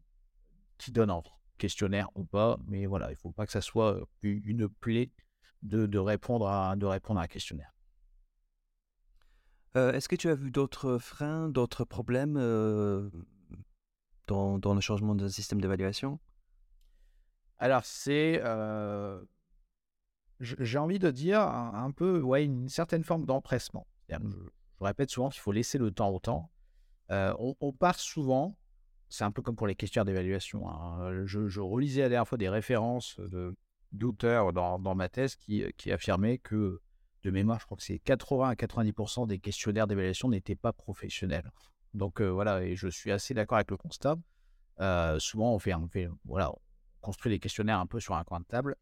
qui 0.76 0.92
donnent 0.92 1.10
envie, 1.10 1.30
questionnaire 1.56 2.10
ou 2.14 2.24
pas, 2.24 2.58
mais 2.66 2.84
voilà, 2.84 3.08
il 3.08 3.14
ne 3.14 3.18
faut 3.18 3.32
pas 3.32 3.46
que 3.46 3.52
ça 3.52 3.62
soit 3.62 3.96
euh, 3.96 4.04
une 4.22 4.68
plaie 4.68 5.10
de, 5.62 5.86
de, 5.86 5.98
répondre, 5.98 6.48
à, 6.48 6.76
de 6.76 6.84
répondre 6.84 7.18
à 7.18 7.22
un 7.24 7.28
questionnaire. 7.28 7.72
Euh, 9.76 9.92
est-ce 9.92 10.08
que 10.08 10.16
tu 10.16 10.28
as 10.28 10.34
vu 10.34 10.50
d'autres 10.50 10.98
freins, 10.98 11.48
d'autres 11.48 11.84
problèmes 11.84 12.36
dans, 14.30 14.74
le 14.74 14.80
changement 14.80 15.14
d'un 15.14 15.28
système 15.28 15.60
d'évaluation? 15.60 16.18
Alors, 17.58 17.84
c'est, 17.84 18.42
j'ai 20.40 20.78
envie 20.78 20.98
de 20.98 21.10
dire, 21.10 21.40
un, 21.40 21.90
peu, 21.90 22.20
ouais, 22.20 22.44
une 22.44 22.68
certaine 22.68 23.04
forme 23.04 23.26
d'empressement. 23.26 23.86
Je, 24.08 24.16
répète 24.80 25.10
souvent 25.10 25.28
qu'il 25.28 25.40
faut 25.40 25.52
laisser 25.52 25.76
le 25.76 25.90
temps 25.90 26.10
au 26.10 26.18
temps. 26.18 26.50
on, 27.10 27.72
part 27.72 27.98
souvent, 27.98 28.56
c'est 29.08 29.24
un 29.24 29.30
peu 29.30 29.42
comme 29.42 29.56
pour 29.56 29.66
les 29.66 29.74
questions 29.74 30.04
d'évaluation. 30.04 30.68
Hein, 30.68 31.26
je, 31.26 31.60
relisais 31.60 32.02
la 32.02 32.08
dernière 32.08 32.28
fois 32.28 32.38
des 32.38 32.48
références 32.48 33.20
d'auteurs 33.92 34.52
dans, 34.52 34.78
dans, 34.78 34.94
ma 34.94 35.08
thèse 35.08 35.36
qui, 35.36 35.64
qui 35.76 35.92
affirmaient 35.92 36.38
que, 36.38 36.80
de 37.22 37.30
mémoire, 37.30 37.60
je 37.60 37.66
crois 37.66 37.76
que 37.76 37.82
c'est 37.82 37.98
80 37.98 38.48
à 38.48 38.54
90% 38.54 39.26
des 39.26 39.38
questionnaires 39.38 39.86
d'évaluation 39.86 40.28
n'étaient 40.28 40.56
pas 40.56 40.72
professionnels. 40.72 41.50
Donc 41.94 42.20
voilà, 42.20 42.62
et 42.62 42.76
je 42.76 42.88
suis 42.88 43.10
assez 43.10 43.34
d'accord 43.34 43.56
avec 43.56 43.70
le 43.70 43.76
constat. 43.76 44.16
souvent, 45.18 45.54
on 45.54 45.58
fait, 45.58 45.74
on 45.74 45.88
voilà, 46.24 46.52
construit 47.00 47.30
des 47.30 47.38
questionnaires 47.38 47.80
un 47.80 47.86
peu 47.86 48.00
sur 48.00 48.14
un 48.14 48.24
coin 48.24 48.40
de 48.40 48.44
table. 48.44 48.76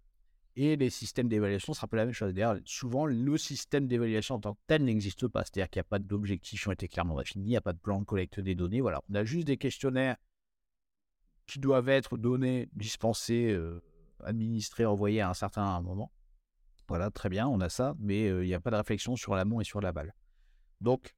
Et 0.61 0.75
les 0.75 0.91
systèmes 0.91 1.29
d'évaluation, 1.29 1.73
c'est 1.73 1.85
un 1.85 1.87
peu 1.87 1.97
la 1.97 2.05
même 2.05 2.13
chose. 2.13 2.35
D'ailleurs, 2.35 2.57
souvent, 2.65 3.07
le 3.07 3.39
système 3.39 3.87
d'évaluation 3.87 4.35
en 4.35 4.41
tant 4.41 4.55
que 4.55 4.61
tel 4.67 4.83
n'existe 4.83 5.29
pas. 5.29 5.45
C'est-à-dire 5.45 5.71
qu'il 5.71 5.79
n'y 5.79 5.87
a 5.87 5.91
pas 5.91 6.01
d'objectifs 6.01 6.63
qui 6.63 6.69
ont 6.69 6.73
été 6.73 6.89
clairement 6.89 7.17
définis, 7.17 7.45
il 7.45 7.51
n'y 7.51 7.57
a 7.57 7.61
pas 7.61 7.73
de 7.73 7.79
plan 7.79 8.01
de 8.01 8.05
collecte 8.05 8.41
des 8.41 8.57
données. 8.57 8.81
Voilà, 8.81 9.01
on 9.09 9.15
a 9.15 9.25
juste 9.25 9.47
des 9.47 9.57
questionnaires 9.57 10.17
qui 11.47 11.61
doivent 11.61 11.89
être 11.89 12.19
donnés, 12.19 12.69
dispensés, 12.73 13.53
euh, 13.53 13.81
administrés, 14.25 14.85
envoyés 14.85 15.21
à 15.21 15.31
un 15.31 15.35
certain 15.35 15.81
moment. 15.81 16.13
Voilà, 16.89 17.11
très 17.13 17.29
bien, 17.29 17.47
on 17.47 17.61
a 17.61 17.69
ça, 17.69 17.95
mais 18.01 18.29
euh, 18.29 18.45
il 18.45 18.49
n'y 18.49 18.55
a 18.55 18.61
pas 18.61 18.71
de 18.71 18.77
réflexion 18.77 19.15
sur 19.15 19.37
l'amont 19.37 19.61
et 19.61 19.65
sur 19.65 19.81
la 19.81 19.93
balle. 19.93 20.13
Donc, 20.81 21.15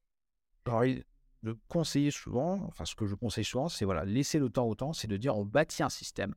le 1.42 1.57
conseiller 1.68 2.11
souvent, 2.11 2.61
enfin 2.66 2.85
ce 2.85 2.94
que 2.94 3.07
je 3.07 3.14
conseille 3.14 3.44
souvent, 3.44 3.68
c'est 3.68 3.85
voilà, 3.85 4.05
laisser 4.05 4.38
le 4.38 4.50
temps 4.50 4.66
au 4.66 4.74
temps, 4.74 4.92
c'est 4.92 5.09
de 5.09 5.16
dire 5.16 5.37
on 5.37 5.44
bâtit 5.44 5.83
un 5.83 5.88
système 5.88 6.35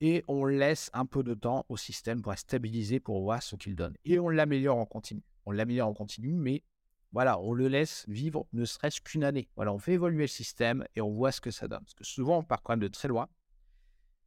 et 0.00 0.24
on 0.26 0.44
laisse 0.44 0.90
un 0.92 1.06
peu 1.06 1.22
de 1.22 1.32
temps 1.32 1.64
au 1.68 1.76
système 1.76 2.22
pour 2.22 2.36
stabiliser, 2.36 2.98
pour 2.98 3.22
voir 3.22 3.42
ce 3.42 3.54
qu'il 3.54 3.76
donne. 3.76 3.96
Et 4.04 4.18
on 4.18 4.28
l'améliore 4.28 4.78
en 4.78 4.84
continu. 4.84 5.22
On 5.46 5.52
l'améliore 5.52 5.88
en 5.88 5.94
continu, 5.94 6.32
mais 6.32 6.64
voilà, 7.12 7.38
on 7.38 7.52
le 7.52 7.68
laisse 7.68 8.04
vivre 8.08 8.46
ne 8.52 8.64
serait-ce 8.64 9.00
qu'une 9.00 9.22
année. 9.22 9.48
Voilà, 9.54 9.72
on 9.72 9.78
fait 9.78 9.92
évoluer 9.92 10.24
le 10.24 10.26
système 10.26 10.84
et 10.96 11.00
on 11.00 11.12
voit 11.12 11.30
ce 11.30 11.40
que 11.40 11.52
ça 11.52 11.68
donne. 11.68 11.80
Parce 11.80 11.94
que 11.94 12.04
souvent, 12.04 12.38
on 12.38 12.42
part 12.42 12.62
quand 12.62 12.72
même 12.72 12.80
de 12.80 12.88
très 12.88 13.06
loin. 13.06 13.28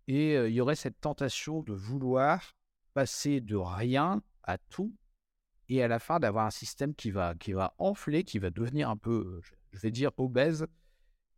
Et 0.07 0.37
euh, 0.37 0.47
il 0.47 0.55
y 0.55 0.61
aurait 0.61 0.75
cette 0.75 1.01
tentation 1.01 1.61
de 1.61 1.73
vouloir 1.73 2.55
passer 2.93 3.41
de 3.41 3.55
rien 3.57 4.21
à 4.43 4.57
tout 4.57 4.95
et 5.67 5.83
à 5.83 5.87
la 5.87 5.99
fin 5.99 6.19
d'avoir 6.19 6.45
un 6.45 6.51
système 6.51 6.93
qui 6.93 7.11
va, 7.11 7.35
qui 7.35 7.53
va 7.53 7.73
enfler, 7.79 8.23
qui 8.23 8.39
va 8.39 8.49
devenir 8.49 8.89
un 8.89 8.97
peu, 8.97 9.41
je 9.75 9.81
vais 9.81 9.91
dire, 9.91 10.11
obèse 10.17 10.65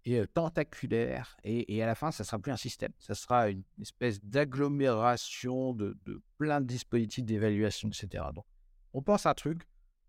et 0.05 0.25
tentaculaire. 0.27 1.37
Et, 1.43 1.81
à 1.83 1.85
la 1.85 1.95
fin, 1.95 2.11
ça 2.11 2.23
sera 2.23 2.39
plus 2.39 2.51
un 2.51 2.57
système. 2.57 2.91
Ça 2.99 3.15
sera 3.15 3.49
une 3.49 3.63
espèce 3.81 4.23
d'agglomération 4.23 5.73
de, 5.73 5.97
plein 6.37 6.61
de 6.61 6.65
dispositifs 6.65 7.25
d'évaluation, 7.25 7.89
etc. 7.89 8.23
Donc, 8.33 8.45
on 8.93 9.01
pense 9.01 9.25
à 9.25 9.31
un 9.31 9.33
truc, 9.33 9.63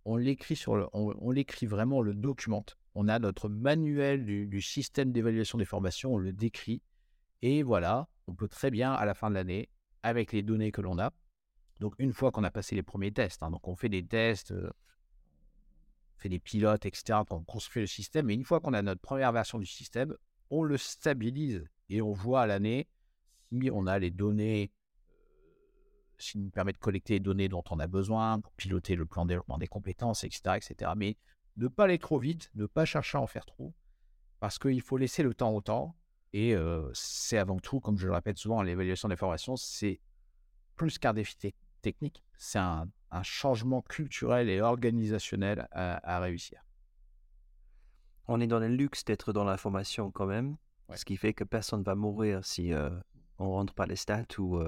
on 0.05 0.17
l'écrit 0.17 0.57
sur 0.57 0.77
le, 0.77 0.87
on, 0.93 1.31
l'écrit 1.31 1.67
vraiment, 1.67 1.99
on 1.99 2.03
le 2.03 2.15
documente. 2.15 2.77
On 2.95 3.09
a 3.09 3.19
notre 3.19 3.49
manuel 3.49 4.25
du, 4.25 4.63
système 4.63 5.13
d'évaluation 5.13 5.59
des 5.59 5.65
formations, 5.65 6.15
on 6.15 6.19
le 6.19 6.33
décrit. 6.33 6.83
Et 7.43 7.63
voilà, 7.63 8.09
on 8.27 8.35
peut 8.35 8.49
très 8.49 8.71
bien, 8.71 8.93
à 8.93 9.05
la 9.05 9.15
fin 9.15 9.31
de 9.31 9.35
l'année, 9.35 9.69
avec 10.03 10.33
les 10.33 10.43
données 10.43 10.71
que 10.71 10.81
l'on 10.81 10.99
a, 10.99 11.13
donc 11.81 11.95
une 11.99 12.13
fois 12.13 12.33
qu'on 12.33 12.45
a 12.45 12.51
passé 12.51 12.75
les 12.75 12.83
premiers 12.83 13.13
tests, 13.13 13.43
hein, 13.43 13.51
donc 13.51 13.67
on 13.69 13.77
fait 13.77 13.89
des 13.89 14.05
tests 14.05 14.53
fait 16.19 16.29
des 16.29 16.39
pilotes, 16.39 16.85
etc., 16.85 17.21
on 17.31 17.43
construit 17.43 17.83
le 17.83 17.87
système. 17.87 18.29
Et 18.31 18.35
une 18.35 18.45
fois 18.45 18.61
qu'on 18.61 18.75
a 18.75 18.83
notre 18.83 19.01
première 19.01 19.33
version 19.33 19.59
du 19.59 19.67
système, 19.67 20.15
on 20.51 20.63
le 20.63 20.77
stabilise 20.77 21.65
et 21.89 22.03
on 22.03 22.13
voit 22.13 22.43
à 22.43 22.47
l'année 22.47 22.89
si 23.51 23.71
on 23.73 23.87
a 23.87 23.99
les 23.99 24.11
données, 24.11 24.73
ce 26.19 26.33
qui 26.33 26.39
nous 26.39 26.51
permet 26.51 26.73
de 26.73 26.79
collecter 26.79 27.15
les 27.15 27.21
données 27.21 27.49
dont 27.49 27.65
on 27.71 27.79
a 27.79 27.87
besoin 27.87 28.41
pour 28.41 28.53
piloter 28.53 28.95
le 28.97 29.07
plan 29.07 29.25
de 29.25 29.31
développement 29.31 29.59
des 29.59 29.69
compétences, 29.69 30.25
etc., 30.25 30.57
etc. 30.57 30.93
Mais 30.97 31.17
ne 31.57 31.69
pas 31.69 31.85
aller 31.85 31.99
trop 31.99 32.19
vite, 32.19 32.51
ne 32.55 32.67
pas 32.67 32.85
chercher 32.85 33.19
à 33.19 33.21
en 33.23 33.27
faire 33.27 33.47
trop, 33.47 33.73
parce 34.41 34.59
qu'il 34.59 34.83
faut 34.83 34.97
laisser 34.97 35.23
le 35.23 35.35
temps 35.35 35.55
au 35.55 35.61
temps. 35.61 35.97
Et 36.35 36.55
c'est 36.93 37.39
avant 37.39 37.59
tout, 37.59 37.81
comme 37.81 37.97
je 37.97 38.07
le 38.07 38.13
répète 38.13 38.37
souvent, 38.37 38.61
l'évaluation 38.61 39.09
des 39.09 39.17
formations, 39.17 39.57
c'est 39.57 39.99
plus 40.77 40.99
qu'un 40.99 41.15
défi 41.15 41.37
technique, 41.81 42.23
c'est 42.37 42.59
un, 42.59 42.87
changement 43.23 43.83
culturel 43.83 44.49
et 44.49 44.61
organisationnel 44.61 45.69
à, 45.73 46.21
réussir. 46.21 46.65
On 48.27 48.41
est 48.41 48.47
dans 48.47 48.59
le 48.59 48.69
luxe 48.69 49.05
d'être 49.05 49.33
dans 49.33 49.45
la 49.45 49.57
formation 49.57 50.11
quand 50.11 50.27
même, 50.27 50.57
ce 50.95 51.05
qui 51.05 51.17
fait 51.17 51.35
que 51.35 51.45
personne 51.45 51.81
ne 51.81 51.85
va 51.85 51.95
mourir 51.95 52.45
si 52.45 52.73
on 53.39 53.45
ne 53.45 53.51
rentre 53.51 53.75
pas 53.75 53.87
les 53.87 53.97
stats 53.97 54.39
ou, 54.39 54.61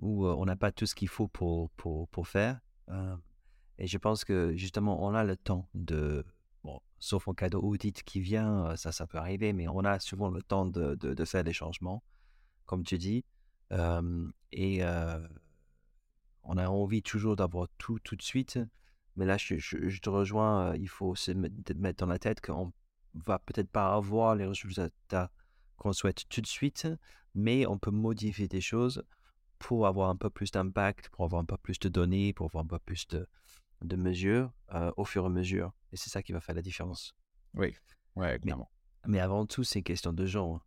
ou 0.00 0.26
on 0.26 0.44
n'a 0.44 0.56
pas 0.56 0.72
tout 0.72 0.86
ce 0.86 0.94
qu'il 0.94 1.08
faut 1.08 1.28
pour, 1.28 1.70
pour, 1.70 2.08
pour 2.08 2.28
faire. 2.28 2.60
et 3.78 3.86
je 3.86 3.98
pense 3.98 4.24
que 4.24 4.56
justement, 4.56 5.04
on 5.04 5.14
a 5.14 5.24
le 5.24 5.36
temps 5.36 5.68
de, 5.74 6.24
bon, 6.64 6.80
sauf 6.98 7.28
en 7.28 7.34
cas 7.34 7.50
d'audit 7.50 8.02
qui 8.02 8.20
vient, 8.20 8.74
ça, 8.76 8.92
ça 8.92 9.06
peut 9.06 9.18
arriver, 9.18 9.52
mais 9.52 9.68
on 9.68 9.80
a 9.80 9.98
souvent 10.00 10.30
le 10.30 10.42
temps 10.42 10.66
de, 10.66 10.94
de, 10.94 11.24
faire 11.24 11.44
des 11.44 11.52
changements, 11.52 12.02
comme 12.64 12.84
tu 12.84 12.96
dis. 12.96 13.24
et 14.52 14.82
on 16.46 16.56
a 16.56 16.68
envie 16.68 17.02
toujours 17.02 17.36
d'avoir 17.36 17.68
tout 17.78 17.98
tout 17.98 18.16
de 18.16 18.22
suite. 18.22 18.58
Mais 19.16 19.24
là, 19.24 19.36
je, 19.36 19.56
je, 19.56 20.00
te 20.00 20.10
rejoins, 20.10 20.74
il 20.76 20.88
faut 20.88 21.14
se 21.14 21.32
mettre 21.32 21.98
dans 21.98 22.06
la 22.06 22.18
tête 22.18 22.40
qu'on 22.40 22.72
va 23.14 23.38
peut-être 23.38 23.70
pas 23.70 23.94
avoir 23.94 24.34
les 24.34 24.46
résultats 24.46 25.30
qu'on 25.76 25.92
souhaite 25.92 26.28
tout 26.28 26.40
de 26.40 26.46
suite, 26.46 26.86
mais 27.34 27.66
on 27.66 27.78
peut 27.78 27.90
modifier 27.90 28.48
des 28.48 28.60
choses 28.60 29.02
pour 29.58 29.86
avoir 29.86 30.10
un 30.10 30.16
peu 30.16 30.28
plus 30.28 30.50
d'impact, 30.50 31.08
pour 31.10 31.24
avoir 31.24 31.40
un 31.40 31.44
peu 31.46 31.56
plus 31.56 31.78
de 31.78 31.88
données, 31.88 32.34
pour 32.34 32.46
avoir 32.46 32.64
un 32.64 32.66
peu 32.66 32.78
plus 32.78 33.06
de, 33.08 33.26
de 33.82 33.96
mesures 33.96 34.52
au 34.96 35.04
fur 35.04 35.24
et 35.24 35.26
à 35.26 35.30
mesure. 35.30 35.72
Et 35.92 35.96
c'est 35.96 36.10
ça 36.10 36.22
qui 36.22 36.32
va 36.32 36.40
faire 36.40 36.54
la 36.54 36.62
différence. 36.62 37.14
Oui, 37.54 37.74
ouais, 38.16 38.38
clairement. 38.38 38.70
Mais, 39.06 39.20
avant 39.20 39.46
tout, 39.46 39.64
c'est 39.64 39.78
une 39.78 39.84
question 39.84 40.12
de 40.12 40.26
genre. 40.26 40.56
Hein. 40.56 40.62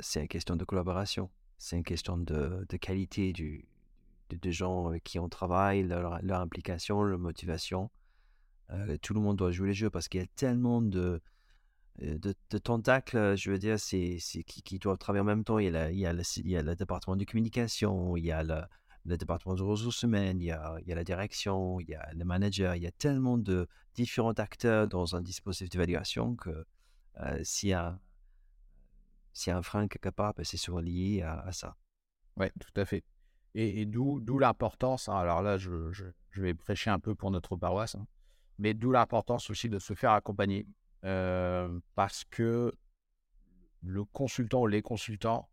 C'est 0.00 0.20
une 0.20 0.28
question 0.28 0.56
de 0.56 0.64
collaboration. 0.64 1.30
C'est 1.58 1.76
une 1.76 1.84
question 1.84 2.18
de, 2.18 2.66
de 2.68 2.76
qualité 2.76 3.32
du, 3.32 3.64
de, 4.40 4.50
gens 4.50 4.92
qui 5.04 5.18
on 5.18 5.28
travaille, 5.28 5.82
leur, 5.82 6.14
implication, 6.34 7.02
leur 7.02 7.18
motivation. 7.18 7.90
tout 9.02 9.14
le 9.14 9.20
monde 9.20 9.36
doit 9.36 9.50
jouer 9.50 9.68
les 9.68 9.74
jeux 9.74 9.90
parce 9.90 10.08
qu'il 10.08 10.20
y 10.20 10.24
a 10.24 10.26
tellement 10.36 10.82
de, 10.82 11.20
de, 11.98 12.58
tentacles, 12.58 13.36
je 13.36 13.50
veux 13.50 13.58
dire, 13.58 13.78
c'est, 13.78 14.18
qui, 14.46 14.62
qui, 14.62 14.78
doivent 14.78 14.98
travailler 14.98 15.22
en 15.22 15.24
même 15.24 15.44
temps. 15.44 15.58
Il 15.58 15.72
y, 15.72 15.76
a 15.76 15.90
il, 15.90 15.98
y 15.98 16.06
a 16.06 16.12
le, 16.12 16.22
il 16.38 16.50
y 16.50 16.56
a 16.56 16.62
le 16.62 16.74
département 16.74 17.16
de 17.16 17.24
communication, 17.24 18.16
il 18.16 18.24
y 18.24 18.32
a 18.32 18.42
le, 18.42 18.62
le 19.04 19.16
département 19.16 19.54
de 19.54 19.62
ressources 19.62 20.02
humaines, 20.02 20.40
il 20.40 20.46
y, 20.46 20.50
a, 20.52 20.76
il 20.80 20.88
y 20.88 20.92
a 20.92 20.94
la 20.94 21.04
direction, 21.04 21.80
il 21.80 21.90
y 21.90 21.94
a 21.94 22.12
le 22.14 22.24
manager, 22.24 22.74
il 22.76 22.82
y 22.82 22.86
a 22.86 22.92
tellement 22.92 23.38
de 23.38 23.68
différents 23.94 24.32
acteurs 24.32 24.88
dans 24.88 25.16
un 25.16 25.20
dispositif 25.20 25.70
d'évaluation 25.70 26.36
que 26.36 26.64
s'il 27.42 27.70
y 27.70 27.72
a 27.74 28.00
s'il 29.32 29.50
y 29.50 29.54
a 29.54 29.56
un 29.56 29.62
frein 29.62 29.88
quelque 29.88 30.10
part, 30.10 30.34
ben, 30.34 30.44
c'est 30.44 30.56
souvent 30.56 30.80
lié 30.80 31.22
à, 31.22 31.50
ça. 31.52 31.76
Oui, 32.36 32.46
tout 32.60 32.80
à 32.80 32.84
fait. 32.84 33.04
Et, 33.54 33.84
d'où, 33.84 34.38
l'importance, 34.38 35.08
hein, 35.08 35.16
alors 35.16 35.42
là, 35.42 35.58
je, 35.58 35.70
vais 36.36 36.54
prêcher 36.54 36.90
un 36.90 36.98
peu 36.98 37.14
pour 37.14 37.30
notre 37.30 37.56
paroisse, 37.56 37.94
hein, 37.94 38.06
mais 38.58 38.72
d'où 38.72 38.92
l'importance 38.92 39.50
aussi 39.50 39.68
de 39.68 39.78
se 39.78 39.94
faire 39.94 40.12
accompagner. 40.12 40.66
parce 41.02 42.24
que 42.30 42.72
le 43.82 44.04
consultant 44.04 44.62
ou 44.62 44.66
les 44.66 44.82
consultants 44.82 45.50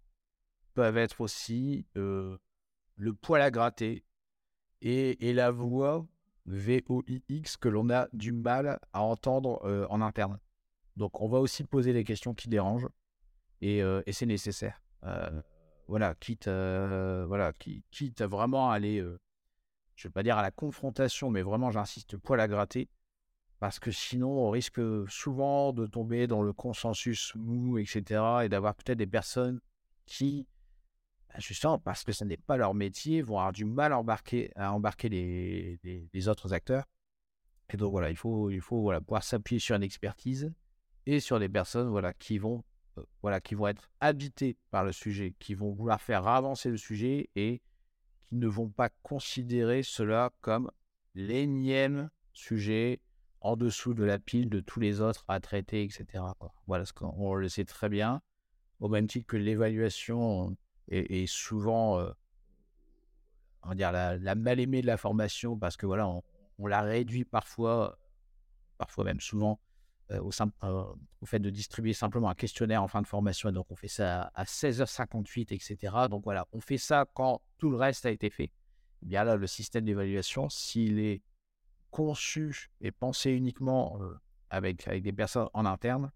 peuvent 0.76 0.98
être 0.98 1.22
aussi 1.22 1.88
le 1.96 3.14
poil 3.22 3.42
à 3.42 3.52
gratter 3.52 4.06
et, 4.82 5.34
la 5.34 5.52
voix 5.52 6.06
VOIX 6.46 7.58
que 7.58 7.68
l'on 7.68 7.90
a 7.90 8.08
du 8.14 8.32
mal 8.32 8.80
à 8.94 9.02
entendre 9.02 9.88
en 9.90 10.02
interne. 10.02 10.40
Donc 10.96 11.20
on 11.22 11.28
va 11.28 11.40
aussi 11.40 11.64
poser 11.64 11.94
les 11.94 12.04
questions 12.04 12.34
qui 12.34 12.48
dérangent 12.48 12.90
et 13.62 13.82
c'est 14.12 14.26
nécessaire 14.26 14.82
voilà, 15.90 16.14
quitte, 16.16 16.48
voilà, 16.48 17.52
quitte 17.92 18.22
à 18.22 18.28
vraiment 18.28 18.70
aller, 18.70 19.00
je 19.96 20.08
ne 20.08 20.10
vais 20.10 20.14
pas 20.14 20.24
dire 20.24 20.38
à 20.38 20.44
la 20.44 20.52
confrontation, 20.52 21.32
mais 21.32 21.42
vraiment, 21.42 21.72
j'insiste, 21.72 22.16
poil 22.16 22.40
à 22.40 22.48
gratter, 22.48 22.90
parce 23.60 23.80
que 23.80 23.92
sinon, 23.92 24.30
on 24.30 24.52
risque 24.52 24.80
souvent 25.10 25.74
de 25.74 25.88
tomber 25.88 26.28
dans 26.28 26.44
le 26.44 26.54
consensus 26.54 27.34
mou, 27.36 27.80
etc., 27.80 28.22
et 28.44 28.50
d'avoir 28.50 28.76
peut-être 28.76 29.00
des 29.00 29.08
personnes 29.08 29.60
qui, 30.06 30.48
bah, 31.28 31.40
justement, 31.40 31.80
parce 31.80 32.04
que 32.04 32.12
ce 32.12 32.24
n'est 32.24 32.38
pas 32.38 32.56
leur 32.56 32.76
métier, 32.76 33.24
vont 33.24 33.40
avoir 33.40 33.52
du 33.52 33.66
mal 33.66 33.92
à 33.92 33.98
embarquer, 33.98 34.52
à 34.56 34.72
embarquer 34.72 35.10
les, 35.10 36.28
autres 36.28 36.54
acteurs. 36.54 36.86
Et 37.74 37.78
donc, 37.78 37.92
voilà, 37.92 38.12
il 38.12 38.16
faut, 38.16 38.52
il 38.52 38.62
faut 38.62 38.82
voilà, 38.82 39.02
pouvoir 39.02 39.24
s'appuyer 39.24 39.60
sur 39.60 39.76
une 39.76 39.84
expertise 39.84 40.54
et 41.08 41.20
sur 41.20 41.40
des 41.40 41.50
personnes 41.50 41.90
voilà, 41.90 42.14
qui 42.14 42.38
vont 42.38 42.64
voilà, 43.22 43.40
qui 43.42 43.56
vont 43.56 43.68
être 43.68 43.90
habités 44.00 44.58
par 44.72 44.84
le 44.84 44.92
sujet, 44.92 45.36
qui 45.40 45.54
vont 45.54 45.72
vouloir 45.72 46.02
faire 46.02 46.28
avancer 46.28 46.70
le 46.70 46.78
sujet 46.78 47.30
et 47.36 47.62
qui 48.28 48.36
ne 48.36 48.48
vont 48.48 48.70
pas 48.70 48.90
considérer 49.04 49.84
cela 49.84 50.32
comme 50.42 50.72
l'énième 51.16 52.10
sujet 52.34 53.02
en 53.42 53.56
dessous 53.56 53.94
de 53.94 54.04
la 54.04 54.20
pile 54.20 54.50
de 54.50 54.60
tous 54.60 54.80
les 54.80 55.02
autres 55.02 55.26
à 55.28 55.40
traiter, 55.40 55.84
etc. 55.84 56.24
Voilà 56.68 56.86
ce 56.86 56.94
qu'on 56.94 57.34
le 57.34 57.50
sait 57.50 57.66
très 57.66 57.90
bien, 57.90 58.22
au 58.80 58.90
même 58.90 59.08
titre 59.08 59.28
que 59.28 59.38
l'évaluation 59.38 60.56
est, 60.90 61.28
souvent 61.28 62.00
euh, 62.00 62.12
on 63.64 63.70
va 63.70 63.76
dire 63.76 63.92
la, 63.92 64.18
la, 64.18 64.36
mal 64.36 64.60
aimée 64.60 64.82
de 64.82 64.88
la 64.88 64.98
formation 64.98 65.58
parce 65.58 65.78
que 65.78 65.86
voilà, 65.86 66.08
on, 66.08 66.68
la 66.68 66.82
réduit 66.82 67.26
parfois, 67.26 67.98
parfois 68.78 69.06
même 69.06 69.22
souvent 69.22 69.54
euh, 69.54 69.69
au, 70.18 70.32
euh, 70.64 70.84
au, 71.22 71.26
fait 71.26 71.40
de 71.40 71.50
distribuer 71.50 71.94
simplement 71.94 72.30
un 72.30 72.36
questionnaire 72.36 72.82
en 72.84 72.88
fin 72.88 73.02
de 73.02 73.08
formation. 73.08 73.50
Et 73.50 73.52
donc, 73.52 73.68
on 73.70 73.76
fait 73.76 73.88
ça 73.88 74.32
à 74.34 74.44
16h58, 74.44 75.54
etc. 75.54 75.94
Donc, 76.10 76.24
voilà, 76.24 76.48
on 76.52 76.62
fait 76.62 76.78
ça 76.78 77.06
quand 77.14 77.42
tout 77.58 77.70
le 77.70 77.78
reste 77.78 78.06
a 78.06 78.12
été 78.12 78.30
fait. 78.30 78.46
Et 78.46 78.52
eh 79.04 79.06
bien 79.06 79.24
là, 79.24 79.36
le 79.36 79.48
système 79.48 79.86
d'évaluation, 79.86 80.50
s'il 80.50 81.00
est 81.00 81.22
conçu 81.92 82.70
et 82.82 82.92
pensé 82.92 83.32
uniquement 83.32 84.02
euh, 84.02 84.14
avec, 84.50 84.88
avec 84.88 85.04
des 85.04 85.14
personnes 85.14 85.48
en 85.54 85.66
interne, 85.66 86.12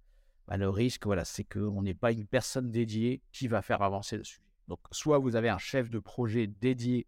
bah, 0.48 0.58
le 0.58 0.70
risque, 0.70 1.06
voilà, 1.06 1.24
c'est 1.24 1.46
qu'on 1.46 1.82
n'ait 1.82 1.94
pas 1.94 2.12
une 2.12 2.26
personne 2.26 2.72
dédiée 2.72 3.22
qui 3.32 3.48
va 3.48 3.62
faire 3.62 3.82
avancer 3.82 4.18
le 4.18 4.24
sujet. 4.24 4.42
Donc, 4.68 4.80
soit 4.92 5.18
vous 5.18 5.36
avez 5.36 5.50
un 5.50 5.58
chef 5.58 5.90
de 5.90 6.00
projet 6.00 6.48
dédié 6.48 7.08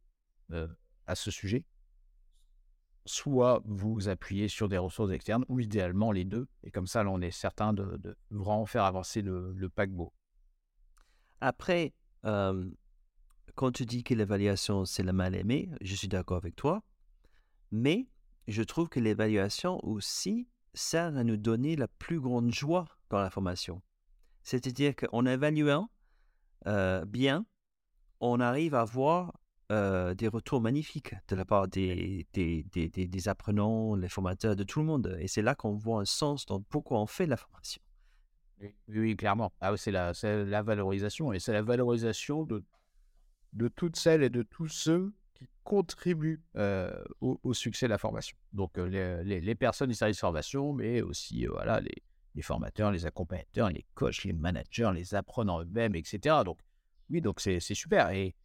à 1.08 1.16
ce 1.16 1.32
sujet, 1.32 1.66
soit 3.06 3.62
vous 3.66 4.10
appuyez 4.10 4.48
sur 4.48 4.68
des 4.68 4.78
ressources 4.78 5.12
externes, 5.12 5.46
ou 5.48 5.60
idéalement 5.60 6.12
les 6.12 6.26
deux. 6.26 6.48
Et 6.64 6.72
comme 6.72 6.88
ça, 6.88 7.04
là, 7.04 7.12
on 7.12 7.22
est 7.22 7.32
certain 7.32 7.74
de, 7.74 8.18
vraiment 8.32 8.66
faire 8.66 8.84
avancer 8.84 9.22
le, 9.22 9.70
paquebot. 9.70 10.12
Après, 11.42 11.94
quand 12.24 13.72
tu 13.72 13.86
dis 13.86 14.04
que 14.04 14.14
l'évaluation, 14.14 14.86
c'est 14.86 15.04
le 15.04 15.14
mal 15.14 15.36
aimé, 15.36 15.70
je 15.82 15.96
suis 15.96 16.08
d'accord 16.08 16.38
avec 16.38 16.56
toi. 16.56 16.84
Mais 17.72 18.08
je 18.48 18.64
trouve 18.64 18.90
que 18.90 19.00
l'évaluation 19.00 19.84
aussi 19.86 20.48
sert 20.74 21.16
à 21.16 21.24
nous 21.24 21.38
donner 21.38 21.76
la 21.76 21.88
plus 21.88 22.20
grande 22.20 22.54
joie 22.54 22.86
dans 23.10 23.20
la 23.20 23.30
formation. 23.30 23.82
C'est-à-dire 24.44 24.96
qu'en 24.96 25.26
évaluant 25.26 25.90
bien, 27.08 27.46
on 28.20 28.40
arrive 28.40 28.76
à 28.76 28.84
voir 28.84 29.34
euh, 29.72 30.14
des 30.14 30.28
retours 30.28 30.62
magnifiques 30.62 31.16
de 31.28 31.36
la 31.36 31.44
part 31.44 31.68
des, 31.68 32.28
des, 32.34 32.64
des, 32.72 32.88
des, 32.90 33.28
apprenants, 33.28 33.96
les 33.96 34.10
formateurs, 34.10 34.56
de 34.56 34.64
tout 34.64 34.80
le 34.80 34.86
monde. 34.86 35.18
Et 35.20 35.28
c'est 35.28 35.42
là 35.42 35.56
qu'on 35.56 35.74
voit 35.74 36.02
un 36.02 36.06
sens 36.06 36.46
dans 36.46 36.62
pourquoi 36.62 37.00
on 37.00 37.08
fait 37.08 37.26
la 37.26 37.38
formation. 37.38 37.82
Oui, 38.88 39.16
clairement. 39.16 39.52
Ah, 39.62 39.76
c'est 39.76 39.92
la, 39.92 40.14
la, 40.24 40.62
valorisation. 40.62 41.34
Et 41.34 41.40
c'est 41.40 41.52
la 41.52 41.64
valorisation 41.64 42.44
de, 42.44 42.64
de 43.54 43.68
toutes 43.68 43.96
celles 43.96 44.22
et 44.24 44.30
de 44.30 44.44
tous 44.44 44.68
ceux 44.68 45.14
qui 45.34 45.48
contribuent 45.64 46.44
euh, 46.56 47.04
au, 47.22 47.54
succès 47.54 47.88
de 47.88 47.92
la 47.92 47.98
formation. 47.98 48.38
Donc, 48.54 48.78
euh, 48.78 49.24
les, 49.24 49.42
les, 49.42 49.56
personnes 49.56 49.90
du 49.90 49.96
service 49.96 50.18
de 50.18 50.22
formation, 50.22 50.74
mais 50.74 51.02
aussi 51.02 51.48
voilà, 51.48 51.82
les, 51.82 52.04
les 52.36 52.42
formateurs, 52.42 52.92
les 52.92 53.06
accompagnateurs, 53.06 53.70
les 53.70 53.86
coachs, 53.96 54.24
les 54.24 54.34
managers, 54.34 54.92
les 54.94 55.16
apprenants 55.16 55.62
eux-mêmes, 55.62 55.96
etc. 55.96 56.44
Donc, 56.46 56.60
oui, 57.10 57.22
donc 57.22 57.40
c'est 57.40 57.60
super. 57.60 58.12
Et 58.12 58.36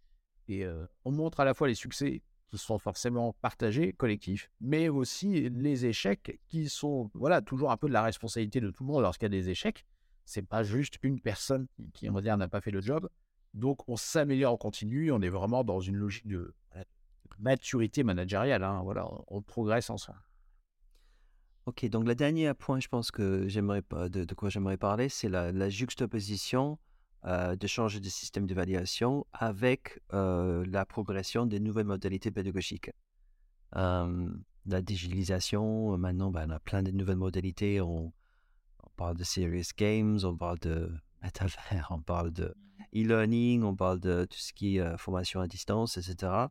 et 0.51 0.66
on 1.05 1.12
montre 1.12 1.40
à 1.40 1.44
la 1.44 1.55
fois 1.55 1.68
les 1.68 1.74
succès 1.74 2.22
qui 2.48 2.59
sont 2.59 2.78
forcément 2.78 3.32
partagés, 3.40 3.92
collectifs, 3.92 4.51
mais 4.61 4.88
aussi 4.88 5.48
les 5.51 5.86
échecs 5.86 6.40
qui 6.48 6.68
sont 6.68 7.11
voilà 7.14 7.40
toujours 7.40 7.70
un 7.70 7.76
peu 7.76 7.86
de 7.86 7.92
la 7.92 8.03
responsabilité 8.03 8.61
de 8.61 8.70
tout 8.70 8.82
le 8.82 8.92
monde 8.92 9.03
lorsqu'il 9.03 9.26
y 9.26 9.26
a 9.26 9.40
des 9.40 9.48
échecs. 9.51 9.86
C'est 10.24 10.46
pas 10.46 10.62
juste 10.62 10.98
une 11.03 11.20
personne 11.20 11.66
qui, 11.92 12.09
on 12.09 12.12
va 12.12 12.20
dire, 12.20 12.36
n'a 12.36 12.48
pas 12.48 12.61
fait 12.61 12.70
le 12.70 12.80
job. 12.80 13.09
Donc 13.55 13.88
on 13.88 13.96
s'améliore, 13.96 14.55
on 14.55 14.57
continue, 14.57 15.11
on 15.12 15.20
est 15.22 15.28
vraiment 15.28 15.64
dans 15.64 15.80
une 15.80 15.96
logique 15.96 16.26
de 16.26 16.55
maturité 17.38 18.05
managériale. 18.05 18.62
Hein, 18.62 18.82
voilà, 18.82 19.09
on 19.28 19.42
progresse 19.42 19.90
ensemble. 19.90 20.20
Ok, 21.66 21.84
donc 21.86 22.07
le 22.07 22.14
dernier 22.14 22.53
point, 22.55 22.80
je 22.80 22.88
pense 22.88 23.11
que 23.11 23.46
j'aimerais 23.46 23.82
de, 23.90 24.24
de 24.24 24.34
quoi 24.34 24.51
j'aimerais 24.51 24.76
parler, 24.76 25.09
c'est 25.09 25.28
la 25.28 25.68
juxtaposition 25.68 26.78
euh, 27.26 27.54
de 27.54 27.66
changer 27.66 28.00
de 28.00 28.08
système 28.08 28.46
d'évaluation 28.46 29.26
avec 29.32 30.00
euh, 30.14 30.64
la 30.66 30.86
progression 30.86 31.44
des 31.44 31.60
nouvelles 31.60 31.86
modalités 31.86 32.30
pédagogiques. 32.30 32.90
Euh, 33.76 34.30
la 34.64 34.80
digitalisation, 34.80 35.98
maintenant, 35.98 36.30
ben, 36.30 36.46
on 36.48 36.54
a 36.54 36.58
plein 36.58 36.82
de 36.82 36.90
nouvelles 36.90 37.16
modalités. 37.18 37.80
On, 37.82 38.12
on 38.82 38.90
parle 38.96 39.18
de 39.18 39.24
serious 39.24 39.72
games, 39.76 40.18
on 40.24 40.34
parle 40.34 40.58
de 40.60 40.90
métavers, 41.22 41.88
on 41.90 42.00
parle 42.00 42.30
de 42.30 42.54
e-learning, 42.94 43.64
on 43.64 43.76
parle 43.76 44.00
de 44.00 44.24
tout 44.24 44.38
ce 44.38 44.54
qui 44.54 44.78
est 44.78 44.96
formation 44.96 45.40
à 45.40 45.46
distance, 45.46 45.98
etc. 45.98 46.46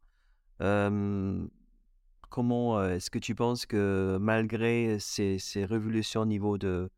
Comment 2.30 2.84
est-ce 2.84 3.09
que 3.09 3.17
tu 3.17 3.34
penses 3.34 3.65
que 3.65 4.20
malgré 4.22 4.99
ces, 4.99 5.39
ces 5.39 5.65
révolutions 5.65 6.22
au 6.22 6.26
niveau 6.28 6.59
de 6.59 6.91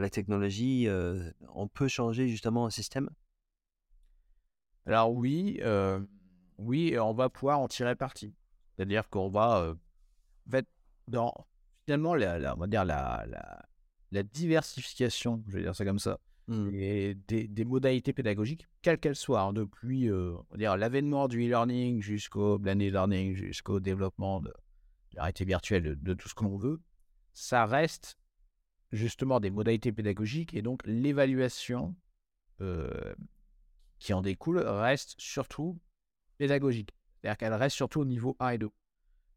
la 0.00 0.10
technologie, 0.10 0.88
euh, 0.88 1.30
on 1.54 1.68
peut 1.68 1.88
changer 1.88 2.28
justement 2.28 2.66
un 2.66 2.70
système? 2.70 3.10
Alors 4.84 5.12
oui, 5.12 5.58
euh, 5.62 6.00
oui, 6.58 6.96
on 6.98 7.12
va 7.12 7.28
pouvoir 7.28 7.60
en 7.60 7.68
tirer 7.68 7.96
parti. 7.96 8.34
C'est-à-dire 8.76 9.08
qu'on 9.08 9.28
va, 9.28 9.58
euh, 9.60 9.74
en 10.46 10.50
fait, 10.50 10.66
dans 11.08 11.32
finalement, 11.84 12.14
la, 12.14 12.38
la- 12.38 12.54
on 12.54 12.58
va 12.58 12.66
dire 12.66 12.84
la, 12.84 13.24
la, 13.28 13.64
la 14.12 14.22
diversification, 14.22 15.42
je 15.48 15.56
vais 15.56 15.62
dire 15.62 15.74
ça 15.74 15.84
comme 15.84 15.98
ça, 15.98 16.18
et 16.72 17.16
des, 17.26 17.48
des 17.48 17.64
modalités 17.64 18.12
pédagogiques, 18.12 18.68
quelles 18.82 19.00
qu'elles 19.00 19.16
soient, 19.16 19.40
hein, 19.40 19.52
depuis 19.52 20.08
on 20.12 20.56
dire 20.56 20.76
l'avènement 20.76 21.26
du 21.26 21.44
e-learning 21.44 22.00
jusqu'au 22.00 22.58
blended 22.58 22.92
learning, 22.92 23.34
jusqu'au 23.34 23.80
développement 23.80 24.40
de, 24.40 24.48
de 24.50 25.16
la 25.16 25.22
réalité 25.22 25.44
virtuelle, 25.44 25.82
de, 25.82 25.94
de 25.94 26.14
tout 26.14 26.28
ce 26.28 26.34
que 26.34 26.44
l'on 26.44 26.56
veut, 26.56 26.80
ça 27.32 27.66
reste 27.66 28.16
justement 28.92 29.40
des 29.40 29.50
modalités 29.50 29.92
pédagogiques 29.92 30.54
et 30.54 30.62
donc 30.62 30.80
l'évaluation 30.86 31.94
euh, 32.60 33.14
qui 33.98 34.12
en 34.12 34.22
découle 34.22 34.58
reste 34.58 35.14
surtout 35.18 35.78
pédagogique. 36.38 36.90
C'est-à-dire 37.20 37.38
qu'elle 37.38 37.54
reste 37.54 37.76
surtout 37.76 38.00
au 38.00 38.04
niveau 38.04 38.36
1 38.40 38.50
et 38.50 38.58
2. 38.58 38.70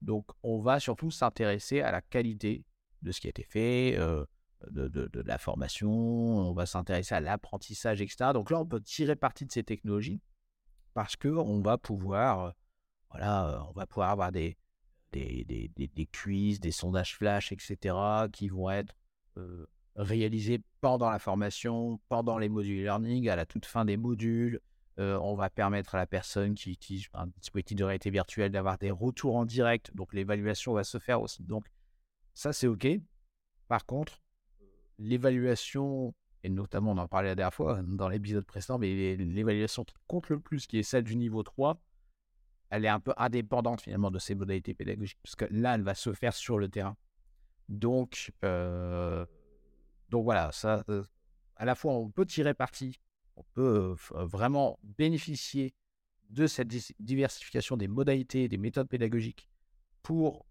Donc 0.01 0.25
on 0.43 0.59
va 0.59 0.79
surtout 0.79 1.11
s'intéresser 1.11 1.81
à 1.81 1.91
la 1.91 2.01
qualité 2.01 2.63
de 3.01 3.11
ce 3.11 3.19
qui 3.21 3.27
a 3.27 3.29
été 3.31 3.43
fait, 3.43 3.95
euh, 3.97 4.25
de, 4.69 4.87
de- 4.89 5.07
de 5.07 5.21
la 5.21 5.37
formation, 5.37 5.89
on 5.91 6.53
va 6.53 6.65
s'intéresser 6.65 7.15
à 7.15 7.21
l'apprentissage, 7.21 8.01
etc. 8.01 8.31
Donc 8.33 8.51
là, 8.51 8.59
on 8.59 8.65
peut 8.65 8.81
tirer 8.81 9.15
parti 9.15 9.45
de 9.45 9.51
ces 9.51 9.63
technologies 9.63 10.21
parce 10.93 11.15
que 11.15 11.29
on 11.29 11.61
va 11.61 11.77
pouvoir, 11.77 12.53
voilà, 13.09 13.65
on 13.69 13.71
va 13.71 13.87
pouvoir 13.87 14.09
avoir 14.09 14.31
des, 14.33 14.57
des, 15.13 15.45
des, 15.45 15.69
des- 15.75 15.87
des 15.87 16.05
quiz, 16.07 16.59
des 16.59 16.71
sondages 16.71 17.15
flash, 17.15 17.51
etc., 17.53 17.95
qui 18.31 18.49
vont 18.49 18.69
être 18.69 18.93
euh, 19.39 19.67
réalisés 19.95 20.61
pendant 20.81 21.09
la 21.09 21.19
formation, 21.19 21.99
pendant 22.09 22.37
les 22.37 22.49
modules 22.49 22.83
learning, 22.83 23.29
à 23.29 23.35
la 23.35 23.45
toute 23.45 23.65
fin 23.65 23.85
des 23.85 23.97
modules. 23.97 24.61
Euh, 24.99 25.17
on 25.21 25.35
va 25.35 25.49
permettre 25.49 25.95
à 25.95 25.97
la 25.97 26.05
personne 26.05 26.55
qui 26.55 26.71
utilise 26.71 27.07
un 27.13 27.27
dispositif 27.27 27.77
de 27.77 27.83
réalité 27.85 28.09
virtuelle 28.09 28.51
d'avoir 28.51 28.77
des 28.77 28.91
retours 28.91 29.35
en 29.35 29.45
direct. 29.45 29.95
Donc 29.95 30.13
l'évaluation 30.13 30.73
va 30.73 30.83
se 30.83 30.99
faire 30.99 31.21
aussi. 31.21 31.43
Donc 31.43 31.65
ça, 32.33 32.53
c'est 32.53 32.67
OK. 32.67 32.87
Par 33.67 33.85
contre, 33.85 34.21
l'évaluation, 34.97 36.13
et 36.43 36.49
notamment 36.49 36.91
on 36.91 36.97
en 36.97 37.07
parlait 37.07 37.29
la 37.29 37.35
dernière 37.35 37.53
fois 37.53 37.81
dans 37.83 38.09
l'épisode 38.09 38.45
précédent, 38.45 38.77
mais 38.77 39.15
l'évaluation 39.15 39.83
qui 39.85 39.95
compte 40.07 40.29
le 40.29 40.39
plus, 40.39 40.67
qui 40.67 40.79
est 40.79 40.83
celle 40.83 41.03
du 41.03 41.15
niveau 41.15 41.43
3, 41.43 41.81
elle 42.69 42.85
est 42.85 42.89
un 42.89 42.99
peu 42.99 43.13
indépendante 43.17 43.81
finalement 43.81 44.11
de 44.11 44.19
ces 44.19 44.35
modalités 44.35 44.73
pédagogiques, 44.73 45.19
parce 45.23 45.35
que 45.35 45.45
là, 45.49 45.75
elle 45.75 45.81
va 45.81 45.95
se 45.95 46.13
faire 46.13 46.33
sur 46.33 46.57
le 46.57 46.67
terrain. 46.67 46.95
Donc, 47.69 48.33
euh, 48.43 49.25
donc 50.09 50.23
voilà, 50.23 50.51
ça, 50.51 50.83
euh, 50.89 51.03
à 51.55 51.65
la 51.65 51.75
fois 51.75 51.93
on 51.93 52.09
peut 52.09 52.25
tirer 52.25 52.55
parti, 52.55 52.99
on 53.35 53.43
peut 53.53 53.95
euh, 54.15 54.25
vraiment 54.25 54.79
bénéficier 54.83 55.75
de 56.31 56.47
cette 56.47 56.67
diversification 56.99 57.77
des 57.77 57.87
modalités, 57.87 58.47
des 58.49 58.57
méthodes 58.57 58.89
pédagogiques 58.89 59.47
pour 60.01 60.47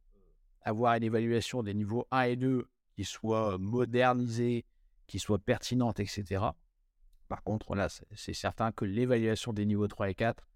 avoir 0.63 0.95
une 0.95 1.03
évaluation 1.03 1.65
des 1.65 1.75
niveaux 1.75 2.07
1 2.13 2.23
et 2.23 2.37
2 2.37 2.69
qui 2.95 3.05
soit 3.05 3.59
modernisée, 3.59 4.65
qui 5.09 5.19
soit 5.19 5.39
pertinente, 5.39 5.99
etc. 5.99 6.45
Par 7.29 7.43
contre, 7.43 7.75
là, 7.75 7.89
c'est 8.15 8.33
certain 8.33 8.71
que 8.73 8.85
l'évaluation 8.85 9.53
des 9.53 9.67
niveaux 9.67 9.89
3 9.89 10.11
et 10.11 10.15
4, 10.15 10.49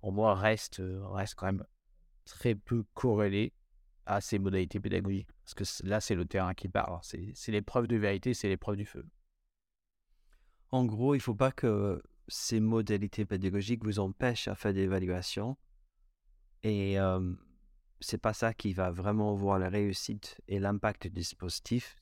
pour 0.00 0.12
moi, 0.12 0.34
reste, 0.34 0.82
reste 0.82 1.34
quand 1.34 1.46
même 1.46 1.64
très 2.24 2.54
peu 2.54 2.84
corrélée 2.94 3.52
à 4.06 4.20
ces 4.20 4.38
modalités 4.38 4.80
pédagogiques. 4.80 5.28
Parce 5.48 5.80
que 5.80 5.86
là, 5.86 6.00
c'est 6.00 6.14
le 6.14 6.26
terrain 6.26 6.52
qui 6.52 6.68
parle. 6.68 6.98
C'est 7.02 7.52
l'épreuve 7.52 7.86
de 7.86 7.96
vérité, 7.96 8.34
c'est 8.34 8.48
l'épreuve 8.48 8.76
du 8.76 8.84
feu. 8.84 9.06
En 10.70 10.84
gros, 10.84 11.14
il 11.14 11.18
ne 11.18 11.22
faut 11.22 11.34
pas 11.34 11.52
que 11.52 12.02
ces 12.26 12.60
modalités 12.60 13.24
pédagogiques 13.24 13.82
vous 13.82 13.98
empêchent 13.98 14.48
à 14.48 14.54
faire 14.54 14.74
des 14.74 14.82
évaluations. 14.82 15.56
Et 16.62 17.00
euh, 17.00 17.32
c'est 18.00 18.18
pas 18.18 18.34
ça 18.34 18.52
qui 18.52 18.74
va 18.74 18.90
vraiment 18.90 19.34
voir 19.34 19.58
la 19.58 19.70
réussite 19.70 20.38
et 20.48 20.58
l'impact 20.58 21.04
du 21.04 21.10
dispositif 21.14 21.96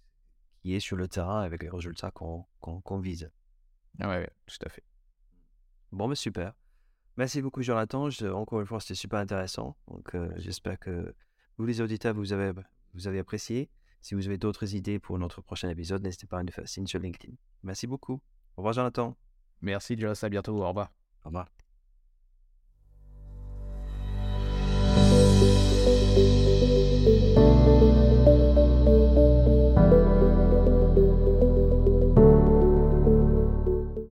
qui 0.62 0.74
est 0.74 0.80
sur 0.80 0.96
le 0.96 1.06
terrain 1.06 1.42
avec 1.42 1.62
les 1.62 1.70
résultats 1.70 2.10
qu'on 2.10 2.98
vise. 2.98 3.30
Ah 4.00 4.08
ouais, 4.08 4.18
ouais, 4.18 4.30
tout 4.46 4.58
à 4.66 4.68
fait. 4.68 4.82
Bon, 5.92 6.08
mais 6.08 6.16
super. 6.16 6.52
Merci 7.16 7.42
beaucoup, 7.42 7.62
Jonathan. 7.62 8.10
Je- 8.10 8.26
encore 8.26 8.60
une 8.60 8.66
fois, 8.66 8.80
c'était 8.80 8.96
super 8.96 9.20
intéressant. 9.20 9.76
Donc, 9.86 10.16
euh, 10.16 10.32
j'espère 10.36 10.80
que 10.80 11.14
vous, 11.56 11.64
les 11.64 11.80
auditeurs, 11.80 12.12
vous 12.12 12.32
avez, 12.32 12.52
vous 12.96 13.06
avez 13.06 13.18
apprécié. 13.18 13.70
Si 14.00 14.14
vous 14.14 14.26
avez 14.26 14.38
d'autres 14.38 14.74
idées 14.74 14.98
pour 14.98 15.18
notre 15.18 15.40
prochain 15.42 15.68
épisode, 15.68 16.02
n'hésitez 16.02 16.26
pas 16.26 16.38
à 16.38 16.42
nous 16.42 16.52
faire 16.52 16.68
signe 16.68 16.86
sur 16.86 17.00
LinkedIn. 17.00 17.34
Merci 17.62 17.86
beaucoup. 17.86 18.20
Au 18.56 18.62
revoir, 18.62 18.72
Jonathan. 18.72 19.16
Merci, 19.60 19.98
Joss. 19.98 20.22
À 20.24 20.28
bientôt. 20.28 20.62
Au 20.62 20.68
revoir. 20.68 20.92
Au 21.24 21.28
revoir. 21.28 21.55